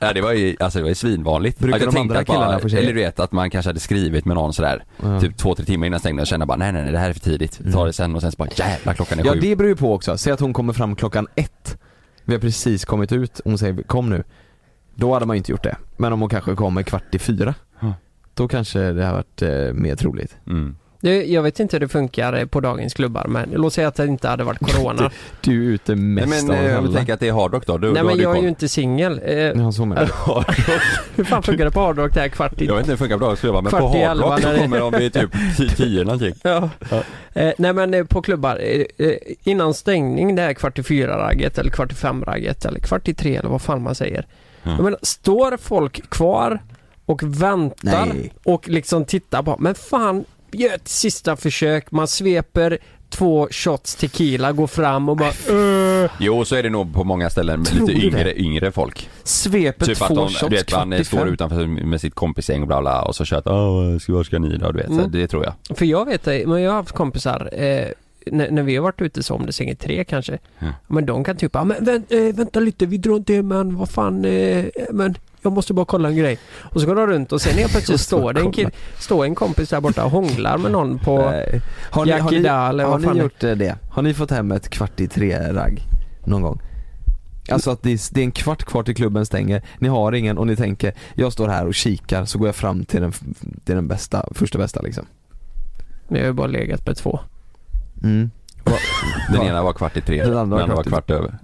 ja 0.00 0.12
det 0.14 0.20
var 0.20 0.32
ju, 0.32 0.56
alltså 0.60 0.78
det 0.78 0.82
var 0.82 0.88
ju 0.88 0.94
svinvanligt. 0.94 1.58
Brukar 1.58 1.78
jag 1.78 1.88
de 1.88 1.92
tänkte 1.94 2.00
andra 2.00 2.18
att 2.20 2.26
bara, 2.26 2.34
killarna 2.36 2.58
få 2.58 2.68
tjejer? 2.68 2.82
Eller 2.82 2.94
du 2.94 3.00
vet 3.00 3.20
att 3.20 3.32
man 3.32 3.50
kanske 3.50 3.68
hade 3.68 3.80
skrivit 3.80 4.24
med 4.24 4.34
någon 4.36 4.52
sådär, 4.52 4.84
Ja. 5.02 5.20
typ 5.20 5.36
två, 5.36 5.54
tre 5.54 5.64
timmar 5.64 5.86
innan 5.86 6.00
stängning 6.00 6.20
och 6.20 6.26
kände 6.26 6.46
bara 6.46 6.56
nej 6.56 6.72
nej 6.72 6.82
nej 6.82 6.92
det 6.92 6.98
här 6.98 7.11
är 7.12 7.14
för 7.14 7.20
tidigt, 7.20 7.60
vi 7.60 7.72
tar 7.72 7.86
det 7.86 7.92
sen 7.92 8.14
och 8.14 8.20
sen 8.20 8.32
så 8.32 8.36
bara 8.36 8.48
jävlar 8.56 8.94
klockan 8.94 9.18
är 9.20 9.24
Ja 9.24 9.32
sju. 9.32 9.40
det 9.40 9.56
beror 9.56 9.68
ju 9.68 9.76
på 9.76 9.94
också, 9.94 10.18
säg 10.18 10.32
att 10.32 10.40
hon 10.40 10.52
kommer 10.52 10.72
fram 10.72 10.96
klockan 10.96 11.28
ett. 11.34 11.78
Vi 12.24 12.34
har 12.34 12.40
precis 12.40 12.84
kommit 12.84 13.12
ut, 13.12 13.40
hon 13.44 13.58
säger 13.58 13.82
kom 13.82 14.10
nu. 14.10 14.24
Då 14.94 15.14
hade 15.14 15.26
man 15.26 15.36
ju 15.36 15.38
inte 15.38 15.50
gjort 15.52 15.62
det, 15.62 15.76
men 15.96 16.12
om 16.12 16.20
hon 16.20 16.28
kanske 16.28 16.54
kommer 16.54 16.82
kvart 16.82 17.14
i 17.14 17.18
fyra 17.18 17.54
Ja. 17.80 17.94
Då 18.34 18.48
kanske 18.48 18.78
det 18.92 19.04
har 19.04 19.12
varit 19.12 19.42
eh, 19.42 19.72
mer 19.72 19.96
troligt. 19.96 20.36
Mm. 20.46 20.76
Det, 21.02 21.24
jag 21.24 21.42
vet 21.42 21.60
inte 21.60 21.76
hur 21.76 21.80
det 21.80 21.88
funkar 21.88 22.32
eh, 22.32 22.44
på 22.44 22.60
dagens 22.60 22.94
klubbar 22.94 23.26
men 23.28 23.50
låt 23.54 23.72
säga 23.72 23.88
att 23.88 23.94
det 23.94 24.06
inte 24.06 24.28
hade 24.28 24.44
varit 24.44 24.58
corona. 24.72 25.10
Du 25.40 25.64
är 25.68 25.70
ute 25.74 25.94
Nej 25.94 26.26
mest 26.26 26.46
men 26.46 26.58
av 26.58 26.64
eh, 26.64 26.78
om 26.78 26.84
du 26.84 26.88
alla 26.88 26.96
tänker 26.98 27.14
att 27.14 27.20
det 27.20 27.28
är 27.28 27.32
hardrock 27.32 27.66
då, 27.66 27.78
då, 27.78 27.86
Nej 27.88 28.02
då 28.02 28.08
men 28.08 28.16
du 28.16 28.22
jag 28.22 28.36
är 28.38 28.42
ju 28.42 28.48
inte 28.48 28.68
singel. 28.68 29.20
Eh, 29.24 29.34
Ja 29.36 29.72
så 29.72 29.84
menar 29.84 30.10
jag 30.26 30.44
hur 31.16 31.24
fan 31.24 31.42
funkar 31.42 31.64
det 31.64 31.70
på 31.70 31.80
hardrock 31.80 32.14
där 32.14 32.28
kvart 32.28 32.60
i 32.60 32.66
Jag 32.66 32.74
vet 32.74 32.80
inte 32.80 32.90
hur 32.90 32.94
det 32.94 32.98
funkar 32.98 33.18
på 33.18 33.24
dagsklubbar 33.24 33.62
men 33.62 33.70
Kvart 33.70 33.80
på 33.80 33.88
hardrock 33.98 34.30
när 34.30 34.40
så 34.40 34.48
det- 34.52 34.58
kommer 34.58 34.78
de 34.80 34.92
vid 34.98 35.12
typ 35.12 35.76
10 35.76 36.04
någonting. 36.04 36.34
Ja. 36.42 36.68
Eh, 37.34 37.52
nej 37.58 37.72
men 37.72 37.94
eh, 37.94 38.04
på 38.04 38.22
klubbar, 38.22 38.60
eh, 38.98 39.14
innan 39.44 39.74
stängning 39.74 40.34
det 40.34 40.42
är 40.42 40.52
kvart 40.54 40.78
i 40.78 40.82
fyra-ragget 40.82 41.58
eller 41.58 41.70
kvart 41.70 41.92
i 41.92 41.94
fem-ragget 41.94 42.64
eller 42.64 42.80
kvart 42.80 43.08
i 43.08 43.14
tre 43.14 43.36
eller 43.36 43.48
vad 43.48 43.62
fan 43.62 43.82
man 43.82 43.94
säger. 43.94 44.26
Ja. 44.62 44.70
Jag 44.70 44.84
menar, 44.84 44.98
står 45.02 45.56
folk 45.56 46.10
kvar 46.10 46.58
och 47.06 47.22
väntar 47.22 48.06
Nej. 48.06 48.32
och 48.44 48.68
liksom 48.68 49.04
tittar 49.04 49.42
på, 49.42 49.56
men 49.60 49.74
fan, 49.74 50.24
gör 50.52 50.74
ett 50.74 50.88
sista 50.88 51.36
försök, 51.36 51.90
man 51.90 52.08
sveper 52.08 52.78
två 53.10 53.48
shots 53.50 53.94
tequila, 53.96 54.52
går 54.52 54.66
fram 54.66 55.08
och 55.08 55.16
bara 55.16 55.32
"Öh." 55.50 56.10
Jo 56.20 56.44
så 56.44 56.54
är 56.56 56.62
det 56.62 56.70
nog 56.70 56.94
på 56.94 57.04
många 57.04 57.30
ställen 57.30 57.60
med 57.60 57.74
lite 57.74 57.92
yngre, 58.06 58.24
det? 58.24 58.40
yngre 58.40 58.72
folk. 58.72 59.08
Svepet 59.24 59.86
Typ 59.88 60.02
att 60.02 60.08
två 60.08 60.14
de, 60.14 60.28
shots 60.28 60.40
du 60.50 60.56
vet 60.56 60.72
man 60.72 61.04
står 61.04 61.28
utanför 61.28 61.66
med 61.66 62.00
sitt 62.00 62.14
kompisgäng 62.14 62.60
och 62.60 62.66
bla 62.66 62.80
bla 62.80 63.02
och 63.02 63.16
så 63.16 63.24
kör 63.24 63.36
att 63.38 63.46
åh, 63.46 63.98
vad 64.08 64.26
ska 64.26 64.38
ni 64.38 64.56
då? 64.56 64.72
Du 64.72 64.78
vet, 64.78 64.86
så 64.86 64.92
Mm. 64.92 65.10
det 65.12 65.28
tror 65.28 65.44
jag. 65.44 65.78
För 65.78 65.86
jag 65.86 66.04
vet 66.06 66.24
det, 66.24 66.46
men 66.48 66.62
jag 66.62 66.70
har 66.70 66.76
haft 66.76 66.92
kompisar 66.92 67.50
eh, 67.52 67.86
när, 68.26 68.50
när 68.50 68.62
vi 68.62 68.76
har 68.76 68.82
varit 68.82 69.00
ute 69.02 69.22
som 69.22 69.46
det 69.46 69.52
sänger 69.52 69.74
tre 69.74 70.04
kanske. 70.04 70.38
Ja. 70.58 70.66
Men 70.86 71.06
de 71.06 71.24
kan 71.24 71.36
typ, 71.36 71.50
ja 71.54 71.64
men 71.64 71.84
vänt, 71.84 72.12
eh, 72.12 72.20
vänta 72.20 72.60
lite, 72.60 72.86
vi 72.86 72.96
drar 72.98 73.16
inte 73.16 73.42
men 73.42 73.76
vad 73.76 73.90
fan, 73.90 74.24
eh, 74.24 74.64
men 74.90 75.14
jag 75.42 75.52
måste 75.52 75.74
bara 75.74 75.86
kolla 75.86 76.08
en 76.08 76.16
grej. 76.16 76.38
Och 76.62 76.80
så 76.80 76.86
går 76.86 76.94
de 76.94 77.06
runt 77.06 77.32
och 77.32 77.40
sen 77.40 77.58
helt 77.58 77.72
plötsligt 77.72 78.00
står 78.10 78.32
det 78.32 78.40
en 78.40 78.52
kid, 78.52 78.70
står 78.98 79.24
en 79.24 79.34
kompis 79.34 79.68
där 79.68 79.80
borta 79.80 80.04
och 80.04 80.10
hånglar 80.10 80.58
med 80.58 80.72
någon 80.72 80.98
på 80.98 81.30
Nej. 81.30 81.60
Har 81.90 82.06
ni, 82.06 82.12
har 82.12 82.18
Jackie 82.18 82.40
ni, 82.40 82.48
eller 82.48 82.84
har 82.84 82.98
ni 82.98 83.20
gjort 83.20 83.44
eh, 83.44 83.50
det? 83.50 83.76
Har 83.90 84.02
ni 84.02 84.14
fått 84.14 84.30
hem 84.30 84.52
ett 84.52 84.68
kvart 84.68 85.00
i 85.00 85.08
tre-ragg 85.08 85.82
någon 86.24 86.42
gång? 86.42 86.60
Alltså 87.50 87.70
att 87.70 87.82
det 87.82 87.90
är, 87.90 88.14
det 88.14 88.20
är 88.20 88.24
en 88.24 88.32
kvart 88.32 88.64
kvar 88.64 88.82
till 88.82 88.94
klubben 88.94 89.26
stänger, 89.26 89.62
ni 89.78 89.88
har 89.88 90.12
ingen 90.12 90.38
och 90.38 90.46
ni 90.46 90.56
tänker 90.56 90.94
jag 91.14 91.32
står 91.32 91.48
här 91.48 91.66
och 91.66 91.74
kikar 91.74 92.24
så 92.24 92.38
går 92.38 92.48
jag 92.48 92.56
fram 92.56 92.84
till 92.84 93.00
den, 93.00 93.12
till 93.64 93.74
den 93.74 93.88
bästa, 93.88 94.28
första 94.34 94.58
bästa 94.58 94.82
liksom. 94.82 95.06
Men 96.08 96.16
jag 96.18 96.24
har 96.24 96.30
ju 96.30 96.36
bara 96.36 96.46
legat 96.46 96.86
med 96.86 96.96
två. 96.96 97.20
Mm. 98.02 98.30
Den 98.64 99.40
Ja. 99.42 99.44
ena 99.48 99.62
var 99.62 99.72
kvart 99.72 99.96
i 99.96 100.00
tre, 100.00 100.16
Den 100.22 100.30
den 100.30 100.38
andra 100.38 100.62
andra 100.62 100.76
var 100.76 100.84
var 100.84 100.90
kvart 100.90 101.10
över. 101.10 101.38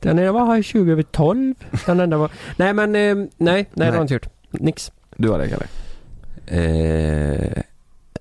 Den 0.00 0.18
ena 0.18 0.32
var 0.32 0.62
20 0.62 0.92
över 0.92 1.02
12. 1.02 1.54
Den 1.86 2.00
andra 2.00 2.18
var... 2.18 2.30
Nej 2.56 2.72
men, 2.74 2.94
eh, 2.96 3.14
nej, 3.14 3.28
nej, 3.38 3.66
det 3.74 3.84
har 3.84 3.92
jag 3.92 4.02
inte 4.04 4.14
gjort. 4.14 4.28
Nix. 4.50 4.92
Du 5.16 5.28
har 5.28 5.38
det 5.38 5.48
Kalle? 5.48 5.66
Eh, 6.46 7.62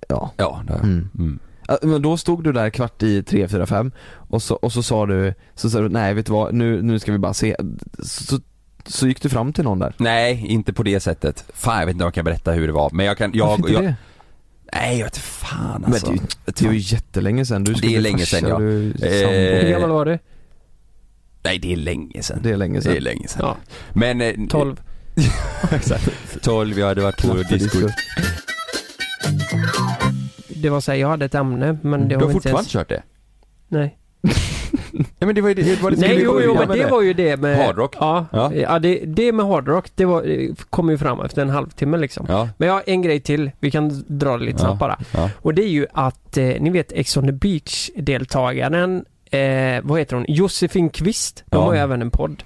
Ja. 0.09 0.31
ja, 0.37 0.61
det 0.67 0.73
har 0.73 0.79
jag. 0.79 0.85
Mm. 0.85 1.09
Mm. 1.17 1.39
Ja, 1.67 1.77
Men 1.81 2.01
då 2.01 2.17
stod 2.17 2.43
du 2.43 2.51
där 2.53 2.69
kvart 2.69 3.03
i 3.03 3.23
tre, 3.23 3.47
fyra, 3.47 3.65
fem 3.65 3.91
och 4.29 4.41
så, 4.41 4.55
och 4.55 4.71
så 4.71 4.83
sa 4.83 5.05
du, 5.05 5.33
så 5.55 5.69
sa 5.69 5.79
du 5.79 5.89
nej 5.89 6.13
vet 6.13 6.25
du 6.25 6.31
vad, 6.31 6.53
nu, 6.53 6.81
nu 6.81 6.99
ska 6.99 7.11
vi 7.11 7.17
bara 7.17 7.33
se. 7.33 7.55
Så, 8.03 8.39
så 8.85 9.07
gick 9.07 9.21
du 9.21 9.29
fram 9.29 9.53
till 9.53 9.63
någon 9.63 9.79
där. 9.79 9.93
Nej, 9.97 10.45
inte 10.47 10.73
på 10.73 10.83
det 10.83 10.99
sättet. 10.99 11.45
Fan 11.53 11.79
jag 11.79 11.85
vet 11.85 11.93
inte 11.93 12.03
om 12.03 12.07
jag 12.07 12.13
kan 12.13 12.25
berätta 12.25 12.51
hur 12.51 12.67
det 12.67 12.73
var 12.73 12.89
men 12.93 13.05
jag 13.05 13.17
kan, 13.17 13.31
jag, 13.33 13.45
Varför 13.47 13.59
inte 13.61 13.73
jag 13.73 13.83
det? 13.83 13.95
Nej 14.73 14.97
jag 14.97 15.05
vet 15.05 15.17
fan 15.17 15.81
Men 15.81 15.93
alltså. 15.93 16.05
det, 16.11 16.11
är 16.11 16.21
ju- 16.21 16.27
det 16.45 16.65
är 16.65 16.71
ju 16.71 16.79
jättelänge 16.79 17.45
sedan, 17.45 17.63
du 17.63 17.71
Det 17.71 17.77
skulle 17.77 17.91
är 17.97 18.01
bli 18.01 18.11
länge 18.11 18.25
sedan, 18.25 18.49
ja. 18.49 18.57
du 18.59 18.91
är 19.01 19.23
Eh. 19.57 19.63
Hur 19.63 19.69
gammal 19.71 19.89
var 19.89 20.05
du? 20.05 20.19
Nej 21.43 21.59
det 21.59 21.73
är 21.73 21.77
länge 21.77 22.23
sedan. 22.23 22.39
Det 22.43 22.51
är 22.51 22.57
länge 22.57 22.81
sedan. 22.81 22.91
Det 22.91 22.97
är 22.97 23.01
länge 23.01 23.27
sedan. 23.27 23.41
Ja, 23.45 23.57
Men... 23.93 24.21
eh, 24.21 24.33
12. 24.49 24.81
Exakt. 25.71 26.09
12, 26.41 26.79
jag 26.79 26.87
hade 26.87 27.01
varit 27.01 27.21
på 27.21 27.33
disco. 27.33 27.89
Det 30.47 30.69
var 30.69 30.81
såhär, 30.81 30.99
jag 30.99 31.07
hade 31.07 31.25
ett 31.25 31.35
ämne 31.35 31.77
men 31.81 32.01
det 32.01 32.07
Du 32.07 32.15
har 32.15 32.21
har 32.21 32.27
vi 32.27 32.33
inte 32.33 32.33
fortfarande 32.33 32.59
ens... 32.59 32.71
kört 32.71 32.89
det? 32.89 33.03
Nej. 33.67 33.97
Nej 35.19 35.25
men 35.25 35.35
det 35.35 35.41
var 35.41 35.49
ju 35.49 35.55
det, 35.55 35.61
det 35.63 35.81
var 35.81 35.91
det 35.91 35.97
Nej 35.99 36.21
jo, 36.23 36.41
jo 36.41 36.53
men 36.55 36.67
det 36.67 36.85
var 36.91 37.01
ju 37.01 37.13
det 37.13 37.37
med... 37.37 37.57
Hardrock? 37.57 37.95
Ja, 37.99 38.25
Ja. 38.31 38.53
ja. 38.53 38.79
det, 38.79 38.99
det 39.05 39.31
med 39.31 39.45
hardrock, 39.45 39.91
det 39.95 40.05
var, 40.05 40.21
det 40.23 40.65
kom 40.69 40.89
ju 40.89 40.97
fram 40.97 41.21
efter 41.21 41.41
en 41.41 41.49
halvtimme 41.49 41.97
liksom. 41.97 42.25
Ja, 42.29 42.49
Men 42.57 42.67
jag 42.67 42.73
har 42.75 42.83
en 42.87 43.01
grej 43.01 43.19
till, 43.19 43.51
vi 43.59 43.71
kan 43.71 44.03
dra 44.07 44.37
det 44.37 44.45
lite 44.45 44.55
Ja. 44.57 44.59
snabbt 44.65 44.79
bara. 44.79 44.99
ja. 45.13 45.29
Och 45.41 45.53
det 45.53 45.63
är 45.63 45.69
ju 45.69 45.85
att, 45.93 46.37
eh, 46.37 46.45
ni 46.45 46.69
vet 46.69 46.91
Ex 46.91 47.17
on 47.17 47.25
the 47.25 47.31
Beach-deltagaren, 47.31 49.05
eh, 49.31 49.81
vad 49.83 49.99
heter 49.99 50.15
hon? 50.15 50.25
Josefin 50.27 50.89
Kvist. 50.89 51.43
De 51.49 51.55
Ja. 51.57 51.63
har 51.63 51.73
ju 51.73 51.79
även 51.79 52.01
en 52.01 52.11
podd. 52.11 52.43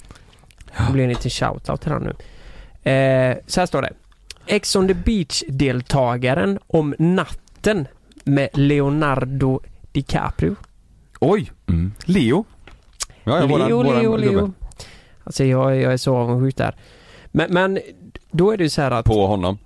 Det 0.88 0.94
blir 0.94 1.04
en 1.04 1.10
liten 1.10 1.32
shoutout 1.32 1.82
till 1.82 1.92
den 1.92 2.04
nu. 2.04 2.14
Eh, 2.92 3.38
så 3.48 3.62
här 3.62 3.66
står 3.66 3.82
det. 3.82 3.94
Ex 4.46 4.76
on 4.76 4.88
the 4.88 4.94
Beach-deltagaren 4.94 6.60
om 6.68 6.96
natten 7.00 7.88
med 8.24 8.50
Leonardo 8.54 9.60
DiCaprio. 9.92 10.56
Oj! 11.20 11.52
Mm. 11.70 11.92
Leo? 12.06 12.46
Ja, 13.30 13.40
ja, 13.40 13.58
Leo, 13.68 13.78
våran- 13.84 14.06
våran 14.06 14.22
Leo. 14.22 14.32
Leo. 14.32 14.54
Alltså 15.24 15.44
jag, 15.44 15.76
jag 15.76 15.94
är 15.94 15.98
så 15.98 16.16
avundsjuk 16.16 16.58
där. 16.58 16.76
Men, 17.32 17.54
men 17.54 17.80
då 18.32 18.52
är 18.52 18.58
det 18.58 18.64
ju 18.64 18.70
så 18.70 18.82
här 18.82 18.92
att 18.92 19.06
På 19.06 19.28
honom. 19.28 19.58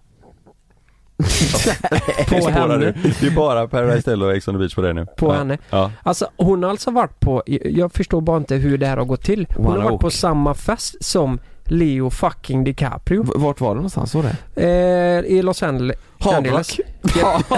på 2.30 2.50
henne? 2.50 2.94
Det 3.20 3.28
är 3.28 3.36
bara 3.36 3.68
Paradise 3.68 3.98
Hotel 3.98 4.24
och 4.24 4.34
Ex 4.36 4.48
on 4.48 4.54
the 4.54 4.58
Beach 4.60 4.76
på 4.76 4.82
det 4.82 4.94
nu. 4.94 5.06
på 5.18 5.28
ja. 5.28 5.34
henne. 5.34 5.58
Ja. 5.70 5.92
Alltså 6.04 6.28
hon 6.38 6.64
har 6.64 6.70
alltså 6.70 6.92
varit 6.92 7.20
på, 7.20 7.44
jag 7.46 7.94
förstår 7.94 8.22
bara 8.22 8.38
inte 8.38 8.56
hur 8.56 8.78
det 8.78 8.86
här 8.88 8.98
har 8.98 9.06
gått 9.06 9.22
till. 9.24 9.48
Hon 9.56 9.66
har 9.66 9.72
Wanna 9.74 9.84
varit 9.84 10.00
på 10.02 10.08
åka. 10.08 10.16
samma 10.16 10.54
fest 10.54 10.96
som 11.06 11.40
Leo 11.66 12.10
fucking 12.10 12.64
DiCaprio. 12.64 13.24
V- 13.24 13.32
Vart 13.36 13.62
var 13.62 13.70
det 13.70 13.76
någonstans? 13.76 14.16
Var 14.16 14.24
det? 14.24 14.64
Eh, 14.64 15.20
I 15.38 15.42
Los 15.42 15.64
Angeles. 15.64 15.98
Angeles. 16.20 16.80
Ja, 17.22 17.42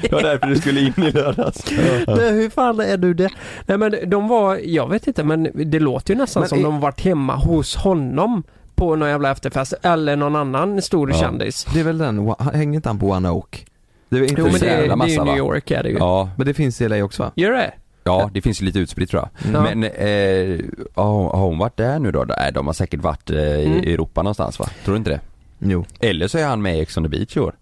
Det 0.00 0.12
var 0.12 0.22
därför 0.22 0.46
du 0.46 0.56
skulle 0.56 0.80
in 0.80 0.92
i 0.96 1.10
lördags. 1.10 1.64
Nej, 2.06 2.32
hur 2.32 2.50
fan 2.50 2.80
är 2.80 2.96
du 2.96 3.14
det? 3.14 3.30
Nej 3.66 3.78
men 3.78 3.94
de 4.06 4.28
var, 4.28 4.60
jag 4.64 4.88
vet 4.90 5.06
inte 5.06 5.24
men 5.24 5.48
det 5.70 5.78
låter 5.80 6.14
ju 6.14 6.18
nästan 6.20 6.40
Men 6.40 6.48
som 6.48 6.58
i- 6.58 6.62
de 6.62 6.80
varit 6.80 7.00
hemma 7.00 7.34
hos 7.36 7.76
honom 7.76 8.42
på 8.74 8.96
någon 8.96 9.08
jävla 9.08 9.30
efterfest 9.30 9.74
eller 9.82 10.16
någon 10.16 10.36
annan 10.36 10.82
stor 10.82 11.10
Ja. 11.10 11.16
kändis. 11.18 11.66
det 11.74 11.80
är 11.80 11.84
väl 11.84 11.98
den, 11.98 12.34
hänger 12.54 12.74
inte 12.76 12.88
han 12.88 12.98
på 12.98 13.06
One 13.10 13.30
Oak? 13.30 13.66
Det 14.08 14.16
är 14.16 14.22
inte 14.22 14.34
Jo 14.38 14.44
men 14.46 14.60
det, 14.60 14.66
är- 14.66 14.70
jävla 14.80 14.86
det 14.86 14.92
är 15.14 15.18
massa, 15.18 15.24
New? 15.24 15.36
York 15.38 15.70
är 15.70 15.82
det 15.82 15.88
ju. 15.88 15.96
Ja, 15.98 16.30
Men 16.36 16.46
det 16.46 16.54
finns 16.54 16.80
i 16.80 16.88
LA 16.88 17.04
också 17.04 17.22
va? 17.22 17.30
Gör 17.34 17.50
det? 17.52 17.72
Ja 18.04 18.30
det 18.34 18.42
finns 18.42 18.62
ju 18.62 18.64
lite 18.66 18.78
utspritt 18.78 19.10
tror 19.10 19.22
jag. 19.42 19.52
Ja. 19.54 19.62
Men, 19.62 19.84
eh, 19.84 20.60
har 20.94 21.30
har 21.30 21.46
hon 21.46 21.58
varit 21.58 21.76
där 21.76 21.98
nu 21.98 22.10
då? 22.10 22.24
Nej 22.38 22.52
de 22.52 22.66
har 22.66 22.74
säkert 22.74 23.00
varit 23.00 23.30
eh, 23.30 23.36
i 23.38 23.64
Mm. 23.66 23.78
Europa 23.78 24.22
någonstans 24.22 24.58
va? 24.58 24.66
Tror 24.84 24.94
du 24.94 24.98
inte 24.98 25.10
det? 25.10 25.20
Jo. 25.58 25.84
Eller 26.00 26.28
så 26.28 26.38
är 26.38 26.46
han 26.46 26.62
med 26.62 26.76
i 26.78 26.80
Ex 26.80 26.96
on 26.96 27.02
the 27.04 27.08
Beach 27.08 27.36
i 27.36 27.40
år. 27.40 27.54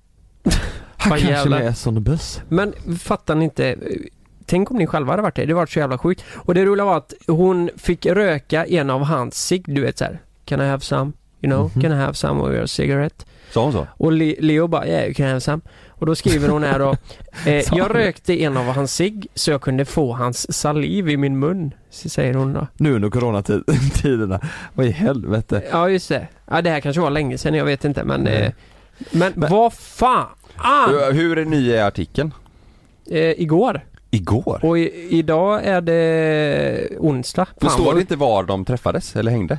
Han 0.96 1.10
Vad 1.10 1.18
kanske 1.18 1.36
jävlar. 1.38 1.58
med 1.58 1.76
som 1.76 1.94
the 1.94 2.00
bus. 2.00 2.40
Men 2.48 2.74
fattar 2.98 3.34
ni 3.34 3.44
inte? 3.44 3.76
Tänk 4.46 4.70
om 4.70 4.76
ni 4.76 4.86
själva 4.86 5.12
hade 5.12 5.22
varit 5.22 5.36
det. 5.36 5.46
Det 5.46 5.54
var 5.54 5.66
så 5.66 5.78
jävla 5.78 5.98
sjukt. 5.98 6.24
Och 6.34 6.54
det 6.54 6.64
roliga 6.64 6.84
var 6.84 6.96
att 6.96 7.12
hon 7.26 7.70
fick 7.76 8.06
röka 8.06 8.66
en 8.66 8.90
av 8.90 9.02
hans 9.04 9.46
cigg, 9.46 9.64
du 9.66 9.80
vet 9.80 9.98
såhär. 9.98 10.20
Can 10.44 10.60
I 10.60 10.64
have 10.64 10.80
some? 10.80 11.12
You 11.40 11.52
know? 11.52 11.70
Mhm. 11.74 11.82
Can 11.82 11.92
I 11.92 11.94
have 11.94 12.14
some 12.14 12.40
of 12.42 12.50
your 12.50 12.66
cigarette? 12.66 13.24
Sa 13.50 13.62
hon 13.64 13.72
så? 13.72 13.86
Och 13.96 14.12
Le- 14.12 14.36
Leo 14.40 14.66
bara, 14.66 14.86
yeah 14.86 15.04
you 15.04 15.14
can 15.14 15.26
have 15.26 15.40
some. 15.40 15.62
Och 16.02 16.06
då 16.06 16.14
skriver 16.14 16.48
hon 16.48 16.62
här 16.62 16.78
då. 16.78 16.96
Eh, 17.46 17.64
jag 17.72 17.94
rökte 17.94 18.42
en 18.42 18.56
av 18.56 18.64
hans 18.64 18.94
cigg 18.94 19.26
så 19.34 19.50
jag 19.50 19.60
kunde 19.60 19.84
få 19.84 20.12
hans 20.12 20.54
saliv 20.56 21.08
i 21.08 21.16
min 21.16 21.38
mun. 21.38 21.74
Säger 21.90 22.34
hon 22.34 22.52
då. 22.52 22.66
Nu 22.76 22.94
under 22.94 23.10
coronatiderna. 23.10 24.40
Vad 24.74 24.86
i 24.86 24.90
helvete. 24.90 25.62
Ja 25.70 25.88
just 25.88 26.08
det. 26.08 26.28
Ja 26.50 26.62
det 26.62 26.70
här 26.70 26.80
kanske 26.80 27.00
var 27.02 27.10
länge 27.10 27.38
sedan, 27.38 27.54
jag 27.54 27.64
vet 27.64 27.84
inte 27.84 28.04
men... 28.04 28.26
Eh, 28.26 28.52
men, 29.10 29.32
Men- 29.36 29.50
vad 29.50 29.72
fan! 29.72 30.26
Hur- 31.12 31.44
ny 31.44 31.72
är 31.72 31.84
artikeln? 31.84 32.34
Eh, 33.10 33.40
igår. 33.40 33.80
Igår? 34.10 34.60
Och 34.62 34.78
i, 34.78 35.08
idag 35.10 35.64
är 35.64 35.80
det 35.80 36.88
onsdag. 36.98 37.46
Men 37.60 37.70
Fan, 37.70 37.78
står 37.80 37.94
det 37.94 38.00
inte 38.00 38.16
var 38.16 38.42
de 38.42 38.64
träffades 38.64 39.16
eller 39.16 39.30
hängde? 39.30 39.58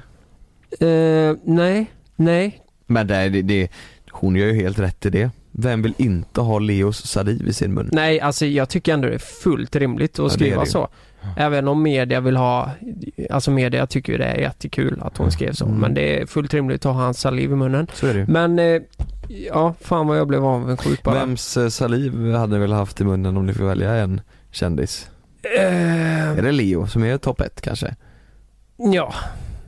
Eh, 0.79 1.35
nej, 1.43 1.91
nej. 2.15 2.61
Men 2.85 3.07
det, 3.07 3.29
det, 3.29 3.41
det, 3.41 3.71
hon 4.11 4.35
gör 4.35 4.47
ju 4.47 4.53
helt 4.61 4.79
rätt 4.79 5.05
i 5.05 5.09
det. 5.09 5.29
Vem 5.55 5.81
vill 5.81 5.93
inte 5.97 6.41
ha 6.41 6.59
Leos 6.59 7.05
saliv 7.07 7.47
i 7.47 7.53
sin 7.53 7.73
mun? 7.73 7.89
Nej, 7.91 8.19
alltså 8.19 8.45
jag 8.45 8.69
tycker 8.69 8.93
ändå 8.93 9.07
det 9.07 9.13
är 9.13 9.19
fullt 9.19 9.75
rimligt 9.75 10.17
Ja, 10.17 10.25
att 10.25 10.31
det 10.31 10.35
är 10.35 10.37
skriva 10.37 10.61
det 10.61 10.65
ju. 10.67 10.71
så. 10.71 10.87
Även 11.37 11.67
om 11.67 11.83
media 11.83 12.19
vill 12.19 12.35
ha, 12.37 12.71
alltså 13.29 13.51
media 13.51 13.87
tycker 13.87 14.11
ju 14.11 14.17
det 14.17 14.25
är 14.25 14.37
jättekul 14.37 14.99
att 15.01 15.17
hon 15.17 15.31
skrev 15.31 15.51
så. 15.53 15.65
Mm. 15.65 15.77
Men 15.77 15.93
det 15.93 16.21
är 16.21 16.25
fullt 16.25 16.53
rimligt 16.53 16.85
att 16.85 16.93
ha 16.95 17.01
hans 17.03 17.19
saliv 17.19 17.51
i 17.51 17.55
munnen. 17.55 17.87
Så 17.93 18.07
är 18.07 18.13
det. 18.13 18.25
Men, 18.27 18.59
eh, 18.59 18.81
ja, 19.27 19.73
fan 19.81 20.07
vad 20.07 20.17
jag 20.17 20.27
blev 20.27 20.45
avundsjuk 20.45 21.03
bara. 21.03 21.15
Vems 21.19 21.57
eh, 21.57 21.67
saliv 21.69 22.33
hade 22.33 22.53
ni 22.53 22.59
väl 22.59 22.71
haft 22.73 23.01
i 23.01 23.03
munnen 23.03 23.37
om 23.37 23.45
ni 23.45 23.53
får 23.53 23.63
välja 23.65 23.93
en 23.93 24.21
kändis? 24.51 25.09
Eh, 25.57 26.29
Är 26.37 26.41
det 26.41 26.51
Leo 26.51 26.87
som 26.87 27.03
är 27.03 27.17
topp 27.17 27.41
ett 27.41 27.61
kanske? 27.61 27.95
ja, 28.77 29.13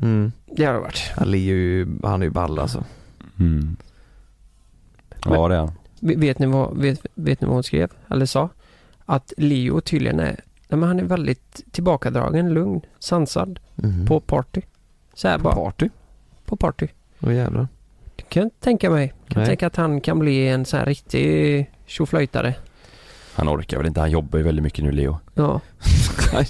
Mm. 0.02 0.32
det 0.58 0.66
har 0.66 0.74
det 0.74 0.80
varit. 0.80 1.12
Ja, 1.18 1.24
Leo 1.24 1.54
är 1.54 1.60
ju, 1.60 1.88
han 2.04 2.22
är 2.22 2.26
ju 2.26 2.32
ball 2.32 2.60
alltså. 2.60 2.84
Mm. 3.40 3.76
Ja 5.26 5.48
det 5.48 5.56
är 5.56 5.60
han. 5.60 5.72
Vet- 6.00 6.40
ni, 6.40 6.46
vad, 6.46 6.78
vet, 6.78 7.06
vet 7.16 7.42
ni 7.42 7.48
vad 7.48 7.54
hon 7.56 7.64
skrev? 7.64 7.90
Eller 8.10 8.26
sa? 8.26 8.50
Att 9.06 9.34
Leo 9.38 9.82
tydligen 9.82 10.20
är, 10.20 10.26
nej 10.68 10.80
men 10.80 10.84
han 10.84 11.00
är 11.00 11.04
väldigt 11.04 11.62
tillbakadragen, 11.72 12.54
lugn, 12.54 12.82
sansad 13.00 13.60
Mhm. 13.76 14.06
på 14.06 14.20
party. 14.20 14.62
Så 15.14 15.28
här 15.28 15.38
bara, 15.38 15.56
party? 15.56 15.90
på 16.46 16.56
party. 16.56 16.88
Åh 17.22 17.36
jävlar. 17.36 17.68
Det 18.16 18.24
kan 18.24 18.42
jag 18.42 18.46
inte 18.48 18.60
tänka 18.60 18.90
mig. 18.90 19.14
Jag 19.26 19.34
kan 19.34 19.40
Nej. 19.42 19.48
tänka 19.48 19.68
att 19.68 19.76
han 19.76 20.02
kan 20.02 20.20
bli 20.20 20.48
en 20.48 20.66
sån 20.66 20.80
här 20.80 20.86
riktig 20.86 21.72
tjoflöjtare. 21.86 22.54
Han 23.36 23.50
orkar 23.50 23.78
väl 23.78 23.88
inte, 23.88 24.00
han 24.00 24.12
jobbar 24.12 24.38
ju 24.40 24.46
väldigt 24.46 24.64
mycket 24.64 24.84
nu 24.84 24.92
Leo. 24.92 25.18
Ja. 25.34 25.62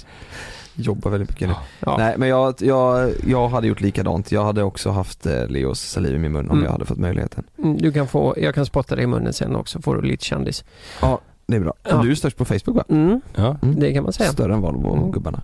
Jobbar 0.76 1.10
väldigt 1.10 1.30
mycket 1.30 1.48
nu. 1.48 1.54
ja. 1.80 1.96
Nej 1.98 2.14
men 2.18 2.28
jag, 2.28 2.54
jag, 2.60 3.10
jag 3.26 3.48
hade 3.48 3.66
gjort 3.66 3.80
likadant. 3.80 4.32
Jag 4.32 4.44
hade 4.44 4.62
också 4.62 4.90
haft 4.90 5.26
eh, 5.26 5.46
Leos 5.48 5.80
saliv 5.80 6.14
i 6.14 6.18
min 6.18 6.32
mun 6.32 6.44
om 6.50 6.50
Mm. 6.50 6.64
jag 6.64 6.72
hade 6.72 6.84
fått 6.84 6.98
möjligheten. 6.98 7.44
Mm, 7.58 7.76
Du 7.76 7.92
kan 7.92 8.06
få, 8.08 8.34
jag 8.36 8.54
kan 8.54 8.66
spotta 8.66 8.94
dig 8.94 9.04
i 9.04 9.06
munnen 9.06 9.32
sen 9.32 9.56
också, 9.56 9.82
får 9.82 9.96
du 9.96 10.02
lite 10.02 10.24
kändis. 10.24 10.64
Ja, 11.02 11.20
det 11.46 11.56
är 11.56 11.60
bra. 11.60 11.74
Ja. 11.82 12.02
Du 12.02 12.10
är 12.10 12.14
störst 12.14 12.36
på 12.36 12.44
Facebook 12.44 12.76
va? 12.76 12.84
Mm, 12.88 13.20
Ja. 13.34 13.56
Mm. 13.62 13.80
det 13.80 13.92
kan 13.94 14.02
man 14.02 14.12
säga. 14.12 14.32
Större 14.32 14.54
än 14.54 14.60
Volvo 14.60 14.86
och 14.88 14.96
Mm. 14.96 15.10
gubbarna. 15.10 15.42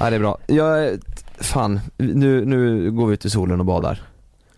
Ja 0.00 0.10
det 0.10 0.16
är 0.16 0.20
bra. 0.20 0.38
Jag, 0.46 0.90
fan, 1.40 1.80
nu, 1.96 2.44
nu 2.44 2.90
går 2.90 3.06
vi 3.06 3.14
ut 3.14 3.24
i 3.24 3.30
solen 3.30 3.60
och 3.60 3.66
badar. 3.66 4.02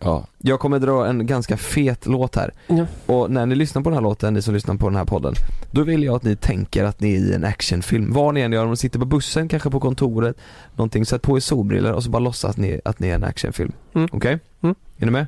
Ja. 0.01 0.27
Jag 0.39 0.61
kommer 0.61 0.79
dra 0.79 1.07
en 1.07 1.27
ganska 1.27 1.57
fet 1.57 2.07
låt 2.07 2.37
här. 2.37 2.53
Ja. 2.67 2.87
Och 3.07 3.31
när 3.31 3.47
ni 3.47 3.55
lyssnar 3.55 3.83
på 3.83 3.91
den 3.91 3.95
här 3.95 4.03
låten, 4.03 4.35
ni 4.35 4.43
som 4.43 4.55
lyssnar 4.55 4.75
på 4.75 4.89
den 4.89 4.97
här 4.97 5.05
podden, 5.05 5.35
då 5.71 5.83
vill 5.83 6.03
jag 6.03 6.17
att 6.17 6.23
ni 6.23 6.37
tänker 6.37 6.85
att 6.85 7.01
ni 7.01 7.15
är 7.15 7.19
i 7.19 7.35
en 7.35 7.45
actionfilm. 7.45 8.13
Vad 8.13 8.35
ni 8.35 8.41
än 8.41 8.53
gör, 8.53 8.65
om 8.65 8.71
ni 8.71 8.77
sitter 8.77 8.99
på 8.99 9.05
bussen, 9.05 9.49
kanske 9.49 9.71
på 9.71 9.81
kontoret, 9.81 10.37
någonting, 10.77 11.07
sätt 11.07 11.23
på 11.23 11.37
er 11.37 11.41
solbrillor 11.41 11.93
och 11.93 12.05
så 12.05 12.11
bara 12.11 12.19
låtsas 12.19 12.51
att 12.51 12.57
ni, 12.57 12.81
att 12.85 12.99
ni 12.99 13.09
är 13.09 13.15
en 13.15 13.25
actionfilm. 13.25 13.73
Mm. 13.95 14.09
Okej? 14.13 14.39
Mm. 14.63 14.75
Är 14.99 15.07
ni 15.07 15.13
med? 15.13 15.27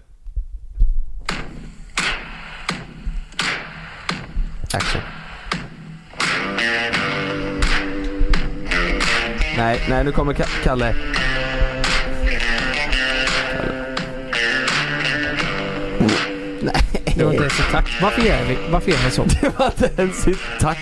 Action. 4.72 5.02
Nej, 9.56 9.80
nej 9.88 10.04
nu 10.04 10.12
kommer 10.12 10.32
Ka- 10.34 10.62
Kalle. 16.66 16.72
Det 17.16 17.24
var 17.24 17.32
inte 17.32 17.42
ens 17.42 17.60
i 17.60 17.72
takt. 17.72 18.02
Varför 18.02 18.22
gör 18.22 18.44
vi, 18.48 18.58
varför 18.70 18.90
gör 18.90 18.98
han 18.98 19.10
så? 19.10 19.24
Det 19.40 19.58
var 19.58 19.66
inte 19.66 20.02
ens 20.02 20.28
i 20.28 20.34
takt. 20.60 20.80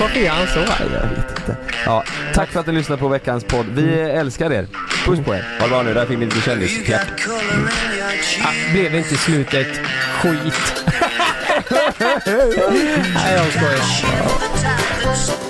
Varför 0.00 0.20
gör 0.20 0.30
han 0.30 0.46
så? 0.46 0.58
Nej, 0.58 0.68
jag 0.80 1.08
vet 1.08 1.38
inte. 1.38 1.56
Ja, 1.86 2.04
tack 2.34 2.48
för 2.48 2.60
att 2.60 2.66
ni 2.66 2.72
lyssnade 2.72 3.00
på 3.00 3.08
veckans 3.08 3.44
podd. 3.44 3.66
Vi 3.74 4.00
älskar 4.00 4.52
er. 4.52 4.66
Puss 5.04 5.20
på 5.24 5.34
er. 5.34 5.44
Ha 5.58 5.66
det 5.66 5.70
bra 5.70 5.82
nu, 5.82 5.94
där 5.94 6.06
fick 6.06 6.18
ni 6.18 6.24
lite 6.24 6.40
kändisfjärt. 6.40 7.28
Ah, 8.44 8.72
blev 8.72 8.94
inte 8.94 9.16
slutet 9.16 9.80
skit? 10.22 10.84
Nej, 13.14 13.34
jag 13.34 13.52
skojar. 13.52 15.49